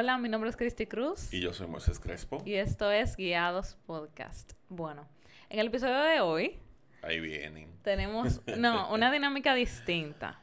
Hola, 0.00 0.16
mi 0.16 0.30
nombre 0.30 0.48
es 0.48 0.56
Cristi 0.56 0.86
Cruz. 0.86 1.30
Y 1.30 1.42
yo 1.42 1.52
soy 1.52 1.66
Moisés 1.66 2.00
Crespo. 2.00 2.42
Y 2.46 2.54
esto 2.54 2.90
es 2.90 3.18
Guiados 3.18 3.76
Podcast. 3.84 4.54
Bueno, 4.70 5.06
en 5.50 5.58
el 5.58 5.66
episodio 5.66 6.00
de 6.00 6.20
hoy. 6.20 6.58
Ahí 7.02 7.20
vienen. 7.20 7.70
Tenemos, 7.82 8.40
no, 8.56 8.90
una 8.94 9.12
dinámica 9.12 9.54
distinta. 9.54 10.40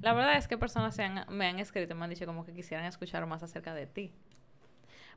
La 0.00 0.14
verdad 0.14 0.36
es 0.36 0.48
que 0.48 0.58
personas 0.58 0.98
me 1.28 1.46
han 1.46 1.60
escrito 1.60 1.92
y 1.92 1.96
me 1.96 2.02
han 2.02 2.10
dicho 2.10 2.26
como 2.26 2.44
que 2.44 2.52
quisieran 2.52 2.86
escuchar 2.86 3.24
más 3.26 3.40
acerca 3.44 3.72
de 3.72 3.86
ti. 3.86 4.10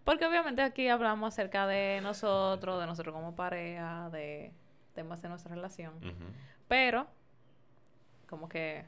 Porque 0.03 0.27
obviamente 0.27 0.61
aquí 0.61 0.87
hablamos 0.87 1.33
acerca 1.33 1.65
de 1.65 2.01
nosotros, 2.03 2.79
de 2.79 2.85
nosotros 2.85 3.15
como 3.15 3.35
pareja, 3.35 4.11
de 4.11 4.51
temas 4.93 5.23
de 5.23 5.29
nuestra 5.29 5.55
relación. 5.55 5.95
Pero, 6.67 7.07
como 8.29 8.47
que 8.47 8.85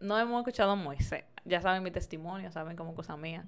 no 0.00 0.18
hemos 0.18 0.40
escuchado 0.40 0.72
a 0.72 0.74
Moisés. 0.74 1.22
Ya 1.44 1.60
saben 1.60 1.84
mi 1.84 1.92
testimonio, 1.92 2.50
saben 2.50 2.76
como 2.76 2.96
cosa 2.96 3.16
mía. 3.16 3.44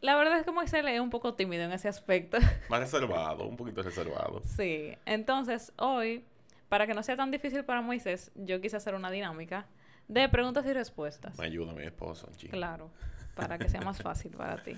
La 0.00 0.16
verdad 0.16 0.38
es 0.38 0.44
que 0.44 0.50
Moisés 0.50 0.84
es 0.86 1.00
un 1.00 1.10
poco 1.10 1.34
tímido 1.34 1.64
en 1.64 1.72
ese 1.72 1.88
aspecto. 1.88 2.38
Más 2.70 2.80
reservado, 2.80 3.46
un 3.46 3.56
poquito 3.56 3.82
reservado. 3.82 4.40
Sí. 4.44 4.96
Entonces, 5.04 5.72
hoy, 5.76 6.24
para 6.68 6.86
que 6.86 6.94
no 6.94 7.02
sea 7.02 7.16
tan 7.16 7.30
difícil 7.30 7.64
para 7.64 7.82
Moisés, 7.82 8.32
yo 8.34 8.60
quise 8.60 8.76
hacer 8.76 8.94
una 8.94 9.10
dinámica 9.10 9.66
de 10.08 10.28
preguntas 10.28 10.64
y 10.66 10.72
respuestas. 10.72 11.38
Me 11.38 11.46
ayuda 11.46 11.72
mi 11.72 11.84
esposo, 11.84 12.28
chico. 12.36 12.52
Claro, 12.52 12.90
para 13.34 13.58
que 13.58 13.68
sea 13.68 13.82
más 13.82 14.00
fácil 14.02 14.32
para 14.32 14.62
ti. 14.62 14.76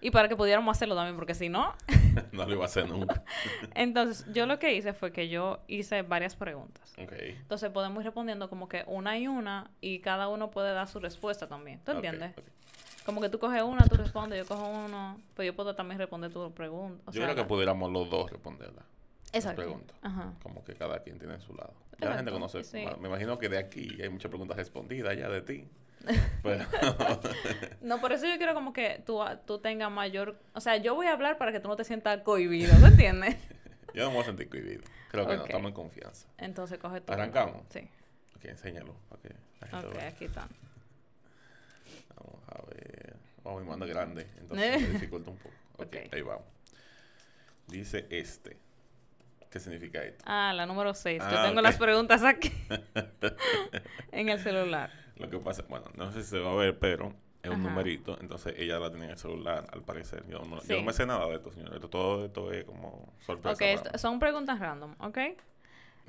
Y 0.00 0.10
para 0.10 0.28
que 0.28 0.36
pudiéramos 0.36 0.76
hacerlo 0.76 0.94
también, 0.94 1.16
porque 1.16 1.34
si 1.34 1.48
no... 1.48 1.74
no 2.32 2.44
lo 2.44 2.52
iba 2.52 2.64
a 2.64 2.66
hacer 2.66 2.86
nunca. 2.88 3.22
Entonces, 3.74 4.26
yo 4.34 4.44
lo 4.44 4.58
que 4.58 4.74
hice 4.74 4.92
fue 4.92 5.12
que 5.12 5.30
yo 5.30 5.60
hice 5.66 6.02
varias 6.02 6.36
preguntas. 6.36 6.92
Okay. 6.98 7.30
Entonces, 7.40 7.70
podemos 7.70 8.02
ir 8.02 8.06
respondiendo 8.06 8.50
como 8.50 8.68
que 8.68 8.84
una 8.86 9.16
y 9.16 9.28
una, 9.28 9.70
y 9.80 10.00
cada 10.00 10.28
uno 10.28 10.50
puede 10.50 10.74
dar 10.74 10.88
su 10.88 11.00
respuesta 11.00 11.48
también. 11.48 11.80
¿Tú 11.84 11.92
entiendes? 11.92 12.34
Como 13.04 13.20
que 13.20 13.28
tú 13.28 13.38
coges 13.38 13.62
una, 13.62 13.84
tú 13.86 13.96
respondes, 13.96 14.38
yo 14.38 14.46
cojo 14.46 14.68
uno, 14.68 15.20
pues 15.34 15.46
yo 15.46 15.54
puedo 15.54 15.74
también 15.74 15.98
responder 15.98 16.32
tu 16.32 16.52
pregunta. 16.52 17.12
yo 17.12 17.22
creo 17.22 17.34
que 17.34 17.44
pudiéramos 17.44 17.92
los 17.92 18.08
dos 18.08 18.30
responderla. 18.30 18.82
Exacto. 19.32 19.62
Preguntas. 19.62 19.96
Como 20.42 20.64
que 20.64 20.74
cada 20.74 21.02
quien 21.02 21.18
tiene 21.18 21.40
su 21.40 21.54
lado. 21.54 21.74
Ya 22.00 22.10
la 22.10 22.16
gente 22.16 22.30
conoce. 22.30 22.62
Me 23.00 23.08
imagino 23.08 23.38
que 23.38 23.48
de 23.48 23.58
aquí 23.58 23.98
hay 24.00 24.08
muchas 24.08 24.28
preguntas 24.28 24.56
respondidas 24.56 25.16
ya 25.16 25.28
de 25.28 25.42
ti. 25.42 25.68
no, 27.82 28.00
por 28.00 28.12
eso 28.12 28.26
yo 28.26 28.36
quiero 28.36 28.54
como 28.54 28.72
que 28.72 29.02
tú, 29.04 29.20
tú 29.46 29.58
tengas 29.58 29.90
mayor... 29.90 30.38
O 30.52 30.60
sea, 30.60 30.76
yo 30.76 30.94
voy 30.94 31.06
a 31.06 31.12
hablar 31.12 31.38
para 31.38 31.50
que 31.52 31.60
tú 31.60 31.68
no 31.68 31.76
te 31.76 31.84
sientas 31.84 32.20
cohibido, 32.22 32.74
¿me 32.78 32.88
entiendes? 32.88 33.36
yo 33.94 34.04
no 34.04 34.10
me 34.10 34.16
voy 34.16 34.22
a 34.22 34.26
sentir 34.26 34.48
cohibido. 34.48 34.82
Creo 35.10 35.26
que 35.26 35.36
no, 35.36 35.44
estamos 35.44 35.68
en 35.68 35.74
confianza. 35.74 36.28
Entonces 36.38 36.78
coge 36.78 37.00
tu... 37.00 37.12
¿Arrancamos? 37.12 37.62
Sí. 37.70 37.88
Ok, 38.36 38.44
enséñalo. 38.44 38.94
ok, 39.10 39.98
aquí 40.06 40.26
están. 40.26 40.48
Vamos 42.16 42.40
a 42.48 42.62
ver. 42.66 43.16
Vamos 43.42 43.62
a 43.62 43.64
mando 43.66 43.86
grande, 43.86 44.26
entonces 44.38 44.82
me 44.82 44.88
dificulta 44.92 45.30
un 45.30 45.36
poco. 45.36 45.54
Ok, 45.78 45.96
ahí 46.12 46.22
vamos. 46.22 46.44
Dice 47.66 48.06
este. 48.10 48.56
¿Qué 49.50 49.60
significa 49.60 50.02
esto? 50.02 50.24
Ah, 50.26 50.52
la 50.52 50.66
número 50.66 50.94
6. 50.94 51.22
Yo 51.22 51.38
ah, 51.38 51.46
tengo 51.46 51.60
las 51.60 51.76
preguntas 51.76 52.24
aquí. 52.24 52.52
en 54.12 54.28
el 54.28 54.40
celular. 54.40 54.90
Lo 55.16 55.30
que 55.30 55.38
pasa, 55.38 55.64
bueno, 55.68 55.86
no 55.94 56.10
sé 56.10 56.22
si 56.24 56.30
se 56.30 56.38
va 56.40 56.50
a 56.50 56.54
ver, 56.56 56.78
pero 56.78 57.14
es 57.40 57.50
un 57.50 57.62
numerito. 57.62 58.18
Entonces 58.20 58.54
ella 58.58 58.80
la 58.80 58.90
tenía 58.90 59.06
en 59.06 59.10
el 59.12 59.18
celular, 59.18 59.66
al 59.72 59.82
parecer. 59.82 60.26
Yo 60.26 60.40
no, 60.40 60.60
yo 60.62 60.76
no 60.78 60.82
me 60.82 60.92
sé 60.92 61.06
nada 61.06 61.28
de 61.28 61.36
esto, 61.36 61.52
señor. 61.52 61.78
todo 61.88 62.24
esto 62.24 62.52
es 62.52 62.64
como 62.64 63.12
sorpresa. 63.20 63.80
Ok, 63.80 63.96
son 63.96 64.18
preguntas 64.18 64.58
random, 64.58 64.96
¿ok? 64.98 65.18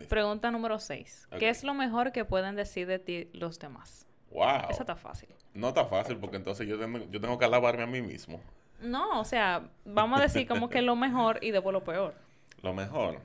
Pregunta 0.09 0.51
número 0.51 0.79
6. 0.79 1.29
¿Qué 1.37 1.49
es 1.49 1.63
lo 1.63 1.73
mejor 1.73 2.11
que 2.11 2.25
pueden 2.25 2.55
decir 2.55 2.87
de 2.87 2.99
ti 2.99 3.29
los 3.33 3.59
demás? 3.59 4.07
Wow. 4.31 4.69
Esa 4.69 4.83
está 4.83 4.95
fácil. 4.95 5.29
No 5.53 5.69
está 5.69 5.85
fácil 5.85 6.17
porque 6.17 6.37
entonces 6.37 6.67
yo 6.67 6.77
tengo, 6.77 6.99
yo 7.09 7.21
tengo 7.21 7.37
que 7.37 7.45
alabarme 7.45 7.83
a 7.83 7.87
mí 7.87 8.01
mismo. 8.01 8.41
No, 8.81 9.21
o 9.21 9.25
sea, 9.25 9.69
vamos 9.85 10.19
a 10.19 10.23
decir 10.23 10.47
como 10.47 10.69
que 10.69 10.81
lo 10.81 10.95
mejor 10.95 11.39
y 11.41 11.51
después 11.51 11.73
lo 11.73 11.83
peor. 11.83 12.13
Lo 12.61 12.73
mejor. 12.73 13.21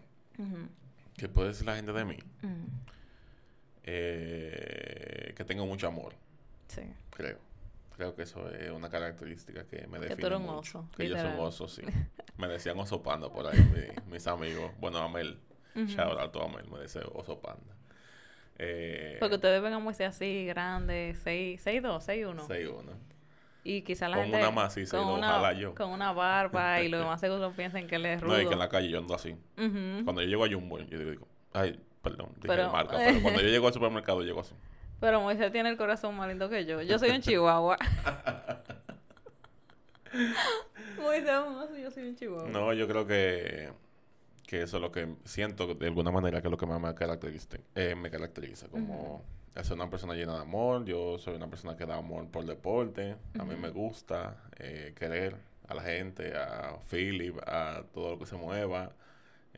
que 1.17 1.29
puede 1.29 1.49
decir 1.49 1.65
la 1.65 1.75
gente 1.77 1.93
de 1.95 2.05
mí? 2.05 2.19
Eh, 3.85 5.33
que 5.35 5.45
tengo 5.45 5.65
mucho 5.65 5.87
amor. 5.87 6.13
Sí. 6.69 6.83
Creo. 7.11 7.39
Creo 7.97 8.15
que 8.15 8.23
eso 8.23 8.51
es 8.51 8.71
una 8.71 8.91
característica 8.91 9.65
que 9.65 9.87
me 9.87 9.99
define. 9.99 10.17
Que 10.17 10.21
tú 10.21 10.27
eres 10.27 10.41
un 10.41 10.49
oso. 10.51 10.89
Que 10.95 11.09
yo 11.09 11.17
soy 11.17 11.31
un 11.31 11.39
oso, 11.41 11.69
sí. 11.69 11.83
me 12.37 12.49
decían 12.49 12.79
oso 12.79 13.03
panda 13.03 13.33
por 13.33 13.47
ahí, 13.47 13.93
mis 14.11 14.27
amigos. 14.27 14.73
Bueno, 14.79 14.99
Amel. 14.99 15.39
Shout 15.75 16.19
out 16.19 16.33
to 16.33 16.43
Amel, 16.43 16.67
me 16.71 16.81
decía 16.81 17.03
oso 17.15 17.41
panda. 17.41 17.75
Eh, 18.63 19.17
Porque 19.19 19.37
ustedes 19.37 19.63
ven 19.63 19.73
a 19.73 19.79
Moisés 19.79 20.09
así, 20.09 20.45
grande, 20.45 21.15
6'2, 21.25 21.81
6'1. 22.05 22.47
6'1. 22.47 22.83
Y 23.65 23.81
quizá 23.83 24.07
la 24.09 24.17
con 24.17 24.25
gente... 24.25 24.39
Una 24.39 24.51
más, 24.51 24.75
sí, 24.75 24.85
con 24.87 25.01
una, 25.09 25.39
ojalá 25.39 25.55
yo. 25.55 25.75
Con 25.75 25.89
una 25.89 26.13
barba 26.13 26.83
y 26.83 26.91
lo 26.91 26.99
demás 26.99 27.21
seguro 27.21 27.53
piensan 27.53 27.87
que 27.87 27.97
él 27.97 28.05
es 28.05 28.21
rudo. 28.21 28.33
No, 28.37 28.43
y 28.43 28.47
que 28.47 28.53
en 28.53 28.59
la 28.59 28.69
calle 28.69 28.91
yo 28.91 28.99
ando 28.99 29.15
así. 29.15 29.35
Cuando 29.57 30.21
yo 30.21 30.29
llego 30.29 30.45
a 30.45 30.49
Jumbo, 30.49 30.79
yo 30.79 30.99
digo, 30.99 31.27
ay, 31.55 31.81
perdón, 32.03 32.33
dije 32.37 32.49
pero, 32.49 32.71
marca, 32.71 32.97
pero 32.99 33.23
cuando 33.23 33.41
yo 33.41 33.49
llego 33.49 33.67
al 33.67 33.73
supermercado 33.73 34.21
llego 34.23 34.41
así. 34.41 34.55
Pero 35.01 35.23
Moisés 35.23 35.51
tiene 35.51 35.71
el 35.71 35.79
corazón 35.79 36.15
más 36.17 36.29
lindo 36.29 36.51
que 36.51 36.67
yo. 36.67 36.83
Yo 36.83 36.99
soy 36.99 37.11
un 37.11 37.23
chihuahua. 37.23 37.79
Moisés, 41.01 41.31
yo 41.83 41.91
soy 41.91 42.09
un 42.09 42.17
chihuahua. 42.17 42.51
No, 42.51 42.75
yo 42.75 42.87
creo 42.87 43.07
que 43.07 43.71
que 44.51 44.63
eso 44.63 44.79
es 44.79 44.83
lo 44.83 44.91
que 44.91 45.15
siento 45.25 45.73
de 45.77 45.87
alguna 45.87 46.11
manera 46.11 46.41
que 46.41 46.49
es 46.49 46.51
lo 46.51 46.57
que 46.57 46.67
más 46.67 46.81
me 46.81 46.93
caracteriza, 46.93 47.59
eh, 47.77 47.95
me 47.95 48.11
caracteriza 48.11 48.67
como 48.67 49.23
ser 49.55 49.75
una 49.75 49.89
persona 49.89 50.15
llena 50.15 50.35
de 50.35 50.41
amor, 50.41 50.85
yo 50.85 51.19
soy 51.19 51.37
una 51.37 51.47
persona 51.47 51.77
que 51.77 51.87
da 51.87 51.95
amor 51.95 52.29
por 52.33 52.45
deporte, 52.45 53.15
a 53.39 53.45
mí 53.45 53.55
me 53.55 53.71
gusta 53.71 54.43
eh, 54.59 54.93
querer 54.99 55.37
a 55.69 55.75
la 55.75 55.83
gente, 55.83 56.37
a 56.37 56.77
Philip, 56.91 57.39
a 57.47 57.85
todo 57.95 58.11
lo 58.11 58.19
que 58.19 58.27
se 58.27 58.35
mueva, 58.35 58.91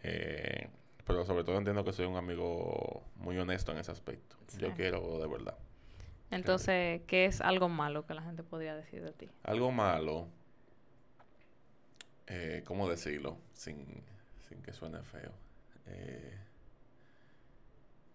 eh, 0.02 0.68
pero 1.06 1.24
sobre 1.24 1.42
todo 1.42 1.56
entiendo 1.56 1.82
que 1.84 1.94
soy 1.94 2.04
un 2.04 2.16
amigo 2.16 3.02
muy 3.16 3.38
honesto 3.38 3.72
en 3.72 3.78
ese 3.78 3.92
aspecto, 3.92 4.36
yo 4.58 4.74
quiero 4.74 5.18
de 5.18 5.26
verdad. 5.26 5.56
Entonces, 6.30 7.00
¿qué 7.06 7.24
es 7.24 7.40
algo 7.40 7.70
malo 7.70 8.04
que 8.04 8.12
la 8.12 8.20
gente 8.20 8.42
podría 8.42 8.76
decir 8.76 9.02
de 9.02 9.12
ti? 9.12 9.30
Algo 9.42 9.72
malo, 9.72 10.28
¿cómo 12.66 12.90
decirlo? 12.90 13.38
Sin 13.54 14.11
que 14.60 14.72
suene 14.72 15.02
feo. 15.02 15.32
Eh, 15.86 16.38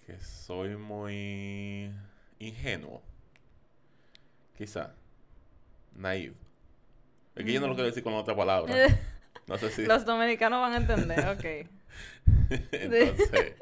que 0.05 0.19
soy 0.19 0.77
muy 0.77 1.91
ingenuo. 2.39 3.01
Quizá. 4.57 4.93
Naive. 5.95 6.35
Es 7.35 7.45
que 7.45 7.53
yo 7.53 7.59
no 7.59 7.67
lo 7.67 7.75
quiero 7.75 7.87
decir 7.87 8.03
con 8.03 8.13
otra 8.13 8.35
palabra. 8.35 8.73
No 9.47 9.57
sé 9.57 9.69
si... 9.71 9.85
Los 9.85 10.03
dominicanos 10.03 10.59
van 10.59 10.73
a 10.73 10.75
entender, 10.75 11.19
ok. 11.19 11.69
Entonces, 12.73 13.55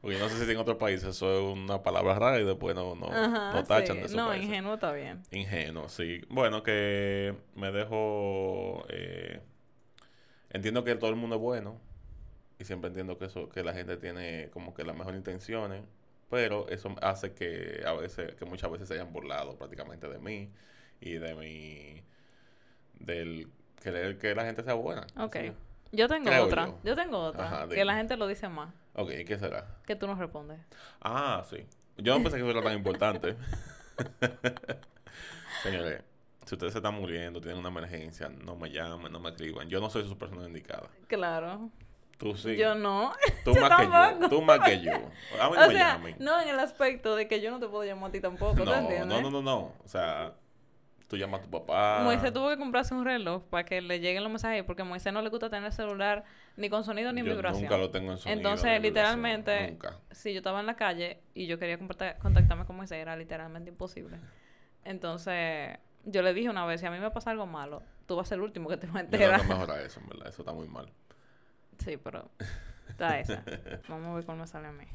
porque 0.00 0.16
no 0.16 0.28
sé 0.28 0.44
si 0.44 0.52
en 0.52 0.56
otros 0.56 0.76
países 0.76 1.08
eso 1.08 1.36
es 1.36 1.56
una 1.56 1.82
palabra 1.82 2.16
rara 2.16 2.38
y 2.38 2.44
después 2.44 2.76
no, 2.76 2.94
no, 2.94 3.08
no 3.08 3.64
tachan 3.64 3.96
de 3.96 4.04
eso. 4.04 4.16
No, 4.16 4.36
ingenuo 4.36 4.74
está 4.74 4.92
bien. 4.92 5.24
Ingenuo, 5.32 5.88
sí. 5.88 6.20
Bueno, 6.28 6.62
que 6.62 7.34
me 7.56 7.72
dejo... 7.72 8.86
Eh, 8.88 9.40
entiendo 10.50 10.84
que 10.84 10.94
todo 10.94 11.10
el 11.10 11.16
mundo 11.16 11.34
es 11.34 11.42
bueno 11.42 11.80
y 12.62 12.64
siempre 12.64 12.88
entiendo 12.88 13.18
que 13.18 13.24
eso 13.24 13.48
que 13.48 13.64
la 13.64 13.74
gente 13.74 13.96
tiene 13.96 14.48
como 14.52 14.72
que 14.72 14.84
las 14.84 14.96
mejores 14.96 15.18
intenciones 15.18 15.82
pero 16.30 16.68
eso 16.68 16.94
hace 17.02 17.34
que 17.34 17.82
a 17.84 17.92
veces 17.92 18.36
que 18.36 18.44
muchas 18.44 18.70
veces 18.70 18.86
se 18.88 18.94
hayan 18.94 19.12
burlado 19.12 19.56
prácticamente 19.56 20.08
de 20.08 20.18
mí 20.20 20.48
y 21.00 21.14
de 21.14 21.34
mi 21.34 22.02
del 23.04 23.48
querer 23.82 24.16
que 24.16 24.34
la 24.34 24.44
gente 24.44 24.62
sea 24.62 24.74
buena 24.74 25.04
Ok. 25.18 25.36
yo 25.90 26.06
tengo 26.06 26.30
otra 26.40 26.72
yo. 26.84 26.94
tengo 26.94 27.18
otra 27.18 27.66
que 27.68 27.84
la 27.84 27.96
gente 27.96 28.16
lo 28.16 28.28
dice 28.28 28.48
más 28.48 28.72
Ok, 28.94 29.10
¿qué 29.26 29.38
será? 29.38 29.66
que 29.84 29.96
tú 29.96 30.06
no 30.06 30.14
respondes 30.14 30.60
ah 31.00 31.44
sí 31.50 31.66
yo 31.98 32.16
no 32.16 32.22
pensé 32.22 32.38
que 32.38 32.42
eso 32.48 32.50
era 32.52 32.62
tan 32.62 32.74
importante 32.78 33.36
señores 35.64 36.02
si 36.44 36.54
ustedes 36.56 36.72
se 36.72 36.80
están 36.80 36.94
muriendo, 36.94 37.40
tienen 37.40 37.60
una 37.60 37.68
emergencia, 37.68 38.28
no 38.28 38.56
me 38.56 38.68
llamen, 38.68 39.12
no 39.12 39.20
me 39.20 39.30
escriban. 39.30 39.68
Yo 39.68 39.80
no 39.80 39.88
soy 39.88 40.02
su 40.08 40.18
persona 40.18 40.44
indicada. 40.44 40.88
Claro. 41.06 41.70
Tú 42.22 42.36
sí. 42.36 42.56
Yo 42.56 42.76
no. 42.76 43.12
Tú 43.44 43.52
más 43.60 43.80
que 43.80 44.20
yo. 44.20 44.28
Tú 44.28 44.42
más 44.42 44.60
que 44.60 44.80
yo. 44.80 44.92
A 44.92 45.50
mí 45.50 45.56
no 45.56 45.64
o 45.64 45.66
me 45.66 45.74
sea, 45.74 46.00
No 46.20 46.40
en 46.40 46.48
el 46.50 46.60
aspecto 46.60 47.16
de 47.16 47.26
que 47.26 47.40
yo 47.40 47.50
no 47.50 47.58
te 47.58 47.66
puedo 47.66 47.82
llamar 47.82 48.10
a 48.10 48.12
ti 48.12 48.20
tampoco. 48.20 48.64
No, 48.64 48.80
no, 49.04 49.20
no, 49.20 49.30
no, 49.30 49.42
no. 49.42 49.58
O 49.84 49.88
sea, 49.88 50.32
tú 51.08 51.16
llamas 51.16 51.40
a 51.40 51.42
tu 51.42 51.50
papá. 51.50 52.02
Moisés 52.04 52.32
tuvo 52.32 52.48
que 52.48 52.58
comprarse 52.58 52.94
un 52.94 53.04
reloj 53.04 53.42
para 53.50 53.64
que 53.64 53.80
le 53.80 53.98
lleguen 53.98 54.22
los 54.22 54.30
mensajes 54.30 54.62
porque 54.62 54.82
a 54.82 54.84
Moisés 54.84 55.12
no 55.12 55.20
le 55.20 55.30
gusta 55.30 55.50
tener 55.50 55.72
celular 55.72 56.22
ni 56.56 56.70
con 56.70 56.84
sonido 56.84 57.12
ni 57.12 57.22
yo 57.22 57.32
vibración. 57.32 57.64
Nunca 57.64 57.76
lo 57.76 57.90
tengo 57.90 58.12
en 58.12 58.18
sonido. 58.18 58.38
Entonces, 58.38 58.80
literalmente, 58.80 59.76
si 60.12 60.32
yo 60.32 60.38
estaba 60.38 60.60
en 60.60 60.66
la 60.66 60.76
calle 60.76 61.18
y 61.34 61.48
yo 61.48 61.58
quería 61.58 61.76
contactarme 61.76 62.66
con 62.66 62.76
Moisés, 62.76 62.98
era 62.98 63.16
literalmente 63.16 63.68
imposible. 63.68 64.20
Entonces, 64.84 65.76
yo 66.04 66.22
le 66.22 66.32
dije 66.34 66.48
una 66.48 66.66
vez, 66.66 66.80
si 66.80 66.86
a 66.86 66.90
mí 66.92 67.00
me 67.00 67.10
pasa 67.10 67.32
algo 67.32 67.46
malo, 67.46 67.82
tú 68.06 68.14
vas 68.14 68.26
a 68.26 68.30
ser 68.30 68.38
el 68.38 68.44
último 68.44 68.68
que 68.68 68.76
te 68.76 68.86
va 68.86 69.00
a 69.00 69.02
enterar. 69.02 69.40
Yo 69.40 69.64
creo 69.64 69.66
que 69.66 69.86
eso, 69.86 69.98
en 69.98 70.08
verdad. 70.08 70.28
Eso 70.28 70.42
está 70.42 70.52
muy 70.52 70.68
mal. 70.68 70.88
Sí, 71.84 71.96
pero 71.96 72.30
está 72.88 73.18
esa. 73.18 73.42
Vamos 73.88 74.12
a 74.12 74.14
ver 74.14 74.24
cómo 74.24 74.38
me 74.38 74.46
sale 74.46 74.68
a 74.68 74.72
mí. 74.72 74.86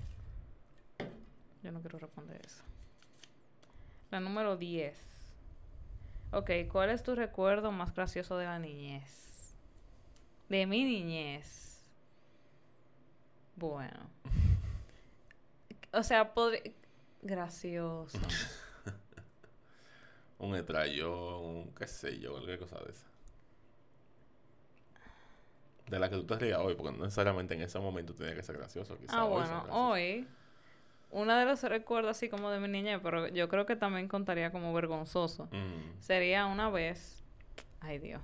Yo 1.64 1.72
no 1.72 1.82
quiero 1.82 2.00
responder 2.00 2.40
eso. 2.46 2.64
La 4.10 4.20
número 4.20 4.56
10. 4.56 4.96
Ok, 6.32 6.52
¿cuál 6.72 6.92
es 6.92 7.04
tu 7.04 7.16
recuerdo 7.16 7.72
más 7.72 7.94
gracioso 7.94 8.38
de 8.38 8.46
la 8.46 8.60
niñez? 8.60 9.56
De 10.48 10.66
mi 10.66 10.84
niñez. 10.84 11.82
Bueno. 13.56 14.10
O 15.92 16.04
sea, 16.04 16.34
podría... 16.34 16.72
Gracioso. 17.22 18.18
un 20.40 20.56
estrellón, 20.56 21.44
un 21.44 21.74
qué 21.74 21.88
sé 21.88 22.20
yo, 22.20 22.32
cualquier 22.32 22.60
cosa 22.60 22.80
de 22.80 22.92
esa. 22.92 23.08
De 25.88 26.00
la 26.00 26.10
que 26.10 26.16
tú 26.16 26.26
te 26.26 26.38
rías 26.38 26.60
hoy, 26.60 26.76
porque 26.76 26.98
no 26.98 27.04
necesariamente 27.04 27.54
en 27.54 27.62
ese 27.62 27.80
momento 27.80 28.14
tenía 28.14 28.36
que 28.36 28.44
ser 28.44 28.58
gracioso. 28.58 28.98
Quizá 28.98 29.20
ah, 29.20 29.26
hoy 29.26 29.32
bueno, 29.32 29.66
hoy... 29.72 30.28
Uno 31.10 31.34
de 31.38 31.46
los 31.46 31.64
recuerdos 31.64 32.12
así 32.12 32.28
como 32.28 32.52
de 32.52 32.60
mi 32.60 32.68
niñez, 32.68 33.00
pero 33.02 33.30
yo 33.30 33.48
creo 33.48 33.66
que 33.66 33.78
también 33.78 34.10
contaría 34.10 34.52
como 34.52 34.74
vergonzoso. 34.74 35.46
Mm. 35.46 36.02
Sería 36.02 36.46
una 36.48 36.70
vez... 36.70 37.24
Ay, 37.80 38.00
Dios. 38.00 38.22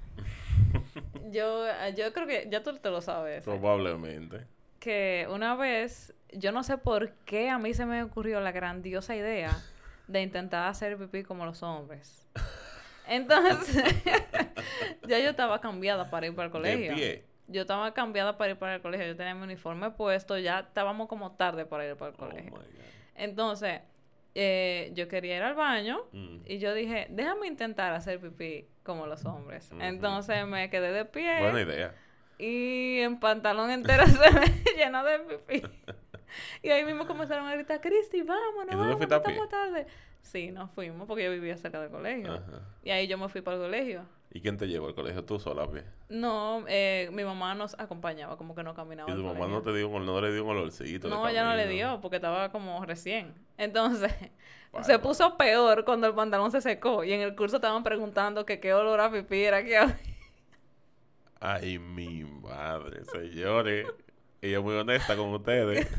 yo, 1.31 1.65
yo 1.95 2.11
creo 2.11 2.27
que 2.27 2.47
ya 2.49 2.61
tú 2.61 2.75
te 2.75 2.89
lo 2.89 3.01
sabes. 3.01 3.43
Probablemente. 3.45 4.45
que 4.79 5.27
una 5.29 5.55
vez, 5.55 6.13
yo 6.33 6.51
no 6.51 6.63
sé 6.63 6.77
por 6.77 7.11
qué 7.25 7.49
a 7.49 7.57
mí 7.57 7.73
se 7.73 7.85
me 7.85 8.03
ocurrió 8.03 8.41
la 8.41 8.51
grandiosa 8.51 9.15
idea 9.15 9.63
de 10.07 10.21
intentar 10.21 10.67
hacer 10.67 10.97
pipí 10.97 11.23
como 11.23 11.45
los 11.45 11.63
hombres. 11.63 12.27
Entonces, 13.07 13.95
ya 15.07 15.19
yo 15.19 15.29
estaba 15.29 15.59
cambiada 15.61 16.09
para 16.09 16.27
ir 16.27 16.35
para 16.35 16.47
el 16.47 16.51
colegio. 16.51 16.91
De 16.91 16.95
pie. 16.95 17.25
Yo 17.47 17.61
estaba 17.61 17.93
cambiada 17.93 18.37
para 18.37 18.51
ir 18.51 18.57
para 18.57 18.75
el 18.75 18.81
colegio. 18.81 19.05
Yo 19.07 19.15
tenía 19.15 19.35
mi 19.35 19.43
uniforme 19.43 19.91
puesto, 19.91 20.37
ya 20.37 20.59
estábamos 20.61 21.07
como 21.07 21.33
tarde 21.33 21.65
para 21.65 21.87
ir 21.87 21.95
para 21.95 22.09
el 22.09 22.15
Oh 22.15 22.19
colegio. 22.19 22.51
my 22.51 22.57
God. 22.57 22.65
Entonces, 23.15 23.81
eh, 24.35 24.91
yo 24.95 25.07
quería 25.07 25.37
ir 25.37 25.43
al 25.43 25.53
baño 25.55 26.03
Mm. 26.11 26.37
y 26.45 26.57
yo 26.59 26.73
dije, 26.73 27.07
déjame 27.09 27.47
intentar 27.47 27.93
hacer 27.93 28.19
pipí 28.19 28.67
como 28.83 29.05
los 29.07 29.25
hombres. 29.25 29.69
Entonces 29.79 30.45
me 30.47 30.69
quedé 30.69 30.91
de 30.91 31.05
pie. 31.05 31.39
Buena 31.41 31.61
idea. 31.61 31.95
Y 32.39 32.99
en 32.99 33.19
pantalón 33.19 33.69
entero 33.69 34.05
se 34.07 34.31
me 34.31 34.47
llenó 34.77 35.03
de 35.03 35.19
pipí. 35.19 35.63
Y 36.63 36.69
ahí 36.71 36.83
mismo 36.83 37.05
comenzaron 37.05 37.45
a 37.47 37.53
gritar, 37.53 37.79
Cristi, 37.79 38.23
vámonos, 38.23 38.63
¿Y 38.63 38.65
tú 38.65 38.69
te 38.69 38.75
vámonos, 38.75 38.97
fuiste 38.97 39.13
a 39.13 39.17
estamos 39.17 39.49
tarde. 39.49 39.85
Sí, 40.23 40.51
nos 40.51 40.71
fuimos 40.71 41.05
porque 41.07 41.25
yo 41.25 41.31
vivía 41.31 41.55
cerca 41.57 41.79
del 41.81 41.91
colegio. 41.91 42.33
Ajá. 42.33 42.61
Y 42.83 42.89
ahí 42.89 43.07
yo 43.07 43.17
me 43.19 43.29
fui 43.29 43.41
para 43.41 43.57
el 43.57 43.63
colegio. 43.63 44.05
¿Y 44.35 44.41
quién 44.41 44.57
te 44.57 44.67
llevó 44.67 44.87
al 44.87 44.95
colegio? 44.95 45.23
¿Tú 45.23 45.39
sola 45.39 45.63
a 45.63 45.71
pie? 45.71 45.83
No, 46.09 46.65
eh, 46.67 47.07
mi 47.13 47.23
mamá 47.23 47.53
nos 47.53 47.79
acompañaba, 47.79 48.35
como 48.35 48.55
que 48.55 48.63
no 48.63 48.73
caminaba. 48.73 49.11
Y 49.11 49.13
tu 49.15 49.21
mamá 49.21 49.37
colegio. 49.37 49.55
no 49.57 49.61
te 49.61 49.77
dio 49.77 49.89
un, 49.89 50.05
no 50.07 50.19
le 50.19 50.33
dio 50.33 50.43
un 50.43 50.49
olorcito. 50.49 51.07
No, 51.07 51.27
ella 51.27 51.43
no 51.43 51.55
le 51.55 51.67
dio 51.67 52.01
porque 52.01 52.15
estaba 52.15 52.51
como 52.51 52.83
recién. 52.83 53.35
Entonces, 53.57 54.11
se 54.81 54.97
puso 54.97 55.37
peor 55.37 55.85
cuando 55.85 56.07
el 56.07 56.15
pantalón 56.15 56.49
se 56.51 56.61
secó. 56.61 57.03
Y 57.03 57.13
en 57.13 57.21
el 57.21 57.35
curso 57.35 57.57
estaban 57.57 57.83
preguntando 57.83 58.43
que 58.43 58.59
qué 58.59 58.73
olor 58.73 59.01
a 59.01 59.11
pipí 59.11 59.43
era 59.43 59.63
que 59.63 59.77
había. 59.77 59.99
Ay, 61.39 61.77
mi 61.77 62.23
madre, 62.23 63.05
señores. 63.05 63.85
Ella 64.41 64.57
es 64.57 64.63
muy 64.63 64.73
honesta 64.73 65.15
con 65.15 65.29
ustedes. 65.29 65.87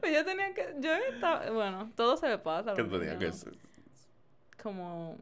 Pues 0.00 0.12
yo 0.12 0.24
tenía 0.24 0.52
que... 0.52 0.74
Yo 0.80 0.92
estaba... 0.94 1.50
Bueno, 1.50 1.90
todo 1.96 2.16
se 2.18 2.28
le 2.28 2.36
pasa. 2.36 2.74
¿Qué 2.74 2.84
tenía 2.84 3.18
que 3.18 3.32
ser? 3.32 3.54
como 4.64 5.18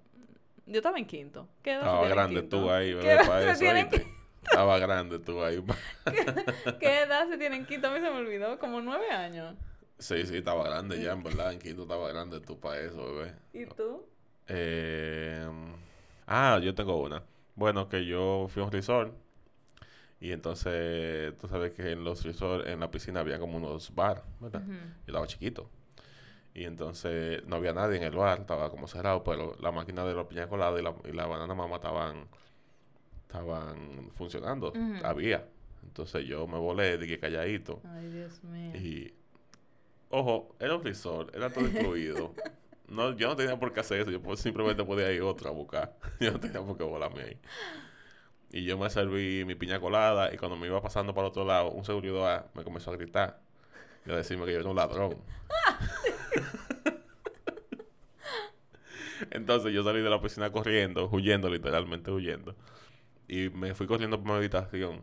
yo 0.66 0.76
estaba 0.76 0.98
en 0.98 1.06
quinto. 1.06 1.48
¿Qué 1.62 1.72
edad 1.72 1.80
Estaba 1.82 2.02
en 2.04 2.10
grande 2.10 2.40
quinto? 2.40 2.60
tú 2.60 2.70
ahí, 2.70 2.88
¿Qué 2.90 2.94
¿verdad? 2.96 3.12
edad 3.14 3.26
Para 3.26 3.52
eso, 3.52 3.64
en. 3.64 4.12
Estaba 4.42 4.78
grande 4.78 5.18
tú 5.20 5.42
ahí. 5.42 5.62
¿Qué 6.80 7.02
edad 7.02 7.28
se 7.28 7.38
tiene 7.38 7.56
en 7.56 7.66
quinto? 7.66 7.88
A 7.88 7.90
mí 7.90 7.96
se 8.00 8.10
me 8.10 8.16
olvidó, 8.18 8.58
como 8.58 8.80
nueve 8.80 9.10
años. 9.10 9.54
Sí, 9.98 10.26
sí, 10.26 10.38
estaba 10.38 10.64
grande 10.64 11.00
ya, 11.00 11.12
en 11.12 11.22
verdad. 11.22 11.52
En 11.52 11.58
quinto 11.60 11.82
estaba 11.82 12.08
grande 12.08 12.40
tú 12.40 12.58
para 12.58 12.80
eso, 12.80 13.14
bebé. 13.14 13.34
¿Y 13.52 13.66
tú? 13.66 14.04
Eh, 14.48 15.48
ah, 16.26 16.58
yo 16.62 16.74
tengo 16.74 17.00
una. 17.00 17.22
Bueno, 17.54 17.88
que 17.88 18.04
yo 18.04 18.46
fui 18.48 18.62
a 18.62 18.66
un 18.66 18.72
resort. 18.72 19.14
Y 20.20 20.32
entonces, 20.32 21.36
tú 21.38 21.48
sabes 21.48 21.72
que 21.74 21.92
en 21.92 22.04
los 22.04 22.24
resorts, 22.24 22.68
en 22.68 22.80
la 22.80 22.90
piscina 22.90 23.20
había 23.20 23.38
como 23.38 23.56
unos 23.56 23.94
bar. 23.94 24.22
Yo 24.40 24.48
estaba 25.06 25.26
chiquito. 25.26 25.68
Y 26.54 26.64
entonces 26.64 27.44
no 27.46 27.56
había 27.56 27.72
nadie 27.72 27.96
en 27.96 28.02
el 28.02 28.14
bar, 28.14 28.40
estaba 28.40 28.70
como 28.70 28.86
cerrado, 28.86 29.24
pero 29.24 29.56
la 29.60 29.72
máquina 29.72 30.04
de 30.04 30.14
los 30.14 30.26
piña 30.26 30.48
colados 30.48 30.78
y 30.80 30.82
la, 30.82 30.94
y 31.04 31.12
la 31.12 31.26
banana 31.26 31.54
mamá 31.54 31.76
estaban, 31.76 32.26
estaban 33.22 34.10
funcionando. 34.12 34.68
Ujú. 34.68 35.04
Había. 35.04 35.46
Entonces 35.82 36.26
yo 36.26 36.46
me 36.46 36.58
volé, 36.58 36.98
dije 36.98 37.18
calladito. 37.18 37.80
Ay, 37.84 38.10
Dios 38.10 38.42
mío. 38.44 38.76
Y, 38.76 39.14
ojo, 40.10 40.54
era 40.60 40.76
un 40.76 40.84
resort, 40.84 41.34
era 41.34 41.50
todo 41.50 41.66
incluido. 41.66 42.34
No, 42.88 43.16
yo 43.16 43.28
no 43.28 43.36
tenía 43.36 43.58
por 43.58 43.72
qué 43.72 43.80
hacer 43.80 44.02
eso, 44.02 44.10
yo 44.10 44.20
pues 44.20 44.40
simplemente 44.40 44.84
podía 44.84 45.10
ir 45.10 45.22
otro 45.22 45.48
a 45.48 45.52
buscar. 45.52 45.96
Yo 46.20 46.30
no 46.32 46.38
tenía 46.40 46.60
por 46.60 46.76
qué 46.76 46.84
volarme 46.84 47.22
ahí. 47.22 47.38
Y 48.50 48.64
yo 48.66 48.76
me 48.76 48.90
serví 48.90 49.46
mi 49.46 49.54
piña 49.54 49.80
colada 49.80 50.32
y 50.34 50.36
cuando 50.36 50.58
me 50.58 50.66
iba 50.66 50.82
pasando 50.82 51.14
para 51.14 51.26
el 51.26 51.30
otro 51.30 51.46
lado, 51.46 51.70
un 51.70 51.86
seguridad 51.86 52.50
me 52.52 52.64
comenzó 52.64 52.90
a 52.90 52.96
gritar 52.96 53.40
y 54.04 54.10
a 54.10 54.16
decirme 54.16 54.44
que 54.44 54.52
yo 54.52 54.60
era 54.60 54.68
un 54.68 54.76
ladrón. 54.76 55.16
Entonces 59.30 59.72
yo 59.72 59.84
salí 59.84 60.00
de 60.00 60.10
la 60.10 60.20
piscina 60.20 60.50
corriendo, 60.50 61.08
huyendo, 61.10 61.48
literalmente 61.48 62.10
huyendo. 62.10 62.54
Y 63.28 63.50
me 63.50 63.74
fui 63.74 63.86
corriendo 63.86 64.18
por 64.18 64.26
mi 64.26 64.36
habitación. 64.36 65.02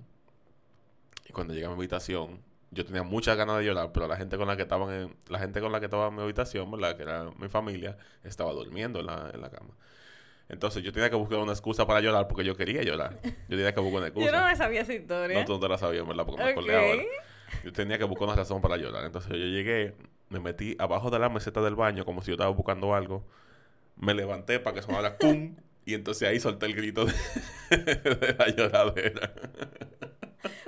Y 1.27 1.31
cuando 1.31 1.53
llegué 1.53 1.65
a 1.65 1.69
mi 1.69 1.75
habitación, 1.75 2.41
yo 2.71 2.85
tenía 2.85 3.03
muchas 3.03 3.37
ganas 3.37 3.57
de 3.57 3.65
llorar, 3.65 3.91
pero 3.91 4.07
la 4.07 4.17
gente 4.17 4.37
con 4.37 4.47
la 4.47 4.55
que 4.55 4.63
estaban 4.63 4.93
en, 4.93 5.15
la 5.27 5.39
gente 5.39 5.61
con 5.61 5.71
la 5.71 5.79
que 5.79 5.85
estaba 5.85 6.07
en 6.07 6.15
mi 6.15 6.21
habitación, 6.21 6.69
¿verdad? 6.69 6.95
Que 6.95 7.03
era 7.03 7.31
mi 7.39 7.49
familia, 7.49 7.97
estaba 8.23 8.51
durmiendo 8.51 8.99
en 8.99 9.07
la, 9.07 9.31
en 9.33 9.41
la 9.41 9.49
cama. 9.49 9.73
Entonces 10.49 10.81
yo 10.83 10.91
tenía 10.91 11.09
que 11.09 11.15
buscar 11.15 11.37
una 11.39 11.51
excusa 11.51 11.85
para 11.85 12.01
llorar 12.01 12.27
porque 12.27 12.43
yo 12.43 12.55
quería 12.55 12.81
llorar. 12.81 13.19
Yo 13.23 13.55
tenía 13.55 13.73
que 13.73 13.79
buscar 13.79 13.99
una 13.99 14.07
excusa. 14.07 14.25
Yo 14.25 14.37
no 14.37 14.45
me 14.45 14.55
sabía 14.55 14.81
esa 14.81 14.93
historia. 14.93 15.39
No, 15.39 15.45
tú 15.45 15.53
no 15.53 15.59
te 15.59 15.69
la 15.69 15.77
sabías, 15.77 16.05
¿verdad? 16.07 16.25
Porque 16.25 16.43
me 16.43 16.49
acordé 16.49 16.75
ahora. 16.75 17.03
Yo 17.63 17.71
tenía 17.71 17.97
que 17.97 18.03
buscar 18.03 18.27
una 18.27 18.35
razón 18.35 18.61
para 18.61 18.77
llorar. 18.77 19.05
Entonces 19.05 19.31
yo 19.31 19.37
llegué, 19.37 19.93
me 20.29 20.39
metí 20.39 20.75
abajo 20.79 21.11
de 21.11 21.19
la 21.19 21.29
meseta 21.29 21.61
del 21.61 21.75
baño 21.75 22.03
como 22.03 22.21
si 22.21 22.27
yo 22.27 22.33
estaba 22.33 22.49
buscando 22.49 22.95
algo. 22.95 23.23
Me 23.99 24.13
levanté 24.13 24.59
para 24.59 24.75
que 24.75 24.81
sonara 24.81 25.17
¡cum! 25.17 25.55
Y 25.85 25.93
entonces 25.93 26.27
ahí 26.27 26.39
solté 26.39 26.65
el 26.65 26.75
grito 26.75 27.05
de, 27.05 27.13
de 27.77 28.35
la 28.37 28.47
lloradera. 28.49 29.33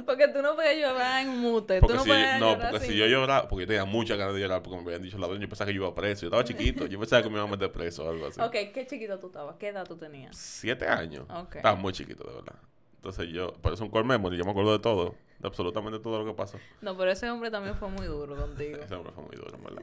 Porque 0.05 0.27
tú 0.27 0.41
no 0.41 0.55
podías 0.55 0.75
llorar 0.75 1.21
en 1.21 1.37
mute. 1.37 1.79
Porque 1.79 1.93
tú 1.93 1.97
no 1.97 2.03
si, 2.03 2.09
podías 2.09 2.39
no, 2.39 2.53
llorar 2.53 2.71
porque 2.71 2.85
si 2.87 2.97
yo 2.97 3.07
lloraba, 3.07 3.47
porque 3.47 3.63
yo 3.63 3.67
tenía 3.67 3.85
muchas 3.85 4.17
ganas 4.17 4.33
de 4.33 4.41
llorar 4.41 4.61
porque 4.61 4.77
me 4.77 4.83
habían 4.83 5.01
dicho 5.01 5.17
ladrón, 5.17 5.39
yo 5.39 5.47
pensaba 5.47 5.67
que 5.67 5.73
yo 5.73 5.83
iba 5.83 5.95
preso. 5.95 6.21
Yo 6.21 6.27
estaba 6.27 6.43
chiquito, 6.43 6.85
yo 6.87 6.99
pensaba 6.99 7.21
que 7.23 7.29
me 7.29 7.35
iban 7.35 7.47
a 7.47 7.51
meter 7.51 7.71
preso 7.71 8.05
o 8.05 8.09
algo 8.09 8.27
así. 8.27 8.41
Ok, 8.41 8.73
qué 8.73 8.85
chiquito 8.87 9.19
tú 9.19 9.27
estabas. 9.27 9.55
¿Qué 9.57 9.69
edad 9.69 9.85
tú 9.87 9.95
tenías? 9.95 10.35
Siete 10.35 10.87
años. 10.87 11.25
Ok. 11.29 11.57
Estaba 11.57 11.75
muy 11.75 11.93
chiquito, 11.93 12.27
de 12.27 12.35
verdad. 12.35 12.55
Entonces 13.01 13.29
yo, 13.29 13.53
por 13.55 13.73
eso 13.73 13.83
un 13.83 13.89
core 13.89 14.05
memory, 14.05 14.37
yo 14.37 14.45
me 14.45 14.51
acuerdo 14.51 14.73
de 14.73 14.79
todo, 14.79 15.15
de 15.39 15.47
absolutamente 15.47 15.97
todo 15.99 16.19
lo 16.19 16.25
que 16.25 16.35
pasó. 16.37 16.59
No, 16.81 16.95
pero 16.95 17.09
ese 17.09 17.27
hombre 17.31 17.49
también 17.49 17.75
fue 17.75 17.89
muy 17.89 18.05
duro 18.05 18.35
contigo. 18.35 18.77
Ese 18.79 18.93
hombre 18.93 19.11
fue 19.11 19.23
muy 19.23 19.35
duro, 19.35 19.55
en 19.55 19.63
verdad. 19.63 19.81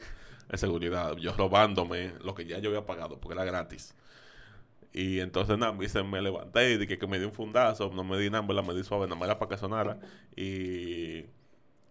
En 0.48 0.58
seguridad, 0.58 1.16
yo 1.16 1.32
robándome 1.32 2.12
lo 2.22 2.34
que 2.36 2.46
ya 2.46 2.58
yo 2.58 2.70
había 2.70 2.86
pagado 2.86 3.18
porque 3.20 3.34
era 3.34 3.44
gratis. 3.44 3.94
Y 4.92 5.20
entonces 5.20 5.58
nada, 5.58 5.72
me, 5.72 5.84
hice- 5.84 6.02
me 6.02 6.22
levanté 6.22 6.72
y 6.72 6.78
dije 6.78 6.98
que 6.98 7.06
me 7.06 7.18
di 7.18 7.24
un 7.26 7.32
fundazo, 7.32 7.90
no 7.92 8.04
me 8.04 8.18
di 8.18 8.30
nada, 8.30 8.42
me 8.62 8.74
di 8.74 8.82
suave, 8.84 9.06
nada 9.06 9.16
más 9.16 9.26
era 9.28 9.38
para 9.38 9.50
que 9.50 9.56
sonara. 9.58 9.98
Y, 10.34 11.18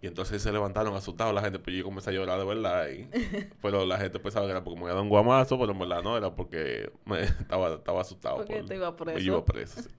y 0.01 0.07
entonces 0.07 0.41
se 0.41 0.51
levantaron 0.51 0.95
asustados 0.95 1.33
la 1.33 1.41
gente, 1.41 1.59
pero 1.59 1.77
yo 1.77 1.83
comencé 1.83 2.09
a 2.09 2.13
llorar 2.13 2.39
de 2.39 2.45
verdad. 2.45 2.89
Y, 2.89 3.09
pero 3.61 3.85
la 3.85 3.97
gente 3.97 4.19
pensaba 4.19 4.45
que 4.45 4.51
era 4.51 4.63
porque 4.63 4.77
me 4.77 4.83
había 4.85 4.93
dado 4.95 5.03
un 5.03 5.09
guamazo, 5.09 5.59
pero 5.59 5.71
en 5.73 5.79
verdad 5.79 6.03
no, 6.03 6.17
era 6.17 6.35
porque 6.35 6.91
me, 7.05 7.21
estaba, 7.23 7.75
estaba 7.75 8.01
asustado. 8.01 8.37
Porque 8.37 8.63
te 8.63 8.75
iba 8.75 8.95
preso. 8.95 9.17
Me 9.17 9.23
iba 9.23 9.45
preso, 9.45 9.81
sí. 9.83 9.89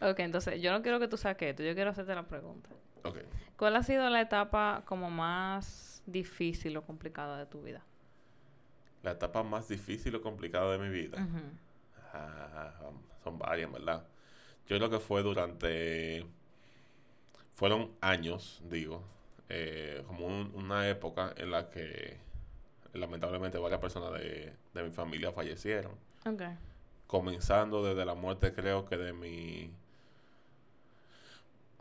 Ok, 0.00 0.20
entonces 0.20 0.60
yo 0.60 0.70
no 0.72 0.82
quiero 0.82 1.00
que 1.00 1.08
tú 1.08 1.16
saques 1.16 1.50
esto. 1.50 1.62
Yo 1.62 1.74
quiero 1.74 1.90
hacerte 1.90 2.14
la 2.14 2.26
pregunta. 2.26 2.70
Ok. 3.04 3.18
¿Cuál 3.56 3.76
ha 3.76 3.82
sido 3.82 4.08
la 4.10 4.20
etapa 4.20 4.82
como 4.84 5.10
más 5.10 6.02
difícil 6.06 6.76
o 6.76 6.82
complicada 6.82 7.38
de 7.38 7.46
tu 7.46 7.62
vida? 7.62 7.82
La 9.02 9.12
etapa 9.12 9.42
más 9.42 9.68
difícil 9.68 10.14
o 10.14 10.22
complicada 10.22 10.72
de 10.72 10.78
mi 10.78 10.88
vida. 10.88 11.26
Ah, 12.12 12.72
son 13.24 13.38
varias, 13.38 13.70
¿verdad? 13.72 14.06
Yo 14.66 14.76
creo 14.76 14.90
que 14.90 14.98
fue 15.00 15.22
durante... 15.22 16.26
Fueron 17.54 17.90
años, 18.00 18.60
digo, 18.70 19.02
eh, 19.48 20.04
como 20.06 20.26
un- 20.26 20.52
una 20.54 20.88
época 20.88 21.32
en 21.36 21.50
la 21.50 21.70
que 21.70 22.18
lamentablemente 22.92 23.58
varias 23.58 23.80
personas 23.80 24.12
de, 24.12 24.52
de 24.74 24.82
mi 24.82 24.90
familia 24.90 25.32
fallecieron. 25.32 25.92
Ok. 26.24 26.42
Comenzando 27.06 27.82
desde 27.84 28.04
la 28.04 28.14
muerte, 28.14 28.52
creo 28.54 28.84
que 28.84 28.96
de 28.96 29.12
mi... 29.12 29.72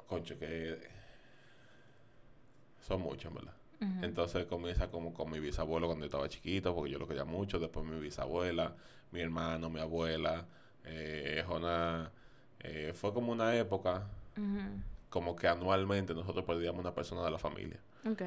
Concho, 0.07 0.37
que... 0.39 0.79
Son 2.79 3.01
muchos, 3.01 3.33
¿verdad? 3.33 3.53
Entonces 4.01 4.45
comienza 4.47 4.89
como 4.89 5.13
con 5.13 5.29
mi 5.29 5.39
bisabuelo 5.39 5.85
cuando 5.85 6.03
yo 6.03 6.07
estaba 6.07 6.27
chiquito, 6.29 6.73
porque 6.73 6.91
yo 6.91 6.97
lo 6.97 7.07
quería 7.07 7.25
mucho. 7.25 7.59
Después 7.59 7.85
mi 7.85 7.99
bisabuela, 7.99 8.75
mi 9.11 9.21
hermano, 9.21 9.69
mi 9.69 9.79
abuela, 9.79 10.45
eh, 10.83 11.43
Jonás. 11.45 12.09
Eh, 12.59 12.93
fue 12.95 13.13
como 13.13 13.31
una 13.31 13.55
época, 13.55 14.07
como 15.09 15.35
que 15.35 15.47
anualmente 15.47 16.15
nosotros 16.15 16.43
perdíamos 16.43 16.79
una 16.79 16.93
persona 16.93 17.23
de 17.23 17.31
la 17.31 17.37
familia. 17.37 17.79
Ok. 18.09 18.23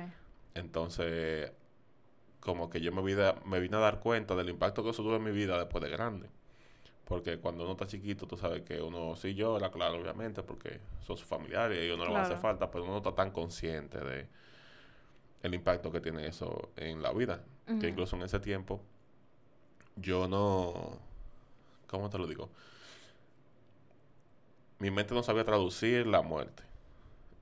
Entonces, 0.54 1.50
como 2.38 2.70
que 2.70 2.80
yo 2.80 2.92
me, 2.92 3.02
vida, 3.02 3.36
me 3.44 3.58
vine 3.60 3.76
a 3.76 3.80
dar 3.80 4.00
cuenta 4.00 4.36
del 4.36 4.50
impacto 4.50 4.84
que 4.84 4.90
eso 4.90 5.02
tuvo 5.02 5.16
en 5.16 5.24
mi 5.24 5.32
vida 5.32 5.58
después 5.58 5.82
de 5.82 5.90
grande. 5.90 6.28
Porque 7.10 7.38
cuando 7.38 7.64
uno 7.64 7.72
está 7.72 7.88
chiquito, 7.88 8.24
tú 8.24 8.36
sabes 8.36 8.62
que 8.62 8.80
uno 8.80 9.16
sí 9.16 9.34
llora, 9.34 9.68
claro, 9.72 10.00
obviamente, 10.00 10.44
porque 10.44 10.78
son 11.04 11.16
sus 11.16 11.26
familiares 11.26 11.84
y 11.84 11.90
uno 11.90 12.04
no 12.04 12.12
le 12.12 12.18
hace 12.18 12.36
falta, 12.36 12.70
pero 12.70 12.84
uno 12.84 12.92
no 12.92 12.98
está 12.98 13.12
tan 13.12 13.32
consciente 13.32 13.98
de 13.98 14.28
el 15.42 15.52
impacto 15.52 15.90
que 15.90 16.00
tiene 16.00 16.28
eso 16.28 16.70
en 16.76 17.02
la 17.02 17.12
vida. 17.12 17.42
Que 17.80 17.88
incluso 17.88 18.14
en 18.14 18.22
ese 18.22 18.38
tiempo, 18.38 18.80
yo 19.96 20.28
no. 20.28 21.00
¿Cómo 21.88 22.08
te 22.10 22.16
lo 22.16 22.28
digo? 22.28 22.48
Mi 24.78 24.92
mente 24.92 25.12
no 25.12 25.24
sabía 25.24 25.42
traducir 25.42 26.06
la 26.06 26.22
muerte. 26.22 26.62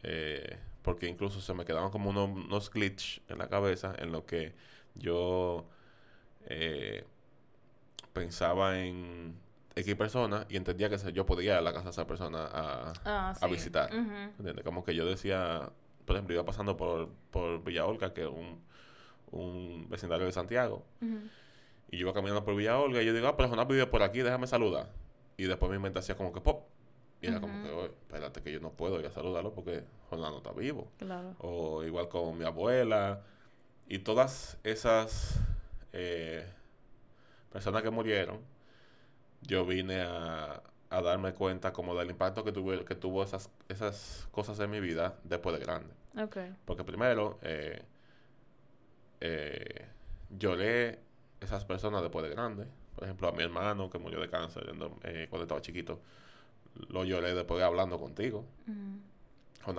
Eh, 0.02 0.56
porque 0.80 1.08
incluso 1.08 1.42
se 1.42 1.52
me 1.52 1.66
quedaban 1.66 1.90
como 1.90 2.08
unos, 2.08 2.30
unos 2.30 2.70
glitch 2.70 3.20
en 3.28 3.36
la 3.36 3.50
cabeza 3.50 3.94
en 3.98 4.12
lo 4.12 4.24
que 4.24 4.54
yo 4.94 5.66
eh, 6.46 7.04
pensaba 8.14 8.78
en 8.80 9.46
X 9.78 9.94
persona 9.94 10.46
y 10.48 10.56
entendía 10.56 10.88
que 10.88 11.12
yo 11.12 11.26
podía 11.26 11.52
ir 11.52 11.58
a 11.58 11.60
la 11.60 11.72
casa 11.72 11.84
de 11.84 11.90
esa 11.90 12.06
persona 12.06 12.46
a, 12.50 12.92
ah, 13.04 13.46
visitar. 13.48 13.90
Como 14.64 14.84
que 14.84 14.94
yo 14.94 15.06
decía, 15.06 15.70
por 16.04 16.16
ejemplo, 16.16 16.34
iba 16.34 16.44
pasando 16.44 16.76
por, 16.76 17.08
por 17.30 17.62
Villa 17.64 17.86
Olga, 17.86 18.12
que 18.12 18.22
es 18.22 18.28
un, 18.28 18.60
un 19.30 19.88
vecindario 19.88 20.26
de 20.26 20.32
Santiago. 20.32 20.84
Y 21.90 21.96
yo 21.96 22.06
iba 22.06 22.12
caminando 22.12 22.44
por 22.44 22.54
Villa 22.56 22.78
Olga 22.78 23.02
y 23.02 23.06
yo 23.06 23.14
digo, 23.14 23.28
ah, 23.28 23.36
pero 23.36 23.48
Jonás 23.48 23.68
vive 23.68 23.86
por 23.86 24.02
aquí, 24.02 24.20
déjame 24.20 24.46
saludar. 24.46 24.90
Y 25.36 25.44
después 25.44 25.70
mi 25.70 25.78
mente 25.78 25.98
hacía 25.98 26.16
como 26.16 26.32
que 26.32 26.40
pop. 26.40 26.66
Y 27.20 27.26
era 27.26 27.40
como 27.40 27.62
que, 27.62 27.86
espérate 27.86 28.42
que 28.42 28.52
yo 28.52 28.60
no 28.60 28.70
puedo 28.70 29.00
ir 29.00 29.06
a 29.06 29.10
saludarlo 29.10 29.52
porque 29.52 29.82
Jonás 30.10 30.30
no 30.30 30.38
está 30.38 30.52
vivo. 30.52 30.88
O 31.38 31.82
igual 31.84 32.08
con 32.08 32.36
mi 32.36 32.44
abuela. 32.44 33.22
Y 33.88 34.00
todas 34.00 34.58
esas 34.64 35.40
eh, 35.92 36.46
personas 37.50 37.82
que 37.82 37.90
murieron, 37.90 38.40
yo 39.42 39.64
vine 39.64 40.00
a, 40.02 40.62
a, 40.90 41.02
darme 41.02 41.32
cuenta 41.34 41.72
como 41.72 41.94
del 41.94 42.10
impacto 42.10 42.44
que 42.44 42.52
tuvo, 42.52 42.84
que 42.84 42.94
tuvo 42.94 43.22
esas, 43.22 43.50
esas 43.68 44.28
cosas 44.30 44.58
en 44.60 44.70
mi 44.70 44.80
vida 44.80 45.16
después 45.24 45.58
de 45.58 45.64
grande. 45.64 45.92
Porque 46.64 46.84
primero, 46.84 47.38
eh, 47.42 47.82
eh, 49.20 49.86
lloré 50.36 50.98
esas 51.40 51.64
personas 51.64 52.02
después 52.02 52.24
de 52.24 52.30
grande. 52.30 52.66
Por 52.94 53.04
ejemplo, 53.04 53.28
a 53.28 53.32
mi 53.32 53.42
hermano 53.42 53.88
que 53.88 53.98
murió 53.98 54.20
de 54.20 54.28
cáncer 54.28 54.72
eh, 55.04 55.26
cuando 55.30 55.44
estaba 55.44 55.60
chiquito, 55.60 56.00
lo 56.88 57.04
lloré 57.04 57.34
después 57.34 57.58
de 57.58 57.64
hablando 57.64 57.98
contigo. 57.98 58.44
Uh 58.66 58.98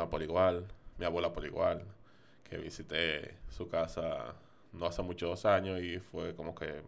por 0.10 0.22
igual, 0.22 0.68
mi 1.00 1.06
abuela 1.06 1.34
por 1.34 1.46
igual, 1.46 1.84
que 2.44 2.58
visité 2.58 3.36
su 3.50 3.68
casa 3.68 4.36
no 4.74 4.86
hace 4.86 5.02
muchos 5.02 5.46
años 5.46 5.82
y 5.82 6.00
fue 6.00 6.36
como 6.36 6.54
que 6.54 6.84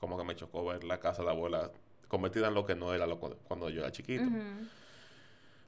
como 0.00 0.18
que 0.18 0.24
me 0.24 0.34
chocó 0.34 0.64
ver 0.64 0.82
la 0.82 0.98
casa 0.98 1.22
de 1.22 1.26
la 1.26 1.32
abuela 1.32 1.70
convertida 2.12 2.48
en 2.48 2.54
lo 2.54 2.66
que 2.66 2.74
no 2.74 2.92
era 2.92 3.06
lo, 3.06 3.18
cuando 3.18 3.70
yo 3.70 3.80
era 3.80 3.90
chiquito. 3.90 4.24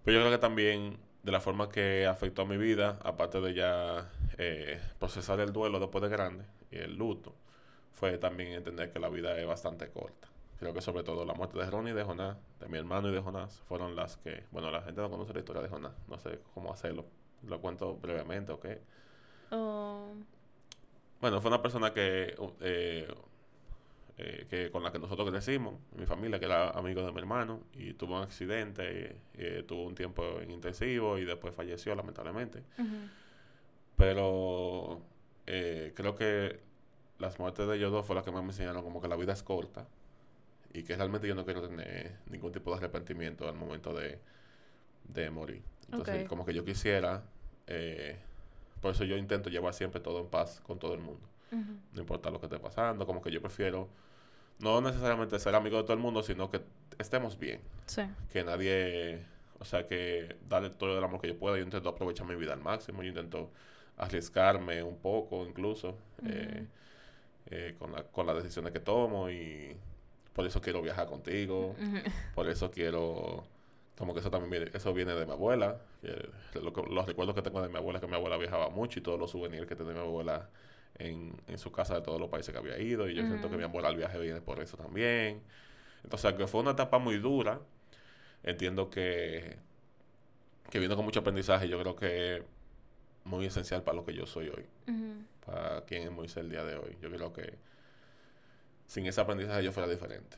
Pero 0.04 0.18
yo 0.18 0.20
creo 0.20 0.30
que 0.30 0.38
también 0.38 0.98
de 1.22 1.32
la 1.32 1.40
forma 1.40 1.70
que 1.70 2.06
afectó 2.06 2.42
a 2.42 2.44
mi 2.44 2.58
vida, 2.58 2.98
aparte 3.02 3.40
de 3.40 3.54
ya 3.54 4.10
eh, 4.36 4.78
procesar 4.98 5.40
el 5.40 5.54
duelo 5.54 5.80
después 5.80 6.02
de 6.02 6.10
grande 6.10 6.44
y 6.70 6.76
el 6.76 6.96
luto, 6.96 7.34
fue 7.94 8.18
también 8.18 8.52
entender 8.52 8.92
que 8.92 8.98
la 8.98 9.08
vida 9.08 9.38
es 9.40 9.46
bastante 9.46 9.88
corta. 9.88 10.28
Creo 10.58 10.74
que 10.74 10.82
sobre 10.82 11.02
todo 11.02 11.24
la 11.24 11.32
muerte 11.32 11.58
de 11.58 11.70
Ronnie 11.70 11.92
y 11.92 11.96
de 11.96 12.04
Jonás, 12.04 12.36
de 12.60 12.68
mi 12.68 12.76
hermano 12.76 13.08
y 13.08 13.12
de 13.12 13.20
Jonás, 13.20 13.62
fueron 13.66 13.96
las 13.96 14.18
que, 14.18 14.44
bueno, 14.50 14.70
la 14.70 14.82
gente 14.82 15.00
no 15.00 15.08
conoce 15.08 15.32
la 15.32 15.38
historia 15.38 15.62
de 15.62 15.68
Jonás, 15.70 15.92
no 16.08 16.18
sé 16.18 16.40
cómo 16.52 16.70
hacerlo, 16.70 17.06
lo 17.48 17.58
cuento 17.58 17.96
brevemente 17.96 18.52
o 18.52 18.60
qué. 18.60 18.82
Oh. 19.50 20.12
Bueno, 21.22 21.40
fue 21.40 21.48
una 21.48 21.62
persona 21.62 21.94
que 21.94 22.36
eh, 22.60 23.08
eh, 24.16 24.46
que 24.48 24.70
con 24.70 24.82
la 24.82 24.92
que 24.92 24.98
nosotros 24.98 25.28
crecimos, 25.30 25.74
mi 25.96 26.06
familia, 26.06 26.38
que 26.38 26.46
era 26.46 26.70
amigo 26.70 27.02
de 27.02 27.10
mi 27.10 27.18
hermano, 27.18 27.62
y 27.72 27.94
tuvo 27.94 28.16
un 28.16 28.22
accidente, 28.22 29.16
y, 29.36 29.62
tuvo 29.64 29.84
un 29.84 29.94
tiempo 29.94 30.40
en 30.40 30.50
intensivo 30.50 31.18
y 31.18 31.24
después 31.24 31.54
falleció, 31.54 31.94
lamentablemente. 31.94 32.62
Pero 33.96 35.00
eh, 35.46 35.92
creo 35.94 36.14
que 36.14 36.60
las 37.18 37.38
muertes 37.38 37.66
de 37.66 37.76
ellos 37.76 37.92
dos 37.92 38.06
fue 38.06 38.14
las 38.14 38.24
que 38.24 38.30
más 38.30 38.42
me 38.42 38.50
enseñaron 38.50 38.82
como 38.82 39.00
que 39.00 39.08
la 39.08 39.16
vida 39.16 39.32
es 39.32 39.42
corta 39.42 39.86
y 40.72 40.82
que 40.82 40.96
realmente 40.96 41.28
yo 41.28 41.34
no 41.34 41.44
quiero 41.44 41.66
tener 41.68 42.18
ningún 42.26 42.52
tipo 42.52 42.70
de 42.70 42.78
arrepentimiento 42.78 43.48
al 43.48 43.54
momento 43.54 43.92
de, 43.94 44.18
de 45.08 45.30
morir. 45.30 45.62
Entonces, 45.90 46.28
como 46.28 46.44
que 46.44 46.52
yo 46.54 46.64
quisiera, 46.64 47.24
eh, 47.66 48.16
por 48.80 48.92
eso 48.92 49.04
yo 49.04 49.16
intento 49.16 49.50
llevar 49.50 49.74
siempre 49.74 50.00
todo 50.00 50.20
en 50.20 50.26
paz 50.28 50.60
con 50.60 50.78
todo 50.78 50.94
el 50.94 51.00
mundo. 51.00 51.28
No 51.92 52.00
importa 52.00 52.30
lo 52.30 52.40
que 52.40 52.46
esté 52.46 52.58
pasando, 52.58 53.06
como 53.06 53.22
que 53.22 53.30
yo 53.30 53.40
prefiero 53.40 53.88
no 54.58 54.80
necesariamente 54.80 55.38
ser 55.38 55.54
amigo 55.54 55.76
de 55.78 55.82
todo 55.82 55.94
el 55.94 55.98
mundo, 55.98 56.22
sino 56.22 56.50
que 56.50 56.60
estemos 56.98 57.38
bien. 57.38 57.60
Sí. 57.86 58.02
Que 58.32 58.44
nadie, 58.44 59.24
o 59.58 59.64
sea, 59.64 59.86
que 59.86 60.36
darle 60.48 60.70
todo 60.70 60.96
el 60.96 61.04
amor 61.04 61.20
que 61.20 61.28
yo 61.28 61.38
pueda. 61.38 61.56
Yo 61.56 61.64
intento 61.64 61.88
aprovechar 61.88 62.26
mi 62.26 62.34
vida 62.34 62.52
al 62.52 62.60
máximo, 62.60 63.02
yo 63.02 63.08
intento 63.08 63.50
arriesgarme 63.96 64.82
un 64.82 64.98
poco 64.98 65.46
incluso 65.46 65.96
eh, 66.26 66.66
eh, 67.46 67.76
con, 67.78 67.92
la, 67.92 68.02
con 68.02 68.26
las 68.26 68.36
decisiones 68.36 68.72
que 68.72 68.80
tomo 68.80 69.30
y 69.30 69.76
por 70.32 70.44
eso 70.46 70.60
quiero 70.60 70.82
viajar 70.82 71.06
contigo, 71.06 71.76
por 72.34 72.48
eso 72.48 72.70
quiero 72.70 73.44
como 73.96 74.12
que 74.12 74.20
eso 74.20 74.30
también 74.30 74.50
viene, 74.50 74.70
eso 74.74 74.92
viene 74.92 75.14
de 75.14 75.24
mi 75.24 75.32
abuela. 75.32 75.80
los 76.54 77.06
recuerdos 77.06 77.34
que 77.34 77.42
tengo 77.42 77.62
de 77.62 77.68
mi 77.68 77.76
abuela 77.76 77.98
es 77.98 78.00
que 78.00 78.08
mi 78.08 78.16
abuela 78.16 78.36
viajaba 78.36 78.68
mucho 78.70 78.98
y 78.98 79.02
todos 79.02 79.18
los 79.20 79.30
souvenirs 79.30 79.68
que 79.68 79.76
tenía 79.76 79.92
mi 79.92 80.00
abuela 80.00 80.48
en, 80.98 81.32
en 81.46 81.58
su 81.58 81.72
casa 81.72 81.94
de 81.94 82.02
todos 82.02 82.20
los 82.20 82.28
países 82.28 82.52
que 82.52 82.58
había 82.58 82.78
ido. 82.78 83.08
Y 83.08 83.14
yo 83.14 83.26
siento 83.26 83.50
que 83.50 83.56
mi 83.56 83.64
abuela 83.64 83.88
al 83.88 83.96
viaje 83.96 84.18
viene 84.18 84.40
por 84.40 84.60
eso 84.60 84.76
también. 84.76 85.42
Entonces, 86.02 86.34
que 86.34 86.46
fue 86.46 86.60
una 86.60 86.72
etapa 86.72 86.98
muy 86.98 87.18
dura, 87.18 87.60
entiendo 88.42 88.90
que, 88.90 89.56
que 90.70 90.78
vino 90.78 90.96
con 90.96 91.04
mucho 91.04 91.20
aprendizaje. 91.20 91.68
Yo 91.68 91.80
creo 91.80 91.96
que 91.96 92.36
es 92.36 92.42
muy 93.24 93.46
esencial 93.46 93.82
para 93.82 93.96
lo 93.96 94.04
que 94.04 94.14
yo 94.14 94.26
soy 94.26 94.48
hoy. 94.48 94.66
Para 95.44 95.82
quien 95.82 96.02
es 96.02 96.10
Moisés 96.10 96.38
el 96.38 96.50
día 96.50 96.64
de 96.64 96.76
hoy. 96.76 96.96
Yo 97.00 97.10
creo 97.10 97.32
que 97.32 97.54
sin 98.86 99.06
ese 99.06 99.20
aprendizaje 99.20 99.64
yo 99.64 99.72
fuera 99.72 99.88
diferente. 99.88 100.36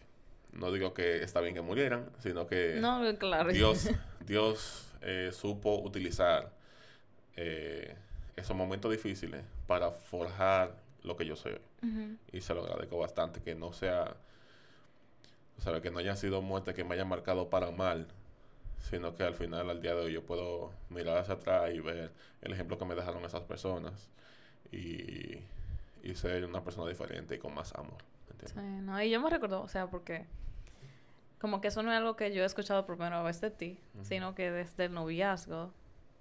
No 0.53 0.73
digo 0.73 0.95
que 0.95 1.23
está 1.23 1.41
bien 1.41 1.55
que 1.55 1.61
murieran, 1.61 2.09
sino 2.19 2.47
que 2.47 2.79
Dios, 3.53 3.91
Dios 4.27 4.89
eh, 5.03 5.31
supo 5.33 5.81
utilizar 5.83 6.51
eh, 7.37 7.95
esos 8.37 8.57
momentos 8.57 8.91
difíciles 8.91 9.45
para 9.67 9.91
forjar 9.91 10.75
lo 11.03 11.17
que 11.17 11.27
yo 11.27 11.37
soy 11.37 11.53
hoy. 11.53 12.19
Y 12.33 12.41
se 12.41 12.55
lo 12.55 12.63
agradezco 12.63 12.99
bastante 12.99 13.41
que 13.43 13.55
no 13.55 13.73
sea, 13.73 14.17
o 15.59 15.61
sea, 15.61 15.81
que 15.81 15.91
no 15.91 15.99
hayan 15.99 16.17
sido 16.17 16.43
muertes 16.43 16.75
que 16.75 16.85
me 16.85 16.95
hayan 16.95 17.09
marcado 17.09 17.49
para 17.49 17.71
mal, 17.71 18.09
sino 18.91 19.15
que 19.15 19.23
al 19.23 19.35
final, 19.35 19.71
al 19.71 19.81
día 19.81 19.95
de 19.95 20.03
hoy, 20.03 20.13
yo 20.13 20.25
puedo 20.25 20.73
mirar 20.91 21.19
hacia 21.19 21.35
atrás 21.35 21.73
y 21.73 21.81
ver 21.81 22.11
el 22.43 22.53
ejemplo 22.53 22.79
que 22.79 22.85
me 22.85 22.95
dejaron 22.95 23.25
esas 23.25 23.43
personas 23.43 24.09
y, 24.73 25.39
y 26.03 26.15
ser 26.15 26.45
una 26.45 26.63
persona 26.63 26.89
diferente 26.89 27.37
y 27.37 27.39
con 27.39 27.55
más 27.55 27.75
amor. 27.75 27.99
Sí, 28.45 28.61
no, 28.61 29.01
y 29.01 29.11
yo 29.11 29.21
me 29.21 29.31
recuerdo, 29.31 29.63
o 29.63 29.69
sea, 29.69 29.89
porque 29.89 30.27
como 31.41 31.61
que 31.61 31.69
eso 31.69 31.83
no 31.83 31.91
es 31.91 31.99
algo 31.99 32.17
que 32.17 32.33
yo 32.33 32.43
he 32.43 32.47
escuchado 32.47 32.87
por 32.87 32.97
primera 32.97 33.23
vez 33.23 33.41
de 33.41 33.51
ti, 33.51 33.79
sino 34.03 34.35
que 34.35 34.51
desde 34.51 34.87
el 34.87 34.95
noviazgo, 34.95 35.73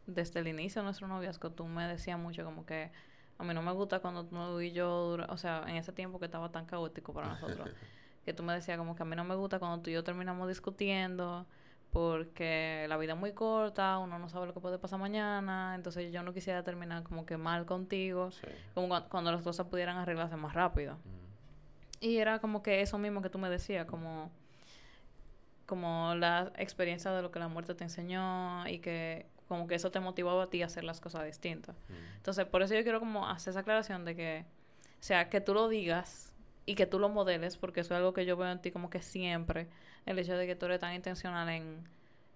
desde 0.07 0.39
el 0.39 0.47
inicio 0.47 0.81
de 0.81 0.85
nuestro 0.85 1.07
noviazgo, 1.07 1.51
tú 1.51 1.65
me 1.65 1.87
decías 1.87 2.19
mucho 2.19 2.43
como 2.45 2.65
que 2.65 2.91
a 3.37 3.43
mí 3.43 3.53
no 3.53 3.61
me 3.61 3.71
gusta 3.71 3.99
cuando 3.99 4.25
tú 4.25 4.61
y 4.61 4.71
yo, 4.71 5.17
o 5.29 5.37
sea, 5.37 5.63
en 5.67 5.75
ese 5.75 5.91
tiempo 5.91 6.19
que 6.19 6.25
estaba 6.25 6.49
tan 6.51 6.65
caótico 6.65 7.13
para 7.13 7.27
nosotros, 7.27 7.69
que 8.25 8.33
tú 8.33 8.43
me 8.43 8.53
decías 8.53 8.77
como 8.77 8.95
que 8.95 9.03
a 9.03 9.05
mí 9.05 9.15
no 9.15 9.23
me 9.23 9.35
gusta 9.35 9.59
cuando 9.59 9.81
tú 9.81 9.89
y 9.89 9.93
yo 9.93 10.03
terminamos 10.03 10.47
discutiendo, 10.47 11.45
porque 11.91 12.85
la 12.89 12.97
vida 12.97 13.13
es 13.13 13.19
muy 13.19 13.33
corta, 13.33 13.97
uno 13.97 14.19
no 14.19 14.29
sabe 14.29 14.47
lo 14.47 14.53
que 14.53 14.59
puede 14.59 14.77
pasar 14.77 14.99
mañana, 14.99 15.73
entonces 15.75 16.11
yo 16.11 16.23
no 16.23 16.33
quisiera 16.33 16.63
terminar 16.63 17.03
como 17.03 17.25
que 17.25 17.37
mal 17.37 17.65
contigo, 17.65 18.29
como 18.73 18.89
cuando, 19.09 19.31
las 19.31 19.41
cosas 19.41 19.67
pudieran 19.67 19.97
arreglarse 19.97 20.35
más 20.35 20.53
rápido. 20.53 20.97
Y 22.01 22.17
era 22.17 22.39
como 22.39 22.61
que 22.61 22.81
eso 22.81 22.97
mismo 22.97 23.21
que 23.21 23.29
tú 23.29 23.37
me 23.37 23.49
decías, 23.49 23.85
como 23.85 24.31
como 25.65 26.13
la 26.15 26.51
experiencia 26.57 27.11
de 27.11 27.21
lo 27.21 27.31
que 27.31 27.39
la 27.39 27.47
muerte 27.47 27.73
te 27.73 27.83
enseñó 27.83 28.67
y 28.67 28.79
que 28.79 29.25
como 29.47 29.67
que 29.67 29.75
eso 29.75 29.91
te 29.91 29.99
motivaba 29.99 30.43
a 30.43 30.49
ti 30.49 30.61
a 30.61 30.65
hacer 30.65 30.83
las 30.83 31.01
cosas 31.01 31.25
distintas. 31.25 31.75
Mm. 31.89 32.15
Entonces, 32.17 32.45
por 32.45 32.61
eso 32.61 32.73
yo 32.73 32.83
quiero 32.83 32.99
como 32.99 33.27
hacer 33.27 33.51
esa 33.51 33.61
aclaración 33.61 34.05
de 34.05 34.15
que, 34.15 34.45
o 34.99 35.03
sea, 35.03 35.29
que 35.29 35.41
tú 35.41 35.53
lo 35.53 35.67
digas 35.67 36.33
y 36.65 36.75
que 36.75 36.85
tú 36.85 36.99
lo 36.99 37.09
modeles, 37.09 37.57
porque 37.57 37.81
eso 37.81 37.93
es 37.93 37.97
algo 37.97 38.13
que 38.13 38.25
yo 38.25 38.37
veo 38.37 38.51
en 38.51 38.59
ti 38.59 38.71
como 38.71 38.89
que 38.89 39.01
siempre, 39.01 39.67
el 40.05 40.17
hecho 40.17 40.35
de 40.35 40.47
que 40.47 40.55
tú 40.55 40.65
eres 40.65 40.79
tan 40.79 40.93
intencional 40.95 41.49
en, 41.49 41.87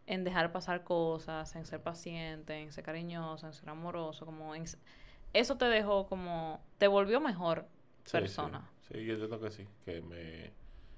en 0.06 0.24
dejar 0.24 0.52
pasar 0.52 0.84
cosas, 0.84 1.56
en 1.56 1.66
ser 1.66 1.82
paciente, 1.82 2.62
en 2.62 2.72
ser 2.72 2.84
cariñoso, 2.84 3.48
en 3.48 3.54
ser 3.54 3.70
amoroso, 3.70 4.26
como 4.26 4.54
en, 4.54 4.66
eso 5.34 5.58
te 5.58 5.66
dejó 5.66 6.08
como, 6.08 6.62
te 6.78 6.88
volvió 6.88 7.20
mejor 7.20 7.68
persona. 8.12 8.70
Sí, 8.92 9.06
yo 9.06 9.16
creo 9.28 9.40
que 9.40 9.52
sí, 9.52 9.68
que 9.86 10.02
me 10.02 10.52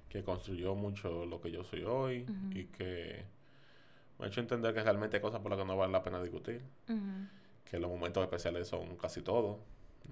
que 0.09 0.23
construyó 0.23 0.75
mucho 0.75 1.25
lo 1.25 1.39
que 1.39 1.51
yo 1.51 1.63
soy 1.63 1.83
hoy 1.83 2.25
y 2.53 2.65
que 2.65 3.23
me 4.21 4.27
ha 4.27 4.29
hecho 4.29 4.39
entender 4.39 4.71
que 4.73 4.83
realmente 4.83 5.17
hay 5.17 5.21
cosas 5.21 5.41
por 5.41 5.49
las 5.49 5.59
que 5.59 5.65
no 5.65 5.75
vale 5.75 5.91
la 5.91 6.03
pena 6.03 6.21
discutir. 6.21 6.61
Que 7.65 7.79
los 7.79 7.89
momentos 7.89 8.23
especiales 8.23 8.67
son 8.67 8.95
casi 8.95 9.21
todos. 9.21 9.57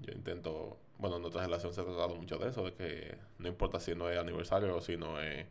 yo 0.02 0.12
intento, 0.12 0.78
bueno, 0.98 1.20
nuestra 1.20 1.42
relación 1.42 1.72
se 1.72 1.80
ha 1.80 1.84
tratado 1.84 2.16
mucho 2.16 2.36
de 2.38 2.48
eso, 2.48 2.64
de 2.64 2.74
que 2.74 3.18
no 3.38 3.46
importa 3.46 3.78
si 3.78 3.94
no 3.94 4.10
es 4.10 4.18
aniversario 4.18 4.76
o 4.76 4.80
si 4.80 4.96
no 4.96 5.20
es 5.20 5.46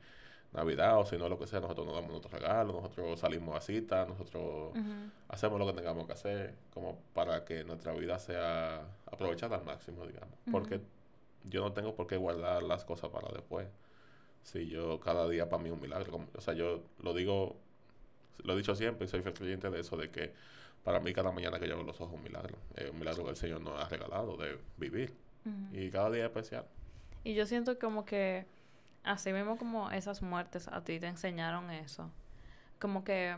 Navidad 0.52 1.00
o 1.00 1.06
si 1.06 1.18
no 1.18 1.30
lo 1.30 1.40
que 1.40 1.48
sea, 1.48 1.62
nosotros 1.62 1.88
nos 1.88 1.96
damos 1.96 2.12
nuestros 2.12 2.34
regalos, 2.34 2.76
nosotros 2.76 3.18
salimos 3.18 3.56
a 3.56 3.62
cita, 3.62 4.06
nosotros 4.06 4.74
hacemos 5.30 5.58
lo 5.58 5.66
que 5.68 5.74
tengamos 5.74 6.06
que 6.06 6.14
hacer, 6.14 6.56
como 6.74 7.00
para 7.14 7.46
que 7.46 7.64
nuestra 7.64 7.94
vida 7.94 8.20
sea 8.20 8.82
aprovechada 9.06 9.56
al 9.56 9.64
máximo, 9.64 10.06
digamos. 10.06 10.38
Porque 10.52 10.82
yo 11.46 11.62
no 11.62 11.72
tengo 11.72 11.96
por 11.96 12.08
qué 12.08 12.18
guardar 12.18 12.64
las 12.64 12.84
cosas 12.84 13.10
para 13.10 13.30
después. 13.30 13.68
Si 14.44 14.68
yo 14.68 15.00
cada 15.00 15.30
día 15.30 15.48
para 15.48 15.64
mí 15.64 15.70
es 15.70 15.76
un 15.76 15.82
milagro. 15.82 16.28
o 16.36 16.42
sea, 16.42 16.56
yo 16.56 16.82
lo 17.02 17.14
digo, 17.14 17.56
lo 18.44 18.54
he 18.54 18.58
dicho 18.58 18.76
siempre 18.76 19.06
y 19.06 19.08
soy 19.10 19.22
fiel 19.22 19.34
creyente 19.34 19.70
de 19.70 19.80
eso, 19.80 19.98
de 19.98 20.10
que 20.10 20.34
para 20.84 21.00
mí 21.00 21.14
cada 21.14 21.32
mañana 21.32 21.60
que 21.60 21.68
yo 21.68 21.74
abro 21.74 21.86
los 21.86 22.00
ojos 22.00 22.14
es 22.14 22.18
un 22.18 22.24
milagro. 22.24 22.58
Es 22.76 22.90
un 22.90 23.00
milagro 23.00 23.24
que 23.24 23.32
el 23.32 23.36
Señor 23.36 23.62
nos 23.62 23.80
ha 23.80 23.88
regalado 23.88 24.38
de 24.38 24.58
vivir. 24.78 25.14
Y 25.72 25.90
cada 25.90 26.12
día 26.12 26.26
es 26.26 26.30
especial. 26.30 26.66
Y 27.24 27.34
yo 27.34 27.46
siento 27.46 27.80
como 27.80 28.06
que 28.06 28.46
así 29.04 29.34
mismo 29.34 29.58
como 29.58 29.90
esas 29.92 30.22
muertes 30.22 30.68
a 30.68 30.84
ti 30.84 31.00
te 31.00 31.08
enseñaron 31.08 31.72
eso. 31.72 32.12
Como 32.80 33.04
que 33.04 33.36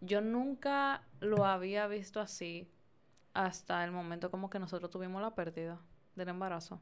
yo 0.00 0.20
nunca 0.20 1.02
lo 1.20 1.44
había 1.46 1.86
visto 1.86 2.20
así 2.20 2.68
hasta 3.32 3.84
el 3.84 3.92
momento 3.92 4.30
como 4.30 4.50
que 4.50 4.58
nosotros 4.58 4.90
tuvimos 4.90 5.22
la 5.22 5.34
pérdida 5.34 5.78
del 6.16 6.28
embarazo. 6.28 6.80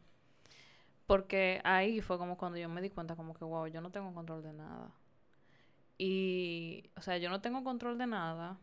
Porque 1.07 1.61
ahí 1.65 2.01
fue 2.01 2.19
como 2.19 2.39
cuando 2.39 2.59
yo 2.59 2.69
me 2.69 2.81
di 2.81 2.91
cuenta 2.91 3.17
como 3.17 3.35
que, 3.35 3.45
wow, 3.45 3.67
yo 3.67 3.81
no 3.81 3.91
tengo 3.91 4.15
control 4.15 4.43
de 4.43 4.53
nada. 4.53 4.91
Y, 6.03 6.89
o 6.97 7.03
sea, 7.03 7.19
yo 7.19 7.29
no 7.29 7.43
tengo 7.43 7.63
control 7.63 7.99
de 7.99 8.07
nada. 8.07 8.57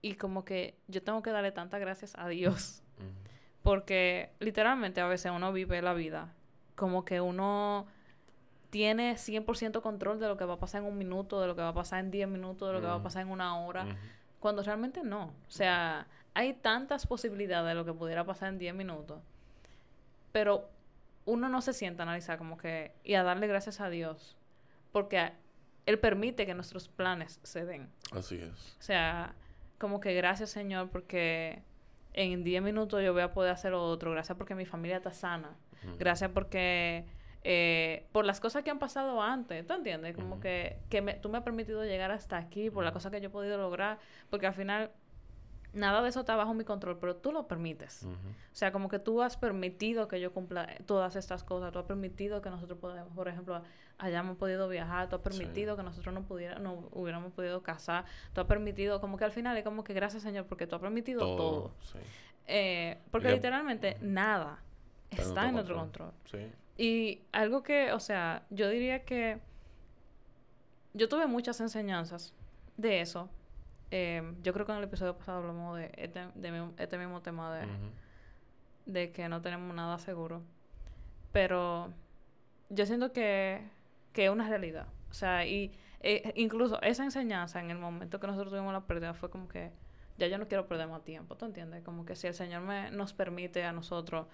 Y 0.00 0.14
como 0.14 0.42
que 0.42 0.78
yo 0.88 1.02
tengo 1.02 1.20
que 1.20 1.30
darle 1.30 1.52
tantas 1.52 1.80
gracias 1.80 2.14
a 2.16 2.28
Dios. 2.28 2.82
Porque 3.62 4.30
literalmente 4.40 5.02
a 5.02 5.06
veces 5.06 5.32
uno 5.34 5.52
vive 5.52 5.82
la 5.82 5.92
vida 5.92 6.32
como 6.76 7.04
que 7.04 7.20
uno 7.20 7.86
tiene 8.70 9.14
100% 9.14 9.80
control 9.80 10.20
de 10.20 10.28
lo 10.28 10.36
que 10.36 10.44
va 10.44 10.54
a 10.54 10.58
pasar 10.58 10.82
en 10.82 10.88
un 10.88 10.98
minuto, 10.98 11.40
de 11.40 11.48
lo 11.48 11.56
que 11.56 11.62
va 11.62 11.68
a 11.68 11.74
pasar 11.74 12.00
en 12.00 12.10
10 12.10 12.28
minutos, 12.28 12.68
de 12.68 12.74
lo 12.74 12.80
que 12.80 12.86
va 12.86 12.96
a 12.96 13.02
pasar 13.02 13.22
en 13.22 13.30
una 13.30 13.58
hora, 13.58 13.86
cuando 14.38 14.62
realmente 14.62 15.02
no. 15.02 15.24
O 15.24 15.50
sea, 15.50 16.06
hay 16.34 16.52
tantas 16.52 17.06
posibilidades 17.06 17.68
de 17.68 17.74
lo 17.74 17.84
que 17.84 17.92
pudiera 17.92 18.24
pasar 18.24 18.50
en 18.50 18.58
10 18.58 18.74
minutos, 18.74 19.20
pero 20.30 20.68
uno 21.24 21.48
no 21.48 21.62
se 21.62 21.72
sienta 21.72 22.02
a 22.02 22.04
analizar 22.04 22.38
como 22.38 22.56
que 22.56 22.92
y 23.02 23.14
a 23.14 23.22
darle 23.22 23.46
gracias 23.46 23.80
a 23.80 23.88
Dios, 23.88 24.36
porque 24.92 25.32
Él 25.86 25.98
permite 25.98 26.46
que 26.46 26.54
nuestros 26.54 26.88
planes 26.88 27.40
se 27.42 27.64
den. 27.64 27.88
Así 28.12 28.36
es. 28.36 28.76
O 28.78 28.82
sea, 28.82 29.34
como 29.78 30.00
que 30.00 30.14
gracias 30.14 30.50
Señor 30.50 30.90
porque 30.90 31.62
en 32.12 32.44
10 32.44 32.62
minutos 32.62 33.02
yo 33.04 33.12
voy 33.12 33.22
a 33.22 33.32
poder 33.32 33.52
hacer 33.52 33.72
otro, 33.72 34.10
gracias 34.10 34.36
porque 34.36 34.54
mi 34.54 34.66
familia 34.66 34.96
está 34.96 35.12
sana, 35.12 35.56
gracias 35.98 36.30
porque 36.30 37.04
eh, 37.44 38.06
por 38.10 38.24
las 38.24 38.40
cosas 38.40 38.64
que 38.64 38.70
han 38.70 38.78
pasado 38.78 39.22
antes, 39.22 39.64
¿tú 39.66 39.74
entiendes? 39.74 40.16
Como 40.16 40.40
que, 40.40 40.78
que 40.88 41.00
me, 41.02 41.14
tú 41.14 41.28
me 41.28 41.38
has 41.38 41.44
permitido 41.44 41.84
llegar 41.84 42.10
hasta 42.10 42.38
aquí, 42.38 42.70
por 42.70 42.82
las 42.82 42.92
cosas 42.92 43.12
que 43.12 43.20
yo 43.20 43.28
he 43.28 43.30
podido 43.30 43.56
lograr, 43.58 43.98
porque 44.30 44.46
al 44.46 44.54
final 44.54 44.90
nada 45.72 46.02
de 46.02 46.08
eso 46.08 46.20
está 46.20 46.36
bajo 46.36 46.54
mi 46.54 46.64
control, 46.64 46.98
pero 46.98 47.16
tú 47.16 47.32
lo 47.32 47.46
permites. 47.46 48.04
O 48.04 48.54
sea, 48.54 48.72
como 48.72 48.88
que 48.88 48.98
tú 48.98 49.22
has 49.22 49.36
permitido 49.36 50.08
que 50.08 50.20
yo 50.20 50.32
cumpla 50.32 50.68
todas 50.86 51.16
estas 51.16 51.44
cosas, 51.44 51.72
tú 51.72 51.78
has 51.78 51.84
permitido 51.84 52.40
que 52.40 52.50
nosotros 52.50 52.78
podamos, 52.78 53.12
por 53.14 53.28
ejemplo, 53.28 53.62
hayamos 53.98 54.36
podido 54.36 54.68
viajar, 54.68 55.08
tú 55.08 55.16
has 55.16 55.22
permitido 55.22 55.76
que 55.76 55.82
nosotros 55.82 56.14
no 56.14 56.22
pudiera, 56.22 56.58
no 56.58 56.88
hubiéramos 56.92 57.32
podido 57.32 57.62
casar, 57.62 58.04
tú 58.32 58.40
has 58.40 58.46
permitido, 58.46 59.00
como 59.00 59.16
que 59.16 59.24
al 59.24 59.32
final 59.32 59.56
es 59.56 59.64
como 59.64 59.84
que 59.84 59.94
gracias 59.94 60.22
Señor, 60.22 60.46
porque 60.46 60.66
tú 60.66 60.76
has 60.76 60.82
permitido 60.82 61.20
todo. 61.36 61.72
Eh, 62.46 62.98
porque 63.10 63.30
literalmente 63.30 63.96
nada 64.00 64.62
está, 65.10 65.48
en 65.48 65.54
nuestro 65.54 65.76
control. 65.76 66.12
Sí. 66.30 66.50
Y 66.78 67.22
algo 67.32 67.62
que, 67.62 67.92
o 67.92 68.00
sea, 68.00 68.44
yo 68.50 68.68
diría 68.68 69.04
que 69.04 69.40
yo 70.92 71.08
tuve 71.08 71.26
muchas 71.26 71.60
enseñanzas 71.60 72.34
de 72.76 73.00
eso. 73.00 73.28
Eh, 73.90 74.34
yo 74.42 74.52
creo 74.52 74.66
que 74.66 74.72
en 74.72 74.78
el 74.78 74.84
episodio 74.84 75.16
pasado 75.16 75.38
hablamos 75.38 75.78
de 75.78 75.92
este, 75.96 76.26
de 76.34 76.70
este 76.78 76.98
mismo 76.98 77.22
tema 77.22 77.54
de, 77.54 77.66
de 78.86 79.12
que 79.12 79.28
no 79.28 79.42
tenemos 79.42 79.74
nada 79.74 79.98
seguro. 79.98 80.42
Pero 81.32 81.92
yo 82.68 82.86
siento 82.86 83.12
que, 83.12 83.62
que 84.12 84.26
es 84.26 84.30
una 84.30 84.48
realidad. 84.48 84.86
O 85.10 85.14
sea, 85.14 85.46
y 85.46 85.72
e, 86.00 86.32
incluso 86.36 86.80
esa 86.82 87.04
enseñanza 87.04 87.60
en 87.60 87.70
el 87.70 87.78
momento 87.78 88.20
que 88.20 88.26
nosotros 88.26 88.52
tuvimos 88.52 88.72
la 88.72 88.86
pérdida 88.86 89.14
fue 89.14 89.30
como 89.30 89.48
que 89.48 89.72
ya 90.18 90.26
yo 90.28 90.38
no 90.38 90.48
quiero 90.48 90.66
perder 90.66 90.88
más 90.88 91.04
tiempo, 91.04 91.36
¿tú 91.36 91.46
entiendes? 91.46 91.82
Como 91.82 92.04
que 92.04 92.16
si 92.16 92.26
el 92.26 92.34
Señor 92.34 92.62
me, 92.62 92.90
nos 92.90 93.12
permite 93.12 93.64
a 93.64 93.72
nosotros 93.72 94.26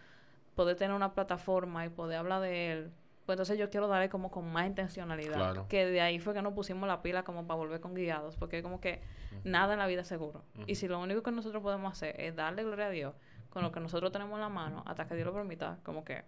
poder 0.55 0.77
tener 0.77 0.95
una 0.95 1.15
plataforma 1.15 1.85
y 1.85 1.89
poder 1.89 2.19
hablar 2.19 2.41
de 2.43 2.73
él, 2.73 2.93
pues 3.37 3.49
entonces 3.49 3.59
yo 3.59 3.71
quiero 3.71 3.89
darle 3.89 4.09
como 4.09 4.31
con 4.31 4.53
más 4.53 4.67
intencionalidad. 4.67 5.67
Que 5.67 5.87
de 5.87 6.01
ahí 6.01 6.19
fue 6.19 6.35
que 6.35 6.43
nos 6.43 6.53
pusimos 6.53 6.87
la 6.87 7.03
pila 7.03 7.25
como 7.25 7.47
para 7.47 7.57
volver 7.57 7.81
con 7.81 7.95
guiados, 7.95 8.37
porque 8.37 8.63
como 8.63 8.81
que 8.81 9.01
nada 9.45 9.73
en 9.73 9.79
la 9.79 9.87
vida 9.87 10.03
es 10.03 10.09
seguro. 10.09 10.43
Y 10.67 10.75
si 10.75 10.89
lo 10.89 10.99
único 11.01 11.23
que 11.23 11.31
nosotros 11.31 11.63
podemos 11.63 11.93
hacer 11.93 12.21
es 12.21 12.37
darle 12.37 12.65
gloria 12.65 12.87
a 12.87 12.91
Dios 12.91 13.15
con 13.51 13.63
lo 13.63 13.73
que 13.73 13.81
nosotros 13.81 14.13
tenemos 14.13 14.35
en 14.35 14.41
la 14.41 14.49
mano, 14.49 14.83
hasta 14.87 15.07
que 15.07 15.15
Dios 15.15 15.27
lo 15.27 15.35
permita, 15.35 15.79
como 15.83 16.05
que... 16.05 16.25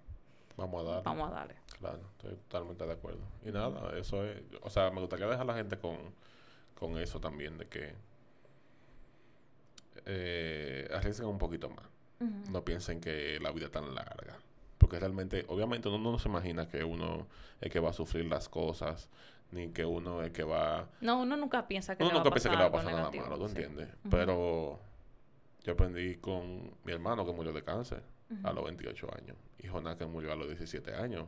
Vamos 0.57 0.83
a 0.83 0.89
darle. 0.89 1.03
Vamos 1.05 1.31
a 1.31 1.35
darle. 1.35 1.55
Claro, 1.79 2.01
estoy 2.13 2.37
totalmente 2.37 2.87
de 2.87 2.93
acuerdo. 2.93 3.23
Y 3.45 3.51
nada, 3.51 3.99
eso 3.99 4.25
es... 4.25 4.43
O 4.61 4.71
sea, 4.71 4.91
me 4.91 5.01
gustaría 5.01 5.27
dejar 5.27 5.43
a 5.43 5.45
la 5.47 5.55
gente 5.55 5.79
con, 5.79 5.97
con 6.75 6.99
eso 6.99 7.21
también, 7.21 7.57
de 7.59 7.67
que... 7.67 7.95
Eh, 10.07 10.89
arriesguen 10.93 11.29
un 11.29 11.39
poquito 11.39 11.71
más 11.71 11.89
no 12.51 12.65
piensen 12.65 13.01
que 13.01 13.39
la 13.41 13.51
vida 13.51 13.67
es 13.67 13.73
tan 13.73 13.95
larga. 13.95 14.39
Porque 14.95 15.01
realmente, 15.01 15.45
obviamente 15.49 15.89
uno 15.89 16.13
no 16.13 16.19
se 16.21 16.29
imagina 16.29 16.69
que 16.69 16.85
uno 16.85 17.27
es 17.61 17.69
que 17.69 17.81
va 17.81 17.91
a 17.91 17.93
sufrir 17.93 18.27
las 18.27 18.49
cosas, 18.49 19.09
ni 19.51 19.71
que 19.71 19.85
uno 19.85 20.23
es 20.23 20.31
que 20.31 20.45
va... 20.45 20.89
No, 21.01 21.23
uno 21.23 21.37
nunca 21.37 21.67
piensa 21.67 21.97
que, 21.97 22.05
uno 22.05 22.13
nunca 22.13 22.31
piensa 22.31 22.49
que 22.49 22.57
le 22.57 22.63
va 22.63 22.69
a 22.69 22.73
pasar 22.73 22.93
nada 22.93 23.11
malo, 23.11 23.37
¿tú 23.37 23.47
entiendes? 23.47 23.89
Pero 24.09 24.79
yo 25.65 25.73
aprendí 25.73 26.15
con 26.19 26.77
mi 26.85 26.93
hermano 26.93 27.27
que 27.27 27.33
murió 27.33 27.53
de 27.53 27.65
cáncer 27.65 28.05
a 28.45 28.53
los 28.53 28.65
28 28.65 29.09
años. 29.19 29.37
Y 29.59 29.67
Jonás 29.67 29.97
que 29.97 30.07
murió 30.07 30.33
a 30.33 30.37
los 30.37 30.47
17 30.47 30.95
años 30.95 31.27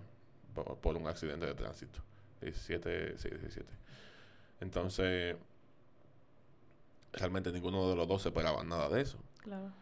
por, 0.55 0.97
un 0.97 1.09
accidente 1.09 1.47
de 1.47 1.55
tránsito. 1.55 1.99
17, 2.43 3.19
sí, 3.19 3.31
17. 3.31 3.69
Entonces, 4.61 5.35
realmente 7.13 7.51
ninguno 7.51 7.89
de 7.89 7.97
los 7.97 8.07
dos 8.07 8.25
esperaba 8.27 8.63
nada 8.63 8.89
de 8.89 9.01
eso. 9.01 9.19
Claro 9.43 9.73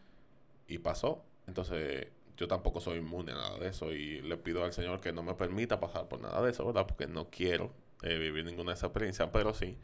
y 0.69 0.79
pasó. 0.79 1.23
Entonces, 1.47 2.09
yo 2.37 2.49
tampoco 2.49 2.81
soy 2.81 2.99
inmune 2.99 3.33
a 3.33 3.37
nada 3.37 3.59
de 3.59 3.69
eso 3.69 3.93
y 3.93 4.21
le 4.23 4.37
pido 4.37 4.65
al 4.65 4.73
Señor 4.73 5.01
que 5.01 5.13
no 5.13 5.23
me 5.23 5.35
permita 5.35 5.81
pasar 5.81 6.09
por 6.09 6.21
nada 6.21 6.43
de 6.43 6.51
eso, 6.51 6.67
¿verdad? 6.67 6.87
Porque 6.87 7.07
no 7.07 7.31
quiero 7.31 7.73
eh, 8.03 8.17
vivir 8.19 8.45
ninguna 8.45 8.73
de 8.73 8.75
esas 8.75 8.89
experiencias, 8.89 9.29
pero 9.33 9.55
sí 9.55 9.77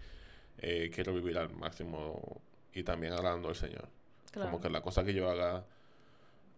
eh, 0.59 0.91
quiero 0.95 1.15
vivir 1.15 1.39
al 1.39 1.51
máximo 1.51 2.41
y 2.73 2.83
también 2.83 3.13
agradando 3.13 3.49
al 3.49 3.57
Señor. 3.57 3.89
Como 4.33 4.61
que 4.61 4.71
la 4.71 4.81
cosa 4.81 5.05
que 5.05 5.13
yo 5.13 5.29
haga 5.29 5.65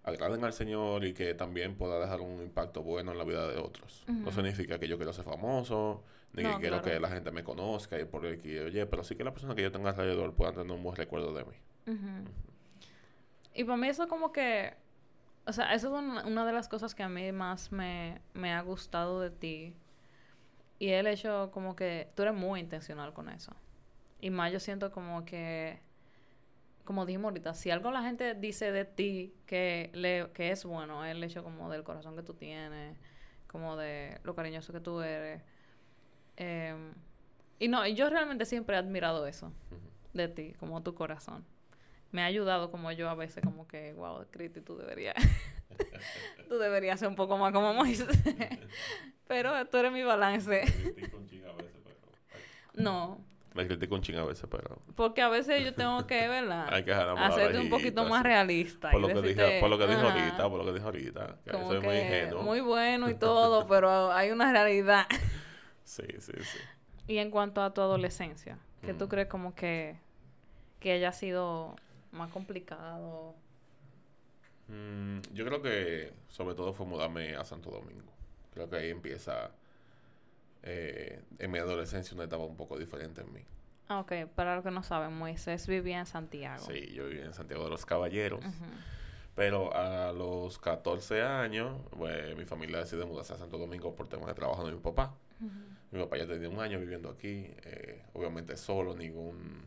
agraden 0.05 0.45
al 0.45 0.53
Señor 0.53 1.05
y 1.05 1.15
que 1.15 1.35
también 1.35 1.77
pueda 1.77 2.01
dejar 2.01 2.21
un 2.21 2.43
impacto 2.43 2.83
bueno 2.83 3.13
en 3.13 3.19
la 3.19 3.25
vida 3.25 3.47
de 3.49 3.59
otros. 3.59 4.05
No 4.09 4.33
significa 4.33 4.79
que 4.79 4.89
yo 4.89 4.97
quiero 4.97 5.13
ser 5.13 5.25
famoso, 5.25 6.03
ni 6.33 6.43
que 6.43 6.57
quiero 6.61 6.83
que 6.83 6.99
la 6.99 7.09
gente 7.09 7.31
me 7.31 7.45
conozca 7.45 8.01
y 8.01 8.05
por 8.05 8.27
el 8.27 8.41
que 8.41 8.63
oye, 8.63 8.87
pero 8.87 9.05
sí 9.05 9.15
que 9.15 9.25
la 9.25 9.33
persona 9.33 9.55
que 9.55 9.63
yo 9.63 9.71
tenga 9.71 9.91
alrededor 9.91 10.35
pueda 10.35 10.53
tener 10.53 10.73
un 10.73 10.83
buen 10.83 10.97
recuerdo 10.97 11.33
de 11.33 11.45
mí. 11.45 11.55
Y 13.55 13.65
para 13.65 13.77
mí 13.77 13.89
eso 13.89 14.09
como 14.09 14.33
que... 14.33 14.75
O 15.47 15.53
sea, 15.53 15.75
eso 15.75 15.89
es 15.89 16.05
una, 16.25 16.47
de 16.47 16.53
las 16.53 16.69
cosas 16.69 16.95
que 16.95 17.03
a 17.03 17.09
mí 17.09 17.33
más 17.33 17.73
me, 17.73 18.21
me 18.33 18.53
ha 18.53 18.61
gustado 18.63 19.21
de 19.21 19.31
ti. 19.31 19.75
Y 20.79 20.91
el 20.91 21.07
hecho 21.07 21.51
como 21.53 21.75
que 21.75 22.11
tú 22.15 22.23
eres 22.23 22.35
muy 22.35 22.61
intencional 22.61 23.13
con 23.13 23.29
eso. 23.29 23.53
Y 24.21 24.31
más 24.31 24.53
yo 24.53 24.61
siento 24.61 24.93
como 24.93 25.25
que, 25.25 25.81
como 26.85 27.07
dijimos 27.07 27.31
ahorita, 27.31 27.55
si 27.55 27.71
algo 27.71 27.91
la 27.91 28.03
gente 28.03 28.35
dice 28.35 28.71
de 28.71 28.85
ti 28.85 29.35
que, 29.47 29.91
le, 29.95 30.31
que 30.33 30.53
es 30.53 30.65
bueno, 30.65 31.05
el 31.05 31.23
hecho 31.25 31.43
como 31.43 31.71
del 31.71 31.83
corazón 31.83 32.15
que 32.15 32.23
tú 32.23 32.35
tienes, 32.35 32.97
como 33.49 33.77
de 33.77 34.21
lo 34.23 34.35
cariñoso 34.37 34.73
que 34.73 34.81
tú 34.81 35.01
eres. 35.01 35.43
Em, 36.37 36.95
y 37.59 37.69
no, 37.69 37.87
yo 37.87 38.11
realmente 38.11 38.45
siempre 38.45 38.77
he 38.77 38.79
admirado 38.79 39.27
eso 39.27 39.53
de 40.15 40.29
ti, 40.29 40.55
como 40.59 40.83
tu 40.83 40.95
corazón 40.95 41.45
me 42.13 42.23
ha 42.23 42.27
ayudado 42.27 42.71
como 42.71 42.93
yo 42.93 43.09
a 43.09 43.15
veces 43.15 43.43
como 43.43 43.67
que, 43.67 43.95
wow, 43.95 44.25
Cristi, 44.31 44.61
tú 44.61 44.77
deberías, 44.77 45.17
tú 46.49 46.59
deberías 46.59 47.01
ser 47.01 47.09
un 47.09 47.17
poco 47.17 47.39
más 47.39 47.53
como 47.53 47.73
Moisés. 47.75 48.07
pero 49.27 49.67
tú 49.67 49.79
eres 49.79 49.93
mi 49.93 50.03
balance. 50.03 50.63
no. 52.75 53.19
Me 53.55 53.67
critico 53.67 53.95
un 53.95 54.01
ching 54.01 54.17
a 54.17 54.25
veces, 54.25 54.47
pero... 54.51 54.79
Porque 54.97 55.21
a 55.21 55.29
veces 55.29 55.63
yo 55.63 55.75
tengo 55.75 56.07
que, 56.07 56.27
¿verdad? 56.27 56.69
Hay 56.73 56.85
que 56.85 56.93
Hacerte 56.93 57.59
un 57.59 57.69
poquito 57.69 58.05
más 58.07 58.23
realista. 58.23 58.91
Por 58.91 59.01
lo, 59.01 59.09
que 59.09 59.21
dije, 59.29 59.61
por 59.61 59.69
lo 59.69 59.77
que 59.77 59.87
dijo 59.87 60.01
ahorita, 60.01 60.49
por 60.49 60.59
lo 60.59 60.65
que 60.65 60.73
dijo 60.73 60.87
ahorita. 60.87 61.37
Que 61.45 61.51
soy 61.53 61.81
muy 61.81 61.97
ingenuo. 61.97 62.43
Muy 62.43 62.61
bueno 62.61 63.11
y 63.11 63.15
todo, 63.15 63.67
pero 63.67 64.11
hay 64.11 64.31
una 64.31 64.53
realidad. 64.53 65.07
sí, 65.85 66.05
sí, 66.19 66.33
sí. 66.41 66.59
Y 67.07 67.19
en 67.19 67.31
cuanto 67.31 67.63
a 67.63 67.75
tu 67.75 67.83
adolescencia, 67.83 68.59
¿qué 68.81 68.95
tú 68.95 69.09
crees 69.09 69.29
como 69.29 69.55
que, 69.55 69.99
que 70.81 70.93
haya 70.93 71.13
sido 71.13 71.77
más 72.13 72.31
complicado? 72.31 73.35
Mm, 74.69 75.21
yo 75.33 75.45
creo 75.45 75.63
que 75.63 76.13
sobre 76.29 76.55
todo 76.55 76.73
fue 76.73 76.87
mudarme 76.87 77.35
a 77.35 77.45
Santo 77.45 77.71
Domingo. 77.71 78.13
Creo 78.55 78.69
que 78.69 78.77
ahí 78.77 78.91
empieza 78.91 79.51
eh, 80.63 81.23
en 81.39 81.51
mi 81.51 81.59
adolescencia 81.59 82.15
una 82.15 82.25
etapa 82.25 82.45
un 82.45 82.57
poco 82.57 82.79
diferente 82.79 83.23
en 83.23 83.33
mí. 83.33 83.41
Ah, 83.89 84.01
ok. 84.01 84.27
Para 84.35 84.55
los 84.55 84.65
que 84.65 84.71
no 84.71 84.83
saben, 84.83 85.13
Moisés 85.17 85.67
vivía 85.67 85.99
en 85.99 86.07
Santiago. 86.07 86.65
Sí, 86.65 86.93
yo 86.95 87.07
vivía 87.07 87.25
en 87.25 87.35
Santiago 87.35 87.65
de 87.65 87.71
los 87.71 87.85
Caballeros. 87.85 88.41
Pero 89.35 89.75
a 89.75 90.13
los 90.13 90.59
14 90.59 91.23
años, 91.23 91.81
pues, 91.97 92.37
mi 92.37 92.45
familia 92.45 92.79
decide 92.79 93.05
mudarse 93.05 93.33
a 93.33 93.39
Santo 93.39 93.59
Domingo 93.59 93.95
por 93.95 94.09
temas 94.09 94.27
de 94.27 94.35
trabajo 94.35 94.65
de 94.67 94.73
mi 94.73 94.79
papá. 94.79 95.15
Mi 95.91 95.99
papá 96.01 96.17
ya 96.17 96.27
tenía 96.27 96.49
un 96.49 96.61
año 96.61 96.79
viviendo 96.79 97.11
aquí, 97.11 97.51
eh, 97.65 98.03
obviamente 98.13 98.57
solo, 98.57 98.95
ningún, 98.95 99.63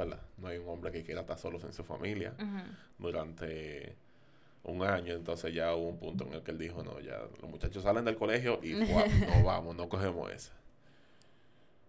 ¿verdad? 0.00 0.22
No 0.38 0.48
hay 0.48 0.58
un 0.58 0.68
hombre 0.68 0.90
que 0.90 1.02
quiera 1.02 1.22
estar 1.22 1.38
solo 1.38 1.58
en 1.60 1.72
su 1.72 1.84
familia 1.84 2.34
durante 2.98 3.94
un 4.64 4.82
año, 4.82 5.14
entonces 5.14 5.54
ya 5.54 5.74
hubo 5.74 5.88
un 5.88 5.98
punto 5.98 6.26
en 6.26 6.34
el 6.34 6.42
que 6.42 6.50
él 6.50 6.58
dijo, 6.58 6.82
no, 6.82 7.00
ya 7.00 7.18
los 7.40 7.50
muchachos 7.50 7.82
salen 7.82 8.04
del 8.04 8.16
colegio 8.16 8.60
y 8.62 8.72
no 8.74 9.44
vamos, 9.44 9.76
no 9.76 9.88
cogemos 9.88 10.30
esa. 10.32 10.52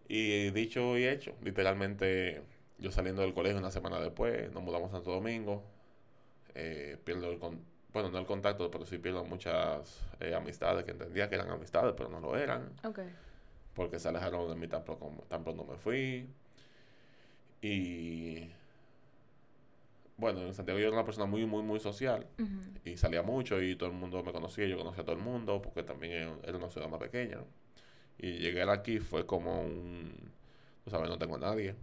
Y 0.07 0.51
dicho 0.51 0.97
y 0.97 1.07
hecho, 1.07 1.33
literalmente 1.41 2.41
yo 2.79 2.91
saliendo 2.91 3.21
del 3.21 3.33
colegio 3.33 3.59
una 3.59 3.71
semana 3.71 3.99
después, 3.99 4.51
nos 4.51 4.63
mudamos 4.63 4.89
a 4.89 4.97
Santo 4.97 5.11
Domingo, 5.11 5.63
eh, 6.55 6.97
pierdo 7.03 7.31
el 7.31 7.39
bueno, 7.93 8.09
no 8.09 8.19
el 8.19 8.25
contacto, 8.25 8.71
pero 8.71 8.85
sí 8.85 8.97
pierdo 8.97 9.25
muchas 9.25 9.99
eh, 10.19 10.33
amistades 10.33 10.85
que 10.85 10.91
entendía 10.91 11.27
que 11.27 11.35
eran 11.35 11.49
amistades, 11.49 11.93
pero 11.97 12.09
no 12.09 12.21
lo 12.21 12.37
eran. 12.37 12.71
Porque 13.73 13.99
se 13.99 14.07
alejaron 14.07 14.49
de 14.49 14.55
mí 14.55 14.67
tan, 14.67 14.83
tan 15.27 15.43
pronto 15.43 15.65
me 15.65 15.75
fui. 15.77 16.29
Y 17.61 18.49
bueno, 20.17 20.41
en 20.41 20.53
Santiago 20.53 20.79
yo 20.79 20.87
era 20.87 20.95
una 20.95 21.05
persona 21.05 21.25
muy, 21.25 21.45
muy, 21.45 21.63
muy 21.63 21.79
social 21.79 22.27
y 22.85 22.95
salía 22.97 23.23
mucho 23.23 23.61
y 23.61 23.75
todo 23.75 23.89
el 23.89 23.95
mundo 23.95 24.23
me 24.23 24.31
conocía, 24.31 24.67
yo 24.67 24.77
conocía 24.77 25.01
a 25.01 25.05
todo 25.05 25.15
el 25.15 25.21
mundo 25.21 25.61
porque 25.61 25.83
también 25.83 26.39
era 26.43 26.57
una 26.57 26.69
ciudad 26.69 26.87
más 26.89 26.99
pequeña. 26.99 27.39
Y 28.17 28.33
llegar 28.37 28.69
aquí 28.69 28.99
fue 28.99 29.25
como 29.25 29.61
un, 29.61 30.13
tú 30.83 30.91
sabes, 30.91 31.09
no 31.09 31.17
tengo 31.17 31.37
a 31.37 31.39
nadie, 31.39 31.75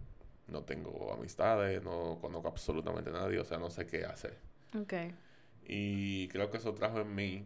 no 0.47 0.63
tengo 0.63 1.13
amistades, 1.13 1.83
no 1.83 2.17
conozco 2.21 2.47
absolutamente 2.47 3.09
a 3.09 3.13
nadie, 3.13 3.39
o 3.39 3.45
sea, 3.45 3.57
no 3.57 3.69
sé 3.69 3.85
qué 3.85 4.05
hacer. 4.05 4.37
Okay. 4.83 5.13
Y 5.67 6.29
creo 6.29 6.49
que 6.49 6.57
eso 6.57 6.73
trajo 6.73 7.01
en 7.01 7.13
mí 7.13 7.45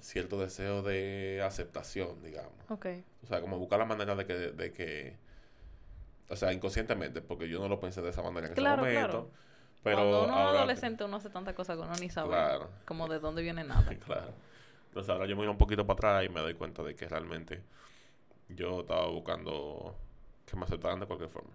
cierto 0.00 0.40
deseo 0.40 0.82
de 0.82 1.42
aceptación, 1.44 2.22
digamos. 2.22 2.54
Okay. 2.68 3.04
O 3.22 3.26
sea, 3.26 3.40
como 3.40 3.58
buscar 3.58 3.78
la 3.78 3.84
manera 3.84 4.14
de 4.16 4.26
que, 4.26 4.34
de 4.34 4.72
que 4.72 5.16
o 6.28 6.36
sea, 6.36 6.52
inconscientemente, 6.52 7.22
porque 7.22 7.48
yo 7.48 7.60
no 7.60 7.68
lo 7.68 7.78
pensé 7.78 8.02
de 8.02 8.10
esa 8.10 8.22
manera 8.22 8.46
en 8.46 8.52
ese 8.52 8.60
momento. 8.60 8.82
Claro. 8.82 9.30
Pero 9.82 9.96
Cuando 9.98 10.24
uno 10.24 10.32
es 10.32 10.56
adolescente, 10.56 11.04
uno 11.04 11.16
hace 11.16 11.30
tanta 11.30 11.54
cosa 11.54 11.74
que 11.74 11.80
uno 11.80 11.92
ni 12.00 12.10
sabe 12.10 12.36
como 12.84 13.06
de 13.06 13.20
dónde 13.20 13.42
viene 13.42 13.62
nada. 13.62 13.94
claro. 14.04 14.32
Entonces 14.88 15.10
ahora 15.10 15.26
yo 15.26 15.36
me 15.36 15.42
voy 15.42 15.48
un 15.48 15.58
poquito 15.58 15.86
para 15.86 15.94
atrás 15.94 16.24
y 16.24 16.28
me 16.28 16.40
doy 16.40 16.54
cuenta 16.54 16.82
de 16.82 16.96
que 16.96 17.08
realmente 17.08 17.62
yo 18.48 18.80
estaba 18.80 19.06
buscando 19.06 19.94
que 20.44 20.56
me 20.56 20.64
aceptaran 20.64 20.98
de 20.98 21.06
cualquier 21.06 21.30
forma. 21.30 21.50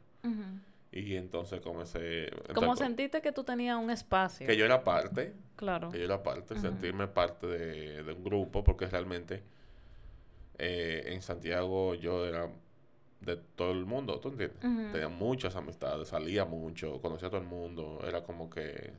Y 0.93 1.15
entonces 1.15 1.61
comencé... 1.61 2.29
Como 2.53 2.75
sentiste 2.75 3.21
que 3.21 3.31
tú 3.31 3.43
tenías 3.43 3.77
un 3.77 3.89
espacio. 3.89 4.45
Que 4.45 4.55
yo 4.55 4.65
era 4.65 4.83
parte. 4.83 5.33
Claro. 5.55 5.89
Que 5.89 5.99
yo 5.99 6.05
era 6.05 6.21
parte, 6.21 6.57
sentirme 6.59 7.07
parte 7.07 7.47
de, 7.47 8.03
de, 8.03 8.13
un 8.13 8.23
grupo, 8.23 8.63
porque 8.63 8.85
realmente 8.87 9.41
eh, 10.57 11.03
en 11.07 11.21
Santiago 11.21 11.95
yo 11.95 12.25
era 12.25 12.49
de 13.21 13.37
todo 13.37 13.71
el 13.71 13.85
mundo, 13.85 14.19
¿tú 14.19 14.29
entiendes? 14.29 14.59
Tenía 14.59 15.07
muchas 15.07 15.55
amistades, 15.55 16.09
salía 16.09 16.43
mucho, 16.43 16.99
conocía 17.01 17.27
a 17.27 17.31
todo 17.31 17.41
el 17.41 17.47
mundo, 17.47 17.99
era 18.05 18.23
como 18.23 18.49
que 18.49 18.93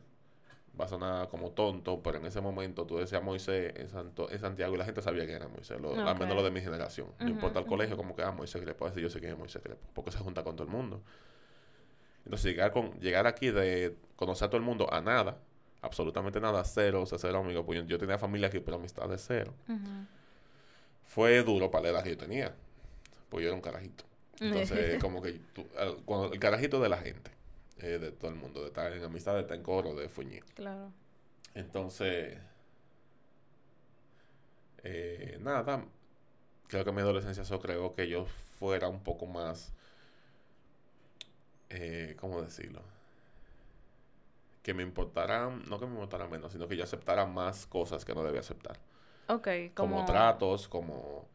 va 0.81 0.87
a 0.87 0.89
sonar 0.89 1.29
como 1.29 1.51
tonto, 1.51 2.03
pero 2.03 2.19
en 2.19 2.27
ese 2.27 2.41
momento 2.41 2.87
tú 2.87 2.97
decías 2.97 3.23
Moisés 3.23 3.75
en, 3.77 3.89
Santo, 3.91 4.31
en 4.31 4.39
Santiago 4.39 4.75
y 4.75 4.79
la 4.79 4.85
gente 4.85 5.03
sabía 5.03 5.27
que 5.27 5.33
era 5.33 5.49
Moisés, 5.49 5.77
al 5.77 6.19
menos 6.19 6.35
lo 6.35 6.43
de 6.43 6.51
mi 6.51 6.61
generación. 6.61 7.09
no 7.19 7.29
importa 7.29 7.59
el 7.59 7.67
colegio, 7.67 7.97
como 7.97 8.15
que 8.15 8.23
era 8.23 8.31
ah, 8.31 8.35
Moisés 8.35 8.63
puedo 8.75 8.91
decir 8.91 9.03
yo 9.03 9.11
sé 9.11 9.21
quién 9.21 9.33
es 9.33 9.39
Moisés 9.39 9.63
porque 9.93 10.11
se 10.11 10.19
junta 10.19 10.43
con 10.43 10.57
todo 10.57 10.67
el 10.67 10.73
mundo. 10.73 11.03
Entonces 12.25 12.53
llegar, 12.53 12.71
con, 12.71 12.93
llegar 13.01 13.27
aquí 13.27 13.51
de 13.51 13.97
conocer 14.17 14.47
a 14.47 14.51
todo 14.51 14.59
el 14.59 14.65
mundo 14.65 14.93
a 14.93 15.01
nada, 15.01 15.39
absolutamente 15.83 16.41
nada, 16.41 16.63
cero, 16.65 17.03
o 17.03 17.07
sea, 17.07 17.19
cero 17.19 17.41
amigos, 17.41 17.65
pues 17.67 17.85
yo, 17.87 17.99
tenía 17.99 18.17
familia 18.17 18.47
aquí, 18.47 18.61
pero 18.61 18.77
amistad 18.77 19.09
de 19.09 19.19
cero. 19.19 19.53
Fue 21.05 21.43
duro 21.43 21.71
para 21.71 21.83
la 21.83 21.89
edad 21.91 22.05
que 22.05 22.11
yo 22.11 22.17
tenía, 22.17 22.55
pues 23.29 23.43
yo 23.43 23.49
era 23.49 23.57
un 23.57 23.61
carajito. 23.61 24.05
Entonces, 24.41 24.99
como 25.01 25.23
que 25.23 25.41
cuando, 26.05 26.33
el 26.33 26.41
carajito 26.41 26.81
de 26.81 26.89
la 26.89 26.99
gente, 26.99 27.31
eh, 27.79 27.99
de 27.99 28.13
todo 28.13 28.31
el 28.31 28.37
mundo, 28.37 28.61
de 28.61 28.69
estar 28.69 28.93
en 28.93 29.03
amistad, 29.03 29.35
de 29.35 29.43
estar 29.43 29.57
en 29.57 29.63
coro, 29.63 29.95
de 29.95 30.09
fuñir. 30.09 30.45
Claro. 30.55 30.91
Entonces, 31.55 32.39
eh, 34.85 35.39
nada, 35.41 35.85
creo 36.69 36.85
que 36.85 36.93
mi 36.93 37.01
adolescencia 37.01 37.43
eso 37.43 37.61
creo 37.61 37.95
que 37.95 38.09
yo 38.09 38.27
fuera 38.59 38.89
un 38.89 39.01
poco 39.01 39.27
más, 39.27 39.73
eh, 41.71 42.17
¿cómo 42.19 42.41
decirlo? 42.43 42.81
Que 44.63 44.75
me 44.75 44.83
importara, 44.83 45.51
no 45.51 45.79
que 45.79 45.87
me 45.87 45.93
importara 45.93 46.27
menos, 46.27 46.53
sino 46.53 46.69
que 46.69 46.77
yo 46.77 46.85
aceptara 46.85 47.27
más 47.27 47.67
cosas 47.67 48.05
que 48.05 48.15
no 48.15 48.23
debía 48.23 48.41
aceptar. 48.41 48.79
Ok, 49.29 49.49
como, 49.75 49.97
como 49.97 50.05
tratos, 50.05 50.69
como 50.69 51.27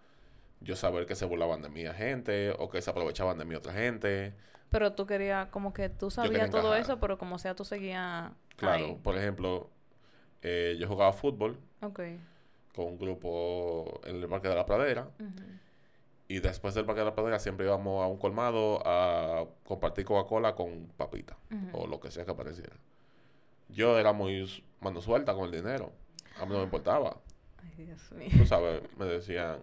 yo 0.62 0.76
saber 0.76 1.06
que 1.06 1.15
se 1.15 1.26
burlaban 1.26 1.62
de 1.62 1.70
mí 1.70 1.86
a 1.86 1.93
gente 1.93 2.52
o 2.52 2.70
que 2.70 2.82
se 2.82 2.89
aprovechaban 2.89 3.38
de 3.38 3.46
mí 3.46 3.56
otra 3.56 3.74
gente. 3.74 4.34
Pero 4.70 4.93
tú 4.93 5.06
querías, 5.06 5.48
como 5.50 5.74
que 5.74 5.89
tú 5.89 6.12
sabías 6.12 6.50
todo 6.50 6.76
eso, 6.76 7.00
pero 7.00 7.17
como 7.17 7.39
sea, 7.39 7.56
tú 7.56 7.63
seguías. 7.63 8.32
Claro, 8.58 8.98
por 9.02 9.17
ejemplo, 9.17 9.70
eh, 10.41 10.76
yo 10.80 10.88
jugaba 10.88 11.13
fútbol. 11.13 11.58
Ok. 11.82 12.02
Con 12.76 12.86
un 12.86 12.98
grupo 12.98 14.02
en 14.04 14.17
el 14.17 14.28
Parque 14.28 14.50
de 14.50 14.56
la 14.56 14.65
Pradera. 14.65 15.10
Y 16.28 16.39
después 16.39 16.74
del 16.74 16.86
Parque 16.86 17.00
de 17.00 17.06
la 17.06 17.15
Pradera 17.15 17.39
siempre 17.39 17.65
íbamos 17.65 18.04
a 18.04 18.08
un 18.08 18.17
colmado 18.17 18.82
a 18.86 19.46
compartir 19.63 20.04
Coca-Cola 20.06 20.56
con 20.56 20.88
papita 20.98 21.38
o 21.72 21.88
lo 21.88 22.00
que 22.00 22.12
sea 22.12 22.26
que 22.26 22.32
apareciera. 22.32 22.76
Yo 23.70 23.98
era 23.98 24.13
muy 24.13 24.65
mano 24.82 25.02
suelta 25.02 25.34
con 25.34 25.46
el 25.46 25.52
dinero. 25.52 25.91
A 26.39 26.46
mí 26.46 26.52
no 26.52 26.60
me 26.60 26.65
importaba. 26.65 27.17
Ay, 27.58 27.86
Dios 27.86 28.12
mío. 28.12 28.30
Tú 28.38 28.46
sabes, 28.46 28.82
me 28.98 29.06
decían, 29.06 29.60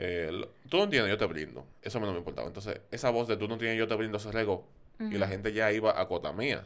eh, 0.00 0.30
tú 0.68 0.78
no 0.78 0.88
tienes, 0.88 1.10
yo 1.10 1.18
te 1.18 1.26
brindo. 1.26 1.66
Eso 1.82 1.98
a 1.98 2.00
mí 2.00 2.06
no 2.06 2.12
me 2.12 2.18
importaba. 2.18 2.46
Entonces, 2.46 2.80
esa 2.92 3.10
voz 3.10 3.26
de 3.26 3.36
tú 3.36 3.48
no 3.48 3.58
tienes, 3.58 3.76
yo 3.76 3.88
te 3.88 3.96
brindo 3.96 4.18
se 4.20 4.30
regó. 4.30 4.64
Y 5.00 5.16
la 5.16 5.28
gente 5.28 5.52
ya 5.52 5.70
iba 5.72 6.00
a 6.00 6.08
cota 6.08 6.32
mía. 6.32 6.64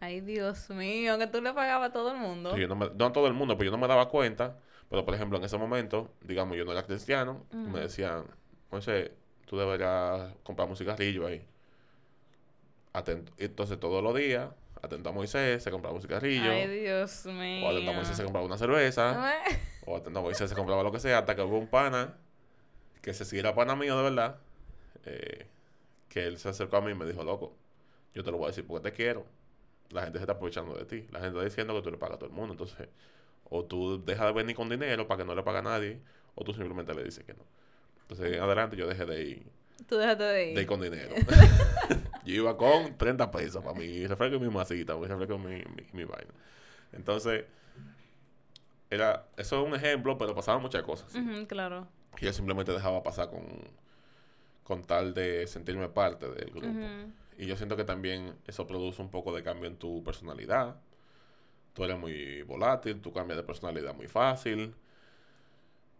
Ay, 0.00 0.20
Dios 0.20 0.70
mío, 0.70 1.18
que 1.18 1.26
tú 1.28 1.40
le 1.40 1.52
pagabas 1.52 1.90
a 1.90 1.92
todo 1.92 2.12
el 2.12 2.18
mundo. 2.18 2.56
no, 2.56 2.74
no, 2.74 3.06
a 3.06 3.12
todo 3.12 3.26
el 3.28 3.32
mundo, 3.32 3.56
pero 3.56 3.66
yo 3.66 3.76
no 3.76 3.78
me 3.78 3.86
daba 3.86 4.08
cuenta. 4.08 4.58
Pero, 4.90 5.04
por 5.04 5.14
ejemplo, 5.14 5.38
en 5.38 5.44
ese 5.44 5.56
momento, 5.56 6.12
digamos, 6.20 6.56
yo 6.56 6.64
no 6.64 6.72
era 6.72 6.82
cristiano. 6.84 7.46
Y 7.52 7.56
me 7.56 7.80
decían, 7.80 8.24
José, 8.70 9.12
tú 9.46 9.56
deberías 9.56 10.34
comprar 10.42 10.68
un 10.68 10.76
cigarrillo 10.76 11.26
ahí. 11.26 11.44
Atento. 12.92 13.32
Entonces, 13.38 13.78
todos 13.78 14.02
los 14.02 14.14
días, 14.14 14.50
atento 14.82 15.10
a 15.10 15.12
Moisés, 15.12 15.62
se 15.62 15.70
compraba 15.70 15.94
un 15.94 16.02
cigarrillo. 16.02 16.50
Ay, 16.50 16.68
Dios 16.68 17.24
mío. 17.26 17.66
O 17.66 17.70
atento 17.70 17.90
a 17.90 17.94
Moisés, 17.94 18.16
se 18.16 18.24
compraba 18.24 18.46
una 18.46 18.58
cerveza. 18.58 19.32
o 19.86 19.96
atento 19.96 20.18
a 20.18 20.22
Moisés, 20.22 20.50
se 20.50 20.56
compraba 20.56 20.82
lo 20.82 20.90
que 20.90 21.00
sea, 21.00 21.18
hasta 21.18 21.36
que 21.36 21.42
hubo 21.42 21.58
un 21.58 21.68
pana 21.68 22.16
que 23.02 23.12
se 23.12 23.24
siguiera 23.24 23.54
pana 23.54 23.76
mío 23.76 23.96
de 23.96 24.02
verdad, 24.04 24.38
eh, 25.04 25.46
que 26.08 26.24
él 26.26 26.38
se 26.38 26.48
acercó 26.48 26.78
a 26.78 26.80
mí 26.80 26.92
y 26.92 26.94
me 26.94 27.04
dijo, 27.04 27.22
loco, 27.24 27.54
yo 28.14 28.22
te 28.22 28.30
lo 28.30 28.38
voy 28.38 28.46
a 28.46 28.48
decir 28.48 28.64
porque 28.66 28.90
te 28.90 28.96
quiero. 28.96 29.26
La 29.90 30.04
gente 30.04 30.18
se 30.18 30.22
está 30.22 30.34
aprovechando 30.34 30.74
de 30.74 30.84
ti. 30.84 31.06
La 31.10 31.20
gente 31.20 31.36
está 31.36 31.44
diciendo 31.44 31.74
que 31.74 31.82
tú 31.82 31.90
le 31.90 31.98
pagas 31.98 32.16
a 32.16 32.18
todo 32.18 32.30
el 32.30 32.34
mundo. 32.34 32.54
Entonces, 32.54 32.88
o 33.50 33.64
tú 33.64 34.02
dejas 34.02 34.26
de 34.26 34.32
venir 34.32 34.56
con 34.56 34.68
dinero 34.68 35.06
para 35.06 35.18
que 35.18 35.24
no 35.26 35.34
le 35.34 35.42
pague 35.42 35.58
a 35.58 35.62
nadie, 35.62 36.00
o 36.34 36.44
tú 36.44 36.54
simplemente 36.54 36.94
le 36.94 37.04
dices 37.04 37.24
que 37.24 37.34
no. 37.34 37.44
Entonces, 38.02 38.36
en 38.36 38.42
adelante 38.42 38.76
yo 38.76 38.86
dejé 38.86 39.04
de 39.04 39.22
ir. 39.22 39.46
Tú 39.88 39.96
dejaste 39.96 40.24
de 40.24 40.48
ir. 40.48 40.56
De 40.56 40.62
ir 40.62 40.66
con 40.66 40.80
dinero. 40.80 41.14
yo 42.24 42.34
iba 42.34 42.56
con 42.56 42.96
30 42.96 43.30
pesos 43.30 43.62
para 43.62 43.78
mi 43.78 44.06
refresco 44.06 44.36
y 44.36 44.40
mi 44.40 44.48
masita, 44.48 44.96
mi 44.96 45.06
refresco 45.06 45.34
y 45.34 45.38
mi, 45.38 45.64
mi, 45.92 46.04
vaina. 46.04 46.32
Entonces, 46.92 47.44
era, 48.90 49.26
eso 49.36 49.60
es 49.60 49.68
un 49.68 49.74
ejemplo, 49.74 50.16
pero 50.16 50.34
pasaban 50.34 50.62
muchas 50.62 50.82
cosas. 50.82 51.12
claro. 51.48 51.88
Y 52.20 52.24
yo 52.24 52.32
simplemente 52.32 52.72
dejaba 52.72 53.02
pasar 53.02 53.30
con, 53.30 53.42
con 54.64 54.82
tal 54.84 55.14
de 55.14 55.46
sentirme 55.46 55.88
parte 55.88 56.28
del 56.28 56.50
grupo. 56.50 56.78
Y 57.38 57.46
yo 57.46 57.56
siento 57.56 57.76
que 57.76 57.84
también 57.84 58.36
eso 58.46 58.66
produce 58.66 59.02
un 59.02 59.10
poco 59.10 59.34
de 59.34 59.42
cambio 59.42 59.68
en 59.68 59.76
tu 59.76 60.04
personalidad. 60.04 60.76
Tú 61.72 61.84
eres 61.84 61.98
muy 61.98 62.42
volátil, 62.42 63.00
tú 63.00 63.12
cambias 63.12 63.38
de 63.38 63.42
personalidad 63.42 63.94
muy 63.94 64.06
fácil. 64.06 64.74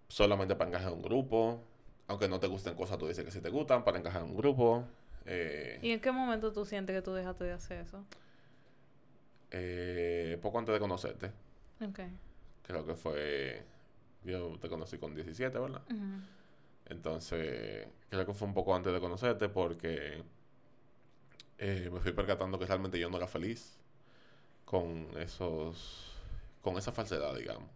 Solamente 0.08 0.54
para 0.54 0.68
encajar 0.68 0.92
en 0.92 0.98
un 0.98 1.02
grupo. 1.02 1.62
Aunque 2.08 2.28
no 2.28 2.38
te 2.38 2.46
gusten 2.46 2.74
cosas, 2.74 2.98
tú 2.98 3.08
dices 3.08 3.24
que 3.24 3.30
sí 3.30 3.40
te 3.40 3.48
gustan 3.48 3.84
para 3.84 3.98
encajar 3.98 4.22
en 4.22 4.30
un 4.30 4.36
grupo. 4.36 4.84
Eh, 5.24 5.78
¿Y 5.80 5.92
en 5.92 6.00
qué 6.00 6.12
momento 6.12 6.52
tú 6.52 6.64
sientes 6.64 6.94
que 6.94 7.02
tú 7.02 7.14
dejaste 7.14 7.44
de 7.44 7.52
hacer 7.52 7.78
eso? 7.78 8.04
Eh, 9.50 10.38
poco 10.42 10.58
antes 10.58 10.74
de 10.74 10.80
conocerte. 10.80 11.32
Ok. 11.80 12.00
Creo 12.62 12.86
que 12.86 12.94
fue 12.94 13.62
yo 14.24 14.58
te 14.60 14.68
conocí 14.68 14.98
con 14.98 15.14
17, 15.14 15.58
¿verdad? 15.58 15.82
Entonces, 16.86 17.88
creo 18.08 18.26
que 18.26 18.34
fue 18.34 18.48
un 18.48 18.54
poco 18.54 18.74
antes 18.74 18.92
de 18.92 19.00
conocerte 19.00 19.48
porque 19.48 20.22
eh, 21.58 21.90
me 21.92 22.00
fui 22.00 22.12
percatando 22.12 22.58
que 22.58 22.66
realmente 22.66 22.98
yo 22.98 23.08
no 23.08 23.16
era 23.16 23.26
feliz 23.26 23.78
con 24.64 25.06
esos, 25.18 26.12
con 26.60 26.76
esa 26.76 26.92
falsedad, 26.92 27.34
digamos. 27.34 27.70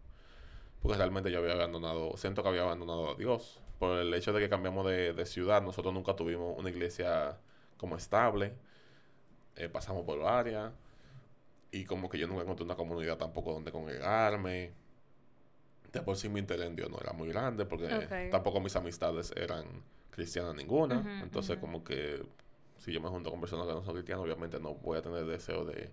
Porque 0.83 0.99
realmente 0.99 1.31
yo 1.31 1.39
había 1.39 1.53
abandonado, 1.53 2.17
siento 2.17 2.43
que 2.43 2.49
había 2.49 2.63
abandonado 2.63 3.11
a 3.11 3.15
Dios. 3.15 3.61
Por 3.79 3.99
el 3.99 4.13
hecho 4.15 4.33
de 4.33 4.41
que 4.41 4.49
cambiamos 4.49 4.87
de, 4.87 5.13
de 5.13 5.27
ciudad, 5.27 5.63
nosotros 5.63 5.93
nunca 5.93 6.17
tuvimos 6.17 6.59
una 6.59 6.71
iglesia 6.71 7.39
como 7.77 7.97
estable. 7.97 8.55
Eh, 9.57 9.69
pasamos 9.69 10.05
por 10.05 10.19
varias. 10.21 10.73
Y 11.71 11.85
como 11.85 12.09
que 12.09 12.19
yo 12.19 12.27
nunca 12.27 12.43
encontré 12.43 12.65
una 12.65 12.77
comunidad 12.77 13.19
tampoco 13.19 13.53
donde 13.53 13.73
congregarme. 13.73 14.73
De 15.99 16.03
por 16.05 16.17
sí 16.17 16.29
mi 16.29 16.41
interés 16.41 16.67
en 16.67 16.77
Dios 16.77 16.91
no 16.91 16.99
era 17.01 17.13
muy 17.13 17.29
grande 17.29 17.65
porque 17.67 17.87
tampoco 18.31 18.61
mis 18.61 18.77
amistades 18.77 19.33
eran 19.37 19.65
cristianas 20.11 20.55
ninguna. 20.55 20.97
Entonces 21.23 21.59
como 21.59 21.83
que 21.85 22.25
si 22.79 22.93
yo 22.93 23.01
me 23.01 23.09
junto 23.09 23.31
con 23.31 23.41
personas 23.41 23.67
que 23.67 23.73
no 23.73 23.83
son 23.85 23.95
cristianas, 23.95 24.25
obviamente 24.25 24.61
no 24.61 24.75
voy 24.75 24.99
a 24.99 25.03
tener 25.03 25.25
deseo 25.27 25.65
de, 25.65 25.91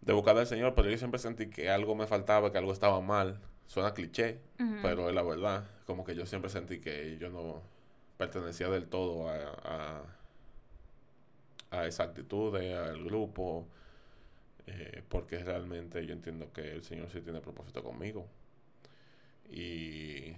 de 0.00 0.12
buscar 0.12 0.36
al 0.38 0.46
Señor. 0.46 0.74
Pero 0.74 0.90
yo 0.90 0.98
siempre 0.98 1.18
sentí 1.18 1.48
que 1.48 1.70
algo 1.70 1.94
me 1.94 2.06
faltaba, 2.06 2.52
que 2.52 2.58
algo 2.58 2.72
estaba 2.72 3.00
mal. 3.00 3.40
Suena 3.66 3.92
cliché, 3.94 4.38
pero 4.82 5.08
es 5.08 5.14
la 5.14 5.22
verdad. 5.22 5.64
Como 5.86 6.04
que 6.04 6.14
yo 6.14 6.24
siempre 6.26 6.50
sentí 6.50 6.80
que 6.80 7.18
yo 7.18 7.30
no 7.30 7.62
pertenecía 8.16 8.68
del 8.68 8.86
todo 8.86 9.28
a, 9.28 9.36
a, 9.64 10.02
a 11.70 11.86
esa 11.86 12.04
actitud, 12.04 12.56
eh, 12.60 12.74
al 12.76 13.04
grupo, 13.04 13.66
eh, 14.66 15.02
porque 15.08 15.38
realmente 15.44 16.04
yo 16.06 16.12
entiendo 16.14 16.52
que 16.52 16.72
el 16.72 16.82
Señor 16.84 17.10
sí 17.10 17.20
tiene 17.20 17.40
propósito 17.40 17.82
conmigo. 17.82 18.28
Y 19.50 20.34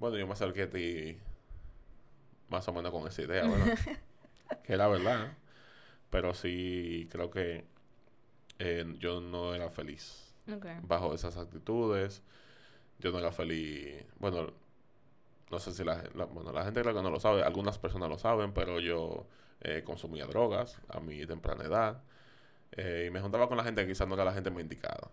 bueno, 0.00 0.16
yo 0.18 0.26
me 0.26 0.32
acerqué 0.32 0.62
a 0.64 0.70
ti 0.70 1.18
más 2.48 2.66
o 2.68 2.72
menos 2.72 2.92
con 2.92 3.06
esa 3.06 3.22
idea, 3.22 3.46
¿verdad? 3.48 3.72
que 4.64 4.74
era 4.74 4.88
verdad, 4.88 5.34
pero 6.10 6.34
sí 6.34 7.08
creo 7.10 7.30
que 7.30 7.64
eh, 8.60 8.86
yo 9.00 9.20
no 9.20 9.54
era 9.54 9.70
feliz 9.70 10.34
bajo 10.82 11.14
esas 11.14 11.36
actitudes. 11.36 12.22
Yo 13.00 13.12
no 13.12 13.18
era 13.20 13.32
feliz. 13.32 14.04
Bueno, 14.20 14.52
no 15.50 15.58
sé 15.58 15.72
si 15.72 15.84
la, 15.84 16.02
la- 16.14 16.24
bueno, 16.26 16.52
la 16.52 16.64
gente 16.64 16.82
creo 16.82 16.94
que 16.94 17.02
no 17.02 17.10
lo 17.10 17.20
sabe. 17.20 17.42
Algunas 17.42 17.78
personas 17.78 18.08
lo 18.08 18.18
saben, 18.18 18.52
pero 18.52 18.80
yo 18.80 19.26
eh, 19.60 19.82
consumía 19.84 20.26
drogas 20.26 20.80
a 20.88 21.00
mi 21.00 21.24
temprana 21.26 21.64
edad. 21.64 22.02
Eh, 22.76 23.04
y 23.08 23.10
me 23.10 23.20
juntaba 23.20 23.48
con 23.48 23.56
la 23.56 23.64
gente 23.64 23.82
que 23.82 23.88
quizás 23.88 24.06
no 24.08 24.14
era 24.14 24.24
la 24.24 24.32
gente 24.32 24.50
muy 24.50 24.62
indicada 24.62 25.10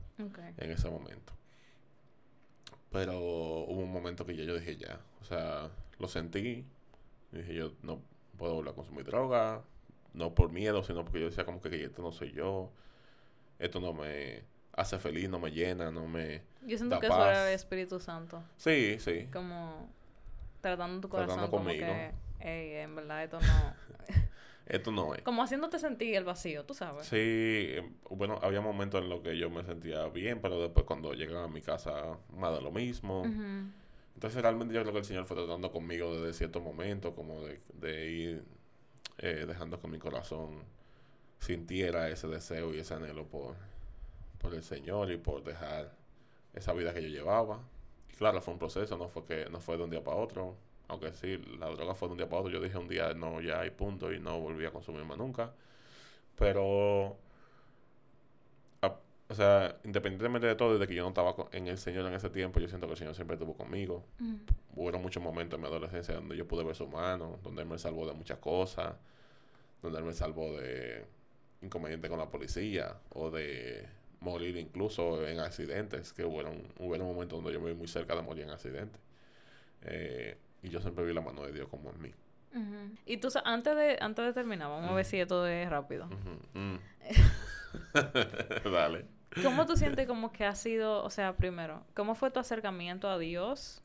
en 0.58 0.71
ese 0.71 0.89
momento. 0.89 1.34
Pero 2.91 3.17
hubo 3.19 3.82
un 3.82 3.91
momento 3.91 4.26
que 4.26 4.36
ya 4.36 4.43
yo 4.43 4.54
dije 4.58 4.76
ya. 4.76 5.00
O 5.21 5.26
sea, 5.26 5.69
lo 6.00 6.08
sentí. 6.08 6.65
Y 7.32 7.38
dije 7.38 7.54
yo 7.54 7.71
no 7.84 8.02
puedo 8.38 8.56
volver 8.56 8.74
a 8.74 8.76
consumir 8.76 9.06
droga. 9.06 9.62
No 10.13 10.34
por 10.36 10.52
miedo, 10.52 10.84
sino 10.84 11.04
porque 11.06 11.21
yo 11.21 11.28
decía 11.28 11.45
como 11.45 11.62
que, 11.62 11.69
que 11.69 11.86
esto 11.86 12.02
no 12.02 12.12
soy 12.12 12.34
yo. 12.34 12.69
Esto 13.60 13.80
no 13.80 13.93
me 13.93 14.43
hace 14.74 14.97
feliz, 15.00 15.30
no 15.30 15.38
me 15.39 15.52
llena, 15.52 15.91
no 15.91 16.08
me... 16.08 16.41
Yo 16.65 16.78
siento 16.78 16.95
Da 16.95 17.00
que 17.02 17.08
eso 17.08 17.15
era 17.15 17.34
paz. 17.34 17.47
el 17.47 17.54
Espíritu 17.54 18.00
Santo. 18.00 18.41
Sí, 18.58 18.97
sí. 19.00 19.28
Como 19.32 19.89
tratando 20.62 21.02
tu 21.02 21.08
Tratando 21.10 21.36
corazón 21.50 21.52
como 21.52 21.63
conmigo. 21.65 21.86
que, 21.86 22.12
"Ey, 22.39 22.82
en 22.84 22.95
verdad 22.95 23.24
esto 23.24 23.39
no... 23.39 23.74
Esto 24.67 24.91
no 24.91 25.13
es. 25.15 25.21
como 25.24 25.43
haciéndote 25.43 25.80
sentir 25.80 26.15
el 26.15 26.24
vacío, 26.24 26.65
tú 26.65 26.74
sabes. 26.74 27.08
Sí, 27.08 27.17
eh, 27.17 27.91
bueno, 28.10 28.39
había 28.41 28.62
momentos 28.62 29.02
en 29.02 29.10
los 29.10 29.21
que 29.21 29.38
yo 29.38 29.50
me 29.50 29.63
sentía 29.63 30.08
bien, 30.08 30.39
pero 30.41 30.62
después 30.62 30.86
cuando 30.86 31.13
llegaba 31.13 31.45
a 31.45 31.50
mi 31.50 31.62
casa, 31.62 32.17
más 32.36 32.54
de 32.54 32.62
lo 32.62 32.71
mismo. 32.71 33.24
Entonces 34.13 34.41
realmente 34.41 34.74
yo 34.74 34.82
creo 34.82 34.93
que 34.93 35.00
el 35.00 35.06
Señor 35.06 35.26
fue 35.26 35.38
tratando 35.38 35.71
conmigo 35.71 36.15
desde 36.15 36.34
cierto 36.34 36.62
momento, 36.62 37.15
como 37.15 37.41
de, 37.41 37.60
de 37.74 38.12
ir 38.12 38.43
eh, 39.17 39.45
dejando 39.47 39.80
que 39.80 39.88
mi 39.88 40.00
corazón 40.00 40.63
sintiera 41.39 42.10
ese 42.10 42.28
deseo 42.28 42.74
y 42.74 42.80
ese 42.80 42.93
anhelo 42.93 43.26
por, 43.26 43.56
por 44.39 44.54
el 44.54 44.63
Señor 44.63 45.12
y 45.12 45.17
por 45.17 45.43
dejar 45.43 45.91
esa 46.54 46.74
vida 46.74 46.93
que 46.93 47.02
yo 47.02 47.10
llevaba. 47.10 47.62
Y 48.12 48.15
claro, 48.15 48.41
fue 48.41 48.54
un 48.54 48.60
proceso, 48.60 48.97
no 48.97 49.08
fue 49.08 49.26
que 49.26 49.50
no 49.50 49.60
fue 49.60 49.78
de 49.78 49.84
un 49.84 49.89
día 49.89 50.04
para 50.04 50.17
otro. 50.17 50.56
Aunque 50.92 51.14
sí, 51.14 51.38
la 51.58 51.68
droga 51.70 51.96
fue 51.96 52.10
de 52.10 52.12
un 52.12 52.18
día 52.18 52.28
para 52.28 52.42
otro. 52.42 52.52
Yo 52.52 52.60
dije 52.60 52.78
un 52.78 52.90
día, 52.90 53.14
no, 53.14 53.40
ya 53.40 53.62
hay 53.62 53.70
punto 53.70 54.12
y 54.12 54.20
no 54.20 54.42
volví 54.42 54.66
a 54.66 54.72
consumir 54.72 55.06
más 55.06 55.18
nunca. 55.18 55.54
Pero, 56.38 57.16
a- 58.82 58.98
o 59.30 59.34
sea, 59.34 59.78
independientemente 59.86 60.48
de 60.48 60.56
todo, 60.56 60.74
desde 60.74 60.88
que 60.88 60.96
yo 60.96 61.04
no 61.04 61.10
estaba 61.10 61.34
en 61.54 61.68
el 61.68 61.78
Señor 61.78 62.06
en 62.08 62.14
ese 62.14 62.30
tiempo, 62.30 62.60
yo 62.60 62.68
siento 62.68 62.88
que 62.88 62.92
el 62.94 62.98
Señor 63.00 63.16
siempre 63.16 63.36
estuvo 63.36 63.54
conmigo. 63.54 64.04
Ujú. 64.20 64.38
Hubo 64.76 65.00
muchos 65.00 65.24
momentos 65.24 65.56
en 65.58 65.62
mi 65.62 65.68
adolescencia 65.68 66.16
donde 66.16 66.36
yo 66.36 66.46
pude 66.46 66.66
ver 66.66 66.76
su 66.76 66.88
mano, 66.88 67.40
donde 67.42 67.62
Él 67.62 67.70
me 67.70 67.78
salvó 67.78 68.06
de 68.06 68.14
muchas 68.14 68.40
cosas, 68.40 68.94
donde 69.82 69.98
Él 70.00 70.04
me 70.04 70.14
salvó 70.14 70.58
de 70.60 71.06
inconvenientes 71.62 72.10
con 72.10 72.20
la 72.20 72.30
policía 72.30 72.98
o 73.14 73.30
de 73.32 73.88
morir 74.20 74.58
incluso 74.58 75.26
en 75.26 75.40
accidentes, 75.40 76.12
que 76.12 76.26
hubo 76.26 76.42
hubo 76.80 76.98
momentos 76.98 77.38
donde 77.42 77.54
yo 77.54 77.62
me 77.62 77.72
vi 77.72 77.78
muy 77.78 77.88
cerca 77.88 78.14
de 78.14 78.22
morir 78.24 78.44
en 78.44 78.50
accidentes. 78.50 79.00
Eh, 79.84 80.38
y 80.63 80.69
yo 80.69 80.82
siempre 80.82 81.06
vi 81.06 81.13
la 81.13 81.21
mano 81.21 81.43
de 81.43 81.52
Dios 81.52 81.67
como 81.69 81.91
en 81.91 82.02
mí. 82.02 82.13
Y 83.06 83.17
tú, 83.17 83.30
antes 83.45 83.76
de, 83.76 83.97
antes 84.02 84.26
de 84.26 84.34
terminar, 84.34 84.69
vamos 84.69 84.91
a 84.91 84.93
ver 84.93 85.06
si 85.06 85.19
esto 85.19 85.47
es 85.47 85.69
rápido. 85.69 86.08
Mm. 86.54 86.76
Dale. 88.71 89.06
¿Cómo 89.41 89.65
tú 89.65 89.78
sientes 89.78 90.08
como 90.08 90.32
que 90.34 90.45
ha 90.45 90.56
sido, 90.56 91.04
o 91.04 91.10
sea, 91.10 91.38
primero, 91.38 91.86
cómo 91.93 92.15
fue 92.15 92.32
tu 92.32 92.39
acercamiento 92.39 93.10
a 93.10 93.17
Dios? 93.17 93.82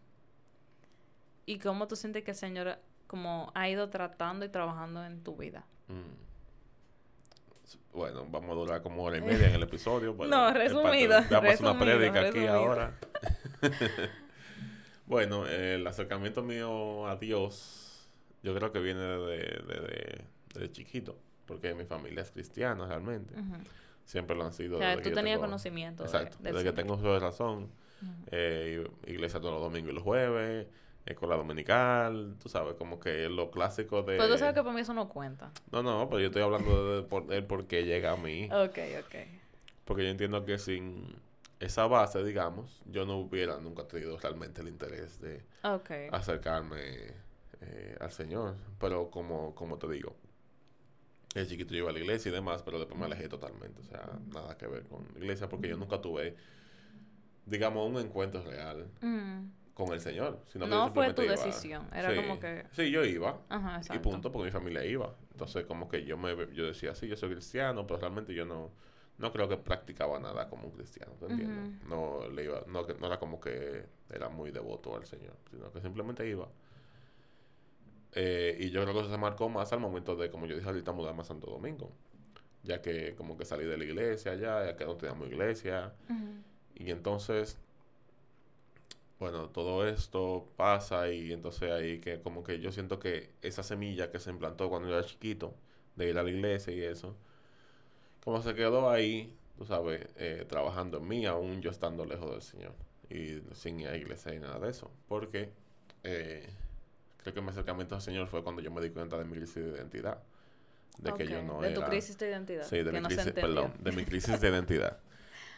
Y 1.45 1.59
cómo 1.59 1.87
tú 1.87 1.95
sientes 1.95 2.25
que 2.25 2.33
el 2.33 2.37
Señor 2.37 2.79
como 3.07 3.53
ha 3.55 3.69
ido 3.69 3.89
tratando 3.89 4.45
y 4.45 4.49
trabajando 4.49 5.05
en 5.05 5.23
tu 5.23 5.37
vida. 5.37 5.65
Mm. 5.87 6.27
Bueno, 7.93 8.27
vamos 8.29 8.51
a 8.51 8.55
durar 8.55 8.83
como 8.83 9.05
hora 9.05 9.17
y 9.17 9.23
media 9.23 9.49
en 9.49 9.55
el 9.55 9.63
episodio. 9.63 10.15
No, 10.29 10.53
resumido, 10.53 11.21
Damos 11.23 11.61
una 11.61 11.79
prédica 11.79 12.29
aquí 12.29 12.47
ahora. 12.47 12.99
Bueno, 15.07 15.47
el 15.47 15.87
acercamiento 15.87 16.43
mío 16.43 17.07
a 17.07 17.17
Dios, 17.17 18.09
yo 18.43 18.55
creo 18.55 18.73
que 18.73 18.81
viene 18.81 19.01
desde, 19.01 19.63
desde, 19.67 20.25
desde 20.55 20.73
chiquito, 20.73 21.17
porque 21.47 21.75
mi 21.75 21.85
familia 21.85 22.23
es 22.23 22.31
cristiana 22.31 22.87
realmente. 22.87 23.35
Siempre 24.05 24.37
lo 24.37 24.45
han 24.45 24.53
sido. 24.53 24.77
O 24.77 24.79
sea, 24.81 24.95
tú 24.97 25.03
tenías 25.11 25.25
tengo- 25.37 25.41
conocimiento 25.41 26.03
de- 26.05 26.09
Exacto, 26.09 26.37
desde 26.41 26.63
que 26.65 26.73
tengo 26.73 26.95
uso 26.95 27.13
de 27.13 27.21
razón. 27.21 27.69
Eh, 28.31 28.87
iglesia 29.07 29.41
todos 29.41 29.55
los 29.55 29.63
domingos 29.63 29.91
y 29.91 29.95
los 29.95 30.03
jueves, 30.05 30.67
escuela 31.07 31.37
dominical, 31.37 32.37
tú 32.43 32.49
sabes, 32.49 32.75
como 32.75 33.01
que 33.01 33.29
lo 33.29 33.51
clásico 33.51 34.03
de... 34.03 34.17
Pero 34.19 34.29
tú 34.33 34.39
sabes 34.39 34.55
que 34.55 34.63
para 34.63 34.75
mí 34.75 34.81
eso 34.81 34.93
no 34.93 35.09
cuenta. 35.09 35.51
No, 35.73 35.83
no, 35.83 36.09
pero 36.09 36.21
yo 36.21 36.27
estoy 36.27 36.43
hablando 36.43 36.97
de, 36.97 37.03
por, 37.09 37.27
del 37.27 37.45
por 37.45 37.67
qué 37.67 37.85
llega 37.85 38.13
a 38.13 38.17
mí. 38.17 38.45
Ok, 38.53 38.79
ok. 39.01 39.15
Porque 39.85 40.03
yo 40.05 40.11
entiendo 40.11 40.45
que 40.45 40.59
sin 40.59 41.07
esa 41.61 41.87
base, 41.87 42.23
digamos, 42.25 42.83
yo 42.87 43.05
no 43.07 43.17
hubiera 43.19 43.59
nunca 43.59 43.87
tenido 43.89 44.19
realmente 44.19 44.61
el 44.61 44.69
interés 44.69 45.21
de 45.21 45.43
acercarme 46.13 46.79
eh, 47.61 47.97
al 48.01 48.11
Señor. 48.13 48.57
Pero 48.79 49.11
como, 49.11 49.55
como 49.55 49.79
te 49.79 49.89
digo, 49.89 50.15
el 51.35 51.49
chiquito 51.49 51.73
yo 51.73 51.79
iba 51.81 51.91
a 51.91 51.93
la 51.93 51.99
iglesia 52.01 52.29
y 52.31 52.33
demás, 52.33 52.63
pero 52.63 52.79
después 52.79 52.99
me 52.99 53.07
alejé 53.07 53.29
totalmente. 53.29 53.81
O 53.81 53.85
sea, 53.85 54.09
nada 54.33 54.57
que 54.57 54.67
ver 54.67 54.85
con 54.85 55.07
la 55.15 55.19
iglesia 55.19 55.49
porque 55.49 55.69
yo 55.69 55.77
nunca 55.77 56.01
tuve, 56.01 56.37
digamos, 57.47 57.89
un 57.91 57.99
encuentro 57.99 58.43
real 58.43 58.89
Mm. 59.01 59.51
con 59.75 59.93
el 59.93 60.01
Señor. 60.01 60.41
Sino 60.53 60.67
No 60.67 60.91
fue 60.93 61.13
tu 61.15 61.23
iba. 61.23 61.33
decisión, 61.33 61.89
era 61.95 62.11
Sí. 62.11 62.17
como 62.17 62.41
que- 62.41 62.67
Sí, 62.73 62.91
yo 62.91 63.05
iba. 63.05 63.41
Ajá, 63.49 63.81
Y 63.95 63.99
punto, 63.99 64.31
porque 64.33 64.47
mi 64.47 64.51
familia 64.53 64.85
iba. 64.85 65.15
Entonces, 65.33 65.65
como 65.67 65.89
que 65.89 66.05
yo 66.05 66.17
me 66.17 66.35
yo 66.55 66.67
decía, 66.67 66.95
sí, 66.95 67.07
yo 67.09 67.17
soy 67.17 67.31
cristiano, 67.31 67.87
pero 67.87 68.01
realmente 68.01 68.33
yo 68.35 68.45
no, 68.47 68.71
no 69.19 69.33
creo 69.33 69.49
que 69.49 69.57
practicaba 69.57 70.19
nada 70.19 70.49
como 70.49 70.67
un 70.67 70.73
cristiano, 70.73 71.13
¿te 71.19 71.27
entiendes? 71.27 71.83
No 71.89 72.29
le 72.29 72.45
iba, 72.45 72.63
no, 72.67 72.83
no 72.83 73.07
era 73.07 73.19
como 73.19 73.41
que 73.41 73.87
era 74.11 74.29
muy 74.29 74.51
devoto 74.51 74.95
al 74.95 75.07
Señor, 75.07 75.37
sino 75.51 75.73
que 75.73 75.81
simplemente 75.81 76.29
iba. 76.29 76.49
Eh, 78.13 78.57
y 78.61 78.71
yo 78.71 78.83
creo 78.83 78.95
que 78.95 79.01
eso 79.01 79.11
se 79.11 79.19
marcó 79.19 79.49
más 79.49 79.73
al 79.73 79.81
momento 79.81 80.17
de, 80.17 80.31
como 80.31 80.47
yo 80.47 80.57
dije 80.57 80.67
ahorita, 80.67 80.93
mudarme 80.93 81.23
a 81.23 81.25
Santo 81.25 81.51
Domingo. 81.51 81.93
Ya 82.63 82.83
que 82.83 83.15
como 83.15 83.37
que 83.37 83.45
salí 83.45 83.65
de 83.65 83.77
la 83.77 83.85
iglesia 83.85 84.35
ya, 84.35 84.65
ya 84.65 84.77
que 84.77 84.85
no 84.85 84.97
teníamos 84.97 85.29
iglesia. 85.29 85.95
Y 86.75 86.91
entonces, 86.91 87.59
bueno, 89.19 89.49
todo 89.51 89.87
esto 89.87 90.49
pasa 90.57 91.11
y 91.11 91.33
entonces 91.33 91.71
ahí 91.71 92.01
que 92.01 92.21
como 92.21 92.43
que 92.43 92.59
yo 92.61 92.73
siento 92.73 92.99
que 92.99 93.31
esa 93.43 93.63
semilla 93.63 94.11
que 94.11 94.19
se 94.19 94.31
implantó 94.31 94.69
cuando 94.69 94.89
yo 94.89 94.95
era 94.99 95.07
chiquito, 95.07 95.55
de 95.95 96.11
ir 96.11 96.19
a 96.19 96.23
la 96.23 96.31
iglesia 96.31 96.73
y 96.73 96.83
eso, 96.83 97.17
como 98.27 98.43
se 98.43 98.57
quedó 98.57 98.91
ahí, 98.91 99.33
tú 99.57 99.65
sabes, 99.65 100.05
eh, 100.17 100.45
trabajando 100.49 100.99
en 100.99 101.07
mí, 101.07 101.27
aún 101.27 101.63
yo 101.63 101.71
estando 101.71 102.05
lejos 102.05 102.29
del 102.29 102.43
Señor 102.43 102.73
y 103.09 103.41
sin 103.55 103.79
ir 103.79 103.87
a 103.87 103.97
iglesia 103.97 104.35
y 104.35 104.41
nada 104.41 104.59
de 104.59 104.69
eso. 104.69 104.91
Porque 105.07 105.53
eh, 106.03 106.51
creo 107.19 107.35
que 107.35 107.41
mi 107.41 107.51
acercamiento 107.51 107.95
al 107.95 108.01
Señor 108.01 108.27
fue 108.27 108.43
cuando 108.43 108.61
yo 108.63 108.73
me 108.73 108.81
di 108.81 108.91
cuenta 108.91 109.17
de 109.17 109.25
mi 109.25 109.37
crisis 109.37 109.55
de 109.55 109.71
identidad. 109.71 110.19
De 110.99 111.15
que 111.15 111.29
yo 111.29 111.41
no 111.41 111.61
de 111.61 111.71
era... 111.71 111.81
tu 111.81 111.89
crisis 111.89 112.19
de 112.19 112.29
identidad. 112.29 112.65
Sí, 112.65 112.79
de 112.79 112.91
que 112.91 112.93
mi 112.95 113.01
no 113.01 113.09
se 113.11 113.15
crisis, 113.15 113.29
entendió. 113.29 113.55
perdón, 113.63 113.73
de 113.79 113.93
mi 113.93 114.05
crisis 114.05 114.41
de 114.41 114.49
identidad. 114.49 114.99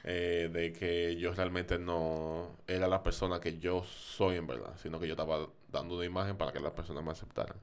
Eh, 0.04 0.48
de 0.52 0.72
que 0.72 1.16
yo 1.16 1.35
realmente 1.35 1.76
no 1.76 2.57
era 2.68 2.87
la 2.87 3.02
persona 3.02 3.40
que 3.40 3.59
yo 3.59 3.83
soy 3.83 4.37
en 4.37 4.46
verdad, 4.46 4.74
sino 4.76 5.00
que 5.00 5.09
yo 5.09 5.14
estaba 5.14 5.48
dando 5.72 5.96
una 5.96 6.04
imagen 6.04 6.37
para 6.37 6.52
que 6.52 6.61
las 6.61 6.70
personas 6.72 7.02
me 7.04 7.11
aceptaran. 7.11 7.57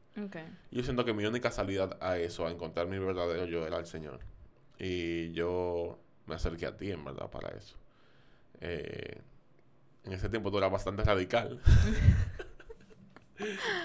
Y 0.70 0.76
yo 0.76 0.84
siento 0.84 1.06
que 1.06 1.14
mi 1.14 1.26
única 1.26 1.50
salida 1.50 1.98
a 2.02 2.18
eso, 2.18 2.46
a 2.46 2.52
encontrar 2.52 2.88
mi 2.88 3.00
verdadero 3.00 3.46
yo, 3.46 3.66
era 3.66 3.78
el 3.78 3.86
Señor. 3.86 4.20
Y 4.80 5.32
yo 5.32 5.98
me 6.26 6.36
acerqué 6.36 6.66
a 6.66 6.76
ti, 6.76 6.92
en 6.92 7.04
verdad, 7.04 7.30
para 7.30 7.50
eso. 7.50 7.76
Eh, 8.62 9.22
en 10.04 10.14
ese 10.14 10.30
tiempo 10.30 10.52
tú 10.52 10.58
eras 10.58 10.72
bastante 10.72 11.04
radical. 11.04 11.60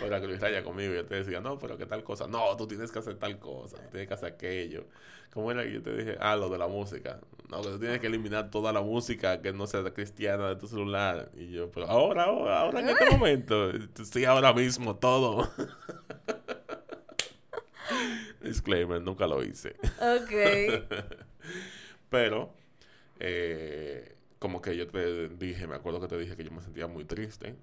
Ahora 0.03 0.20
que 0.20 0.26
Luis 0.29 0.40
Raya 0.40 0.62
conmigo, 0.62 0.94
yo 0.94 1.05
te 1.05 1.16
decía, 1.16 1.40
no, 1.40 1.59
pero 1.59 1.76
qué 1.76 1.87
tal 1.87 2.05
cosa. 2.05 2.26
No, 2.29 2.57
tú 2.57 2.66
tienes 2.66 2.92
que 2.92 2.98
hacer 3.00 3.16
tal 3.16 3.38
cosa, 3.38 3.76
tienes 3.90 4.07
que 4.09 4.14
hacer 4.14 4.35
aquello. 4.35 4.87
¿Cómo 5.33 5.50
era 5.50 5.62
que 5.62 5.72
yo 5.72 5.83
te 5.83 5.96
dije? 5.96 6.16
Ah, 6.20 6.37
lo 6.37 6.48
de 6.48 6.59
la 6.59 6.66
música. 6.66 7.20
No, 7.48 7.62
que 7.62 7.68
tú 7.68 7.79
tienes 7.79 8.00
que 8.00 8.07
eliminar 8.09 8.50
toda 8.50 8.72
la 8.72 8.81
música 8.81 9.40
que 9.40 9.53
no 9.53 9.66
sea 9.66 9.83
cristiana 9.92 10.48
de 10.48 10.57
tu 10.57 10.66
celular. 10.66 11.31
Y 11.37 11.50
yo, 11.50 11.70
pero 11.70 11.87
ahora, 11.88 12.24
ahora, 12.24 12.61
ahora 12.61 12.81
en 12.81 12.88
este 12.90 13.11
momento. 13.11 13.72
Sí, 14.05 14.24
ahora 14.24 14.53
mismo, 14.53 14.96
todo. 14.96 15.50
Disclaimer, 18.51 19.01
nunca 19.01 19.27
lo 19.27 19.43
hice. 19.43 19.77
Ok. 20.01 20.85
pero, 22.11 22.53
eh, 23.19 24.17
como 24.39 24.61
que 24.61 24.77
yo 24.77 24.89
te 24.89 25.29
dije, 25.29 25.67
me 25.67 25.77
acuerdo 25.77 26.01
que 26.01 26.09
te 26.09 26.19
dije 26.19 26.37
que 26.37 26.45
yo 26.45 26.51
me 26.51 26.61
sentía 26.61 26.87
muy 26.87 27.05
triste. 27.05 27.57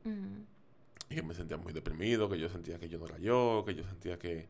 Y 1.10 1.15
que 1.15 1.23
me 1.23 1.34
sentía 1.34 1.58
muy 1.58 1.73
deprimido, 1.73 2.30
que 2.30 2.39
yo 2.39 2.50
sentía 2.50 2.80
que 2.80 2.89
yo 2.89 3.00
no 3.00 3.06
era 3.06 3.17
yo, 3.17 3.63
que 3.65 3.76
yo 3.76 3.84
sentía 3.84 4.17
que 4.17 4.47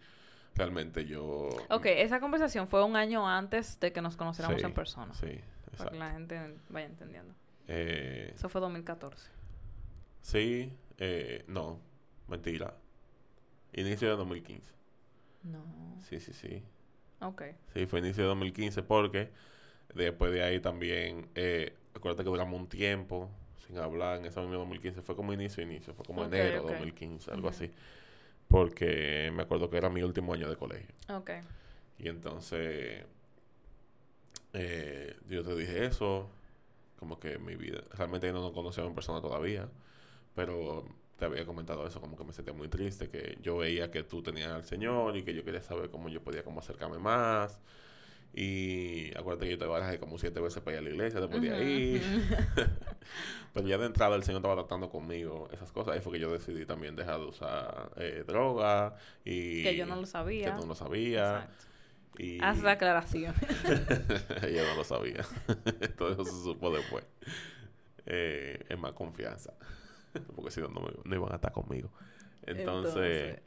realmente 0.55 1.05
yo... 1.05 1.49
Ok, 1.69 1.85
esa 1.85 2.19
conversación 2.19 2.67
fue 2.67 2.83
un 2.83 2.95
año 2.95 3.27
antes 3.27 3.79
de 3.79 3.91
que 3.91 4.01
nos 4.01 4.17
conociéramos 4.17 4.61
en 4.63 4.73
persona. 4.73 5.13
Sí, 5.13 5.27
exacto. 5.27 5.77
Para 5.77 5.91
que 5.91 5.97
la 5.97 6.11
gente 6.11 6.55
vaya 6.69 6.87
entendiendo. 6.87 7.33
Eh, 7.67 8.31
Eso 8.33 8.49
fue 8.49 8.61
2014. 8.61 9.29
Sí, 10.21 10.73
eh, 10.97 11.43
no, 11.47 11.79
mentira. 12.27 12.73
Inicio 13.73 14.09
de 14.09 14.15
2015. 14.15 14.76
No. 15.43 15.63
Sí, 16.01 16.19
sí, 16.19 16.33
sí. 16.33 16.63
Ok. 17.21 17.43
Sí, 17.73 17.85
fue 17.85 17.99
inicio 17.99 18.23
de 18.23 18.29
2015 18.29 18.83
porque 18.83 19.29
después 19.93 20.31
de 20.31 20.43
ahí 20.43 20.59
también, 20.59 21.29
eh, 21.35 21.73
acuérdate 21.93 22.23
que 22.23 22.29
duramos 22.29 22.59
un 22.59 22.67
tiempo 22.67 23.29
sin 23.65 23.77
hablar 23.77 24.17
en 24.17 24.25
ese 24.25 24.39
mismo 24.41 24.59
2015. 24.59 25.01
Fue 25.01 25.15
como 25.15 25.33
inicio, 25.33 25.63
inicio. 25.63 25.93
Fue 25.93 26.05
como 26.05 26.23
enero 26.23 26.63
de 26.63 26.73
2015, 26.73 27.31
algo 27.31 27.49
así. 27.49 27.71
Porque 28.47 29.31
me 29.33 29.43
acuerdo 29.43 29.69
que 29.69 29.77
era 29.77 29.89
mi 29.89 30.03
último 30.03 30.33
año 30.33 30.49
de 30.49 30.55
colegio. 30.55 30.95
Ok. 31.09 31.31
Y 31.99 32.07
entonces, 32.07 33.05
eh, 34.53 35.15
yo 35.27 35.43
te 35.43 35.55
dije 35.55 35.85
eso, 35.85 36.29
como 36.97 37.19
que 37.19 37.37
mi 37.39 37.55
vida, 37.55 37.81
realmente 37.91 38.27
yo 38.27 38.33
no 38.33 38.41
nos 38.41 38.53
conocíamos 38.53 38.89
en 38.89 38.95
persona 38.95 39.21
todavía, 39.21 39.67
pero 40.35 40.85
te 41.17 41.25
había 41.25 41.45
comentado 41.45 41.85
eso, 41.87 41.99
como 41.99 42.15
que 42.15 42.23
me 42.23 42.33
sentía 42.33 42.53
muy 42.53 42.67
triste, 42.67 43.09
que 43.09 43.37
yo 43.41 43.57
veía 43.57 43.89
que 43.91 44.03
tú 44.03 44.21
tenías 44.21 44.49
al 44.51 44.63
Señor 44.63 45.17
y 45.17 45.23
que 45.23 45.33
yo 45.33 45.43
quería 45.43 45.61
saber 45.61 45.89
cómo 45.89 46.09
yo 46.09 46.21
podía 46.21 46.43
como 46.43 46.59
acercarme 46.59 46.99
más. 46.99 47.59
Y 48.33 49.17
acuérdate 49.17 49.45
que 49.47 49.51
yo 49.53 49.57
te 49.57 49.65
barajé 49.65 49.99
como 49.99 50.19
siete 50.19 50.39
veces 50.39 50.61
para 50.61 50.77
ir 50.77 50.79
a 50.79 50.83
la 50.83 50.89
iglesia 50.91 51.19
después 51.19 51.41
de 51.41 51.49
Ujú, 51.49 51.57
ahí. 51.57 51.95
ujú. 51.97 52.61
Pero 53.53 53.67
ya 53.67 53.77
de 53.79 53.87
entrada 53.87 54.15
el 54.15 54.23
Señor 54.23 54.41
estaba 54.41 54.55
tratando 54.55 54.89
conmigo 54.89 55.49
esas 55.51 55.71
cosas. 55.71 55.95
Ahí 55.95 56.01
fue 56.01 56.13
que 56.13 56.19
yo 56.19 56.31
decidí 56.31 56.65
también 56.65 56.95
dejar 56.95 57.19
de 57.19 57.25
usar 57.25 57.91
eh, 57.97 58.23
droga 58.27 58.95
y... 59.25 59.63
que 59.63 59.75
yo 59.75 59.87
no 59.87 59.95
lo 59.95 60.05
sabía. 60.05 60.45
Que 60.45 60.51
tú 60.51 60.61
no 60.61 60.67
lo 60.67 60.75
sabía. 60.75 61.47
Exacto. 61.47 61.65
Y... 62.19 62.39
Haz 62.41 62.61
la 62.61 62.71
aclaración. 62.73 63.33
Ella 64.43 64.63
no 64.69 64.75
lo 64.75 64.83
sabía. 64.83 65.25
Todo 65.97 66.11
eso 66.11 66.25
se 66.25 66.43
supo 66.43 66.69
después. 66.71 67.05
Eh, 68.05 68.65
es 68.69 68.77
más 68.77 68.93
confianza. 68.93 69.53
Porque 70.35 70.51
si 70.51 70.61
no, 70.61 70.69
no, 70.69 71.15
iban 71.15 71.31
a 71.31 71.35
estar 71.35 71.51
conmigo. 71.51 71.89
Entonces, 72.43 73.39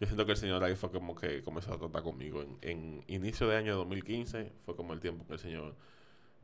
yo 0.00 0.06
siento 0.06 0.26
que 0.26 0.32
el 0.32 0.38
Señor 0.38 0.64
ahí 0.64 0.74
fue 0.74 0.90
como 0.90 1.14
que 1.14 1.42
comenzó 1.42 1.74
a 1.74 1.78
tratar 1.78 2.02
conmigo. 2.02 2.42
En, 2.42 2.58
en 2.62 3.04
inicio 3.06 3.46
de 3.48 3.56
año 3.56 3.76
2015 3.76 4.52
fue 4.64 4.74
como 4.74 4.92
el 4.94 5.00
tiempo 5.00 5.26
que 5.26 5.34
el 5.34 5.38
Señor 5.38 5.76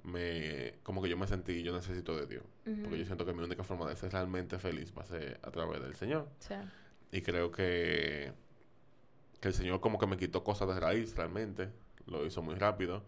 me... 0.05 0.75
Como 0.83 1.03
que 1.03 1.09
yo 1.09 1.17
me 1.17 1.27
sentí, 1.27 1.63
yo 1.63 1.75
necesito 1.75 2.17
de 2.17 2.27
Dios. 2.27 2.45
Porque 2.65 2.99
yo 2.99 3.05
siento 3.05 3.27
que 3.27 3.33
mi 3.33 3.43
única 3.43 3.65
forma 3.65 3.89
de 3.89 3.97
ser 3.97 4.13
realmente 4.13 4.59
feliz 4.59 4.93
va 4.97 5.03
a 5.03 5.07
ser 5.07 5.41
a 5.43 5.51
través 5.51 5.83
del 5.83 5.95
Señor. 5.95 6.29
Sí. 6.39 6.55
Y 7.11 7.23
creo 7.23 7.51
que, 7.51 8.33
que 9.41 9.49
el 9.49 9.55
Señor 9.55 9.81
como 9.81 9.99
que 9.99 10.07
me 10.07 10.17
quitó 10.17 10.45
cosas 10.45 10.69
de 10.69 10.79
raíz 10.79 11.17
realmente. 11.17 11.71
Lo 12.07 12.25
hizo 12.27 12.43
muy 12.43 12.55
rápido. 12.55 13.05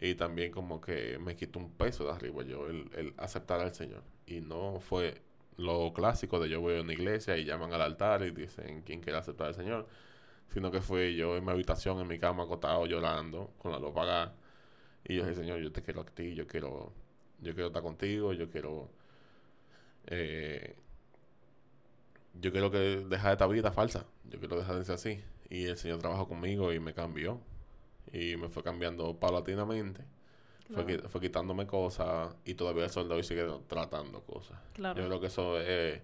Y 0.00 0.16
también 0.16 0.50
como 0.50 0.80
que 0.80 1.18
me 1.18 1.36
quitó 1.36 1.60
un 1.60 1.70
peso 1.70 2.04
de 2.04 2.10
arriba 2.10 2.42
yo, 2.42 2.66
el, 2.66 2.90
el 2.96 3.14
aceptar 3.16 3.60
al 3.60 3.74
Señor. 3.74 4.02
Y 4.26 4.40
no 4.40 4.80
fue 4.80 5.22
lo 5.56 5.92
clásico 5.92 6.40
de 6.40 6.48
yo 6.48 6.60
voy 6.60 6.78
a 6.78 6.82
una 6.82 6.92
iglesia 6.92 7.36
y 7.36 7.44
llaman 7.44 7.72
al 7.72 7.82
altar 7.82 8.22
y 8.22 8.30
dicen 8.30 8.82
quién 8.82 9.00
quiere 9.00 9.18
aceptar 9.18 9.48
al 9.48 9.54
Señor. 9.54 9.88
Sino 10.48 10.70
que 10.70 10.80
fue 10.80 11.14
yo 11.14 11.36
en 11.36 11.44
mi 11.44 11.50
habitación, 11.52 12.00
en 12.00 12.08
mi 12.08 12.18
cama, 12.18 12.44
acostado, 12.44 12.86
llorando, 12.86 13.52
con 13.58 13.72
la 13.72 13.78
luz 13.78 13.90
apagada. 13.92 14.34
Y 15.04 15.16
yo 15.16 15.22
dije, 15.24 15.36
Señor, 15.36 15.60
yo 15.60 15.72
te 15.72 15.82
quiero 15.82 16.02
a 16.02 16.04
ti, 16.06 16.34
yo 16.34 16.46
quiero, 16.46 16.92
yo 17.40 17.54
quiero 17.54 17.68
estar 17.68 17.82
contigo, 17.82 18.32
yo 18.32 18.50
quiero... 18.50 18.90
Eh, 20.06 20.76
yo 22.40 22.52
quiero 22.52 22.70
que 22.70 22.78
dejar 22.78 23.32
esta 23.32 23.46
vida 23.46 23.72
falsa. 23.72 24.06
Yo 24.24 24.38
quiero 24.38 24.56
dejar 24.56 24.76
de 24.76 24.84
ser 24.84 24.94
así. 24.96 25.20
Y 25.50 25.66
el 25.66 25.76
Señor 25.76 25.98
trabajó 26.00 26.28
conmigo 26.28 26.72
y 26.72 26.80
me 26.80 26.94
cambió. 26.94 27.40
Y 28.12 28.36
me 28.36 28.48
fue 28.48 28.62
cambiando 28.62 29.18
paulatinamente. 29.18 30.04
Fue, 30.72 30.84
Claro. 30.84 31.02
qui- 31.02 31.08
fue 31.08 31.20
quitándome 31.20 31.66
cosas 31.66 32.34
y 32.44 32.54
todavía 32.54 32.84
el 32.84 32.90
sol 32.90 33.08
de 33.08 33.14
hoy 33.16 33.22
sigue 33.22 33.46
tratando 33.68 34.22
cosas. 34.22 34.58
Claro. 34.72 35.00
Yo 35.00 35.06
creo 35.08 35.20
que 35.20 35.26
eso 35.26 35.60
es 35.60 36.00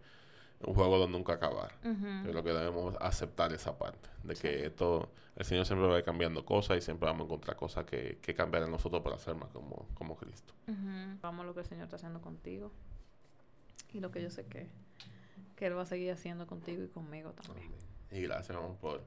un 0.62 0.75
juego 0.75 1.01
de 1.01 1.09
nunca 1.09 1.33
acabar. 1.35 1.73
Ujú. 1.83 2.07
Yo 2.27 2.31
creo 2.31 2.44
que 2.44 2.53
debemos 2.53 2.94
aceptar 3.01 3.53
esa 3.55 3.79
parte. 3.79 4.11
De 4.23 4.37
Sí. 4.37 4.42
que 4.42 4.66
esto, 4.66 5.09
el 5.37 5.46
Señor 5.46 5.64
siempre 5.64 5.88
va 5.88 5.94
a 5.94 5.99
ir 6.01 6.05
cambiando 6.05 6.44
cosas 6.44 6.77
y 6.77 6.83
siempre 6.83 7.07
vamos 7.07 7.23
a 7.23 7.25
encontrar 7.25 7.57
cosas 7.57 7.87
que, 7.87 8.18
que 8.20 8.35
cambiar 8.35 8.64
en 8.64 8.70
nosotros 8.70 9.01
para 9.03 9.16
ser 9.18 9.35
más 9.35 9.49
como, 9.51 9.88
como 9.94 10.14
Cristo. 10.16 10.53
Ujú. 10.68 11.18
Vamos 11.23 11.44
a 11.44 11.46
lo 11.46 11.55
que 11.55 11.61
el 11.61 11.66
Señor 11.66 11.85
está 11.85 11.96
haciendo 11.96 12.20
contigo. 12.20 12.70
Y 13.94 14.01
lo 14.01 14.11
que 14.11 14.23
yo 14.23 14.29
sé 14.31 14.44
que, 14.46 14.68
que 15.57 15.66
Él 15.66 15.77
va 15.77 15.83
a 15.83 15.87
seguir 15.87 16.12
haciendo 16.12 16.46
contigo 16.46 16.83
y 16.85 16.88
conmigo 16.88 17.33
también. 17.33 17.73
Y 18.11 18.20
gracias, 18.23 18.57
amor, 18.57 18.77
por 18.77 19.03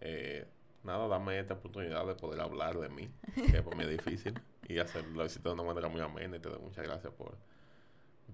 eh, 0.00 0.46
nada, 0.82 1.08
darme 1.08 1.38
esta 1.38 1.54
oportunidad 1.54 2.06
de 2.06 2.14
poder 2.14 2.40
hablar 2.40 2.78
de 2.78 2.88
mí, 2.88 3.10
que 3.34 3.62
para 3.62 3.76
mí 3.76 3.84
es 3.84 3.90
difícil, 3.90 4.34
y 4.68 4.78
hacerlo 4.78 5.26
de 5.26 5.50
una 5.50 5.62
manera 5.62 5.88
muy 5.88 6.00
amena. 6.00 6.36
Y 6.36 6.40
te 6.40 6.48
doy 6.48 6.60
muchas 6.60 6.84
gracias 6.84 7.12
por 7.12 7.36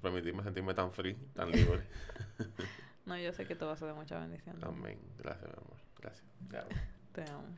permitirme 0.01 0.43
sentirme 0.43 0.75
tan 0.75 0.93
free, 0.93 1.15
tan 1.35 1.51
libre. 1.51 1.83
No, 3.07 3.17
yo 3.17 3.33
sé 3.33 3.47
que 3.47 3.55
te 3.55 3.65
va 3.65 3.73
a 3.73 3.77
ser 3.77 3.87
de 3.87 3.95
mucha 3.95 4.19
bendición. 4.19 4.57
Amén. 4.63 4.99
Gracias, 5.17 5.49
mi 5.49 5.53
amor. 5.53 5.77
Gracias. 6.01 6.27
Te 6.51 6.59
amo. 6.59 6.69
Te 7.13 7.23
amo. 7.23 7.57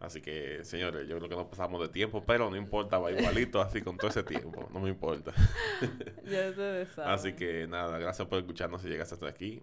Así 0.00 0.20
que, 0.20 0.64
señores, 0.64 1.06
yo 1.06 1.16
creo 1.18 1.28
que 1.28 1.36
nos 1.36 1.46
pasamos 1.46 1.80
de 1.80 1.88
tiempo, 1.88 2.24
pero 2.26 2.50
no 2.50 2.56
importa, 2.56 2.98
va 2.98 3.12
igualito 3.12 3.60
así 3.60 3.82
con 3.82 3.98
todo 3.98 4.10
ese 4.10 4.24
tiempo, 4.24 4.68
no 4.72 4.80
me 4.80 4.88
importa. 4.88 5.32
Ya 6.24 6.52
saben. 6.54 7.10
Así 7.12 7.34
que 7.34 7.66
nada, 7.68 7.98
gracias 7.98 8.26
por 8.26 8.38
escucharnos 8.38 8.82
si 8.82 8.88
llegaste 8.88 9.14
hasta 9.14 9.28
aquí. 9.28 9.62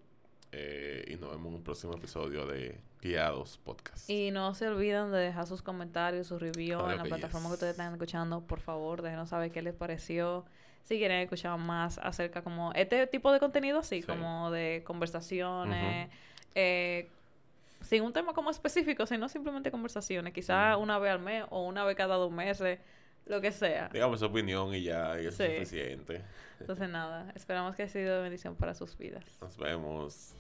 Eh, 0.52 1.06
y 1.08 1.16
nos 1.16 1.32
vemos 1.32 1.48
en 1.50 1.56
un 1.56 1.64
próximo 1.64 1.94
episodio 1.94 2.46
de 2.46 2.80
Guiados 3.02 3.58
Podcast. 3.58 4.10
Y 4.10 4.32
no 4.32 4.54
se 4.54 4.68
olviden 4.68 5.12
de 5.12 5.20
dejar 5.20 5.46
sus 5.48 5.62
comentarios, 5.62 6.28
sus 6.28 6.42
reviews 6.42 6.84
en 6.84 6.98
la 6.98 7.04
que 7.04 7.10
plataforma 7.10 7.48
yes. 7.48 7.50
que 7.50 7.54
ustedes 7.56 7.72
están 7.72 7.94
escuchando. 7.94 8.42
Por 8.42 8.60
favor, 8.60 9.02
déjenos 9.02 9.30
saber 9.30 9.52
qué 9.52 9.62
les 9.62 9.74
pareció. 9.74 10.46
Si 10.84 10.98
quieren 10.98 11.20
escuchar 11.20 11.58
más 11.60 11.98
acerca 11.98 12.42
como 12.42 12.72
este 12.74 13.06
tipo 13.08 13.32
de 13.32 13.40
contenido, 13.40 13.80
así 13.80 14.02
Sí. 14.02 14.08
como 14.08 14.52
de 14.52 14.84
conversaciones, 14.86 16.10
eh, 16.56 17.10
sin 17.82 18.04
un 18.04 18.14
tema 18.14 18.34
como 18.34 18.50
específico, 18.50 19.06
sino 19.06 19.28
simplemente 19.30 19.70
conversaciones. 19.70 20.34
Quizás 20.34 20.78
una 20.78 20.98
vez 20.98 21.12
al 21.12 21.20
mes 21.20 21.44
o 21.50 21.66
una 21.66 21.84
vez 21.84 21.96
cada 21.96 22.16
dos 22.16 22.32
meses, 22.32 22.80
lo 23.28 23.42
que 23.42 23.52
sea. 23.52 23.90
Digamos 23.92 24.20
su 24.20 24.26
opinión 24.26 24.74
y 24.74 24.84
ya, 24.84 25.20
y 25.22 25.28
es 25.28 25.36
suficiente. 25.36 26.22
Entonces 26.60 26.90
nada, 26.90 27.32
esperamos 27.36 27.76
que 27.76 27.84
haya 27.84 27.92
sido 27.92 28.16
de 28.18 28.22
bendición 28.24 28.56
para 28.56 28.74
sus 28.74 28.98
vidas. 28.98 29.24
Nos 29.42 29.58
vemos. 29.58 30.34